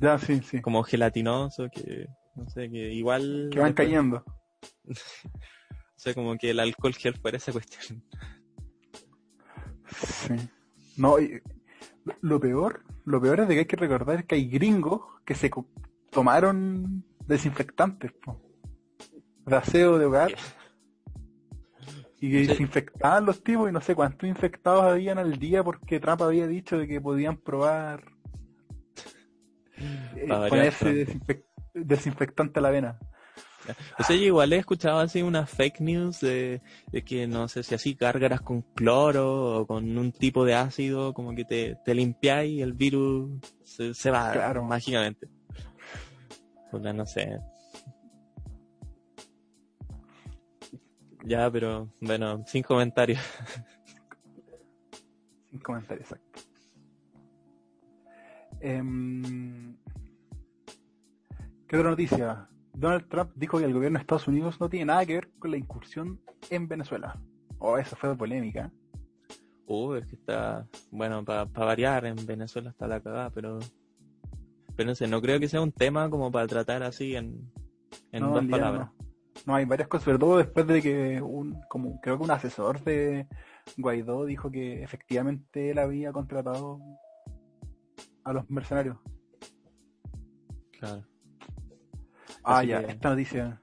ya, 0.00 0.18
sí, 0.18 0.40
sí. 0.42 0.60
como 0.60 0.82
gelatinoso, 0.84 1.68
que 1.70 2.06
no 2.36 2.48
sé, 2.48 2.70
que 2.70 2.92
igual... 2.92 3.48
Que 3.50 3.58
van 3.58 3.72
cayendo. 3.72 4.24
O 5.96 5.98
sea, 5.98 6.14
como 6.14 6.36
que 6.36 6.50
el 6.50 6.60
alcohol 6.60 6.94
gel 6.94 7.16
fuera 7.16 7.38
esa 7.38 7.52
cuestión. 7.52 8.02
Sí. 9.88 10.34
No, 10.96 11.16
lo 12.20 12.40
peor, 12.40 12.84
lo 13.04 13.20
peor 13.20 13.40
es 13.40 13.48
de 13.48 13.54
que 13.54 13.60
hay 13.60 13.66
que 13.66 13.76
recordar 13.76 14.26
que 14.26 14.34
hay 14.34 14.48
gringos 14.48 15.00
que 15.24 15.34
se 15.34 15.50
tomaron 16.10 17.04
desinfectantes, 17.26 18.12
de 19.46 19.56
aseo 19.56 19.98
de 19.98 20.06
hogar. 20.06 20.34
Y 22.18 22.30
que 22.30 22.46
desinfectaban 22.46 23.26
los 23.26 23.42
tipos 23.44 23.68
y 23.68 23.72
no 23.72 23.80
sé 23.80 23.94
cuántos 23.94 24.26
infectados 24.28 24.84
habían 24.84 25.18
al 25.18 25.38
día 25.38 25.62
porque 25.62 26.00
Trump 26.00 26.22
había 26.22 26.46
dicho 26.46 26.78
de 26.78 26.88
que 26.88 26.98
podían 27.00 27.36
probar 27.36 28.04
eh, 29.76 30.26
ponerse 30.48 31.20
desinfectante 31.74 32.58
a 32.58 32.62
la 32.62 32.70
vena. 32.70 32.98
O 33.98 34.02
sea, 34.02 34.16
yo 34.16 34.22
igual 34.22 34.52
he 34.52 34.56
escuchado 34.56 35.00
así 35.00 35.22
unas 35.22 35.48
fake 35.50 35.80
news 35.80 36.20
de, 36.20 36.60
que 37.04 37.26
no 37.26 37.48
sé 37.48 37.62
si 37.62 37.74
así 37.74 37.94
cárgaras 37.94 38.40
con 38.40 38.62
cloro 38.62 39.60
o 39.60 39.66
con 39.66 39.96
un 39.96 40.12
tipo 40.12 40.44
de 40.44 40.54
ácido, 40.54 41.12
como 41.14 41.34
que 41.34 41.44
te, 41.44 41.76
te 41.84 41.94
limpiáis 41.94 42.52
y 42.52 42.62
el 42.62 42.72
virus 42.72 43.30
se, 43.64 44.10
va 44.10 44.32
claro. 44.32 44.64
mágicamente. 44.64 45.28
Pues 46.70 46.94
no 46.94 47.06
sé. 47.06 47.40
Ya, 51.24 51.50
pero 51.50 51.92
bueno, 52.00 52.44
sin 52.46 52.62
comentarios. 52.62 53.20
Sin 55.50 55.58
comentarios, 55.58 56.10
exacto. 56.12 56.40
Em, 58.60 59.76
¿Qué 61.66 61.76
otra 61.76 61.90
noticia? 61.90 62.48
Donald 62.76 63.08
Trump 63.08 63.32
dijo 63.34 63.58
que 63.58 63.64
el 63.64 63.72
gobierno 63.72 63.98
de 63.98 64.02
Estados 64.02 64.28
Unidos 64.28 64.60
no 64.60 64.68
tiene 64.68 64.86
nada 64.86 65.06
que 65.06 65.14
ver 65.14 65.30
con 65.38 65.50
la 65.50 65.56
incursión 65.56 66.20
en 66.50 66.68
Venezuela. 66.68 67.18
Oh, 67.58 67.78
eso 67.78 67.96
fue 67.96 68.14
polémica. 68.14 68.70
Uh, 69.66 69.94
es 69.94 70.06
que 70.06 70.16
está, 70.16 70.68
bueno, 70.90 71.24
para 71.24 71.44
variar, 71.44 72.04
en 72.04 72.16
Venezuela 72.26 72.68
está 72.68 72.86
la 72.86 73.00
cagada, 73.00 73.30
pero, 73.30 73.58
pero 74.76 74.90
no 74.90 74.94
sé, 74.94 75.08
no 75.08 75.22
creo 75.22 75.40
que 75.40 75.48
sea 75.48 75.62
un 75.62 75.72
tema 75.72 76.10
como 76.10 76.30
para 76.30 76.46
tratar 76.46 76.82
así 76.82 77.16
en, 77.16 77.50
en 78.12 78.22
dos 78.22 78.44
palabras. 78.44 78.90
No. 79.46 79.54
hay 79.54 79.64
varias 79.64 79.88
cosas, 79.88 80.04
sobre 80.04 80.18
todo 80.18 80.36
después 80.36 80.66
de 80.66 80.82
que 80.82 81.22
un, 81.22 81.58
como 81.70 81.98
creo 82.02 82.18
que 82.18 82.24
un 82.24 82.30
asesor 82.30 82.84
de 82.84 83.26
Guaidó 83.78 84.26
dijo 84.26 84.50
que 84.50 84.82
efectivamente 84.82 85.70
él 85.70 85.78
había 85.78 86.12
contratado 86.12 86.78
a 88.22 88.32
los 88.34 88.48
mercenarios. 88.50 88.98
Claro. 90.78 91.02
Ah, 92.48 92.62
ya, 92.62 92.78
esta 92.78 93.10
noticia. 93.10 93.60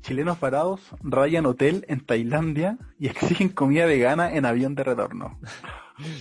Chilenos 0.00 0.38
parados 0.38 0.80
rayan 1.00 1.44
hotel 1.44 1.84
en 1.88 2.06
Tailandia 2.06 2.78
y 3.00 3.08
exigen 3.08 3.48
comida 3.48 3.84
vegana 3.84 4.32
en 4.32 4.46
avión 4.46 4.74
de 4.74 4.84
retorno. 4.84 5.38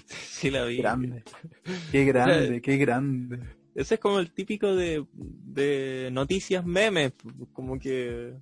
Sí, 0.08 0.50
la 0.50 0.66
vi. 0.66 0.78
Grande. 0.78 1.24
Qué 1.92 2.04
grande, 2.04 2.64
qué 2.64 2.78
grande. 2.78 3.40
Ese 3.76 3.94
es 3.94 4.00
como 4.00 4.18
el 4.18 4.32
típico 4.32 4.76
de, 4.76 5.06
de 5.14 6.10
noticias 6.12 6.66
memes, 6.66 7.14
como 7.54 7.78
que... 7.78 8.34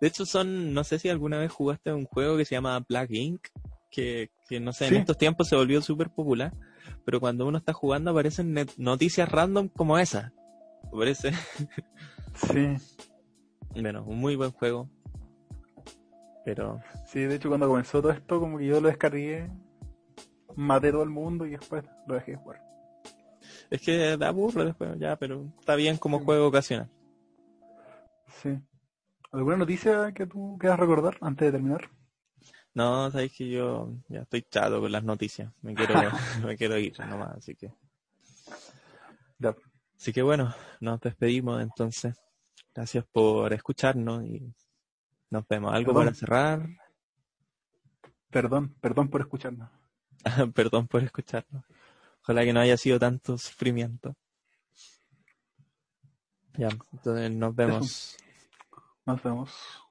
De 0.00 0.08
hecho 0.08 0.26
son, 0.26 0.74
no 0.74 0.82
sé 0.82 0.98
si 0.98 1.08
alguna 1.08 1.38
vez 1.38 1.52
jugaste 1.52 1.92
un 1.92 2.06
juego 2.06 2.36
que 2.36 2.44
se 2.44 2.56
llama 2.56 2.84
Black 2.88 3.12
Ink, 3.12 3.46
que, 3.88 4.32
que 4.48 4.58
no 4.58 4.72
sé, 4.72 4.88
en 4.88 4.96
estos 4.96 5.16
tiempos 5.16 5.48
se 5.48 5.54
volvió 5.54 5.80
súper 5.80 6.10
popular 6.10 6.52
pero 7.04 7.20
cuando 7.20 7.46
uno 7.46 7.58
está 7.58 7.72
jugando 7.72 8.10
aparecen 8.10 8.54
noticias 8.76 9.28
random 9.28 9.68
como 9.68 9.98
Parece. 10.96 11.32
Sí. 12.34 12.76
Bueno, 13.80 14.04
un 14.04 14.18
muy 14.18 14.36
buen 14.36 14.52
juego. 14.52 14.88
Pero. 16.44 16.80
Sí, 17.06 17.20
de 17.20 17.36
hecho 17.36 17.48
cuando 17.48 17.68
comenzó 17.68 18.00
todo 18.00 18.12
esto, 18.12 18.38
como 18.38 18.58
que 18.58 18.66
yo 18.66 18.80
lo 18.80 18.88
descargué, 18.88 19.50
maté 20.56 20.92
todo 20.92 21.02
el 21.02 21.10
mundo 21.10 21.46
y 21.46 21.50
después 21.50 21.84
lo 22.06 22.14
dejé 22.14 22.36
jugar. 22.36 22.62
Es 23.70 23.80
que 23.80 24.16
da 24.16 24.30
burro 24.30 24.64
después, 24.64 24.98
ya, 24.98 25.16
pero 25.16 25.46
está 25.58 25.74
bien 25.74 25.96
como 25.96 26.20
juego 26.20 26.46
ocasional. 26.46 26.90
Sí. 28.42 28.60
¿Alguna 29.32 29.56
noticia 29.56 30.12
que 30.12 30.26
tú 30.26 30.56
quieras 30.60 30.78
recordar 30.78 31.16
antes 31.20 31.46
de 31.46 31.52
terminar? 31.52 31.90
No, 32.74 33.10
sabéis 33.10 33.32
que 33.32 33.48
yo 33.48 33.92
ya 34.08 34.20
estoy 34.22 34.42
chato 34.42 34.80
con 34.80 34.92
las 34.92 35.02
noticias. 35.02 35.52
Me 35.62 35.74
quiero, 35.74 35.94
me 36.44 36.56
quiero 36.56 36.78
ir 36.78 36.98
nomás, 37.00 37.36
así 37.38 37.54
que. 37.54 37.72
Así 39.96 40.12
que 40.12 40.22
bueno, 40.22 40.54
nos 40.80 41.00
despedimos 41.00 41.62
entonces. 41.62 42.16
Gracias 42.74 43.04
por 43.12 43.52
escucharnos 43.52 44.24
y 44.24 44.52
nos 45.30 45.46
vemos. 45.48 45.72
¿Algo 45.72 45.94
para 45.94 46.12
cerrar? 46.12 46.68
Perdón, 48.30 48.74
perdón 48.80 49.08
por 49.08 49.20
escucharnos. 49.20 49.70
perdón 50.54 50.88
por 50.88 51.02
escucharnos. 51.02 51.64
Ojalá 52.22 52.44
que 52.44 52.52
no 52.52 52.60
haya 52.60 52.76
sido 52.76 52.98
tanto 52.98 53.38
sufrimiento. 53.38 54.16
Ya, 56.56 56.68
entonces 56.92 57.30
nos 57.30 57.54
vemos. 57.54 58.16
Nos 59.04 59.22
vemos. 59.22 59.83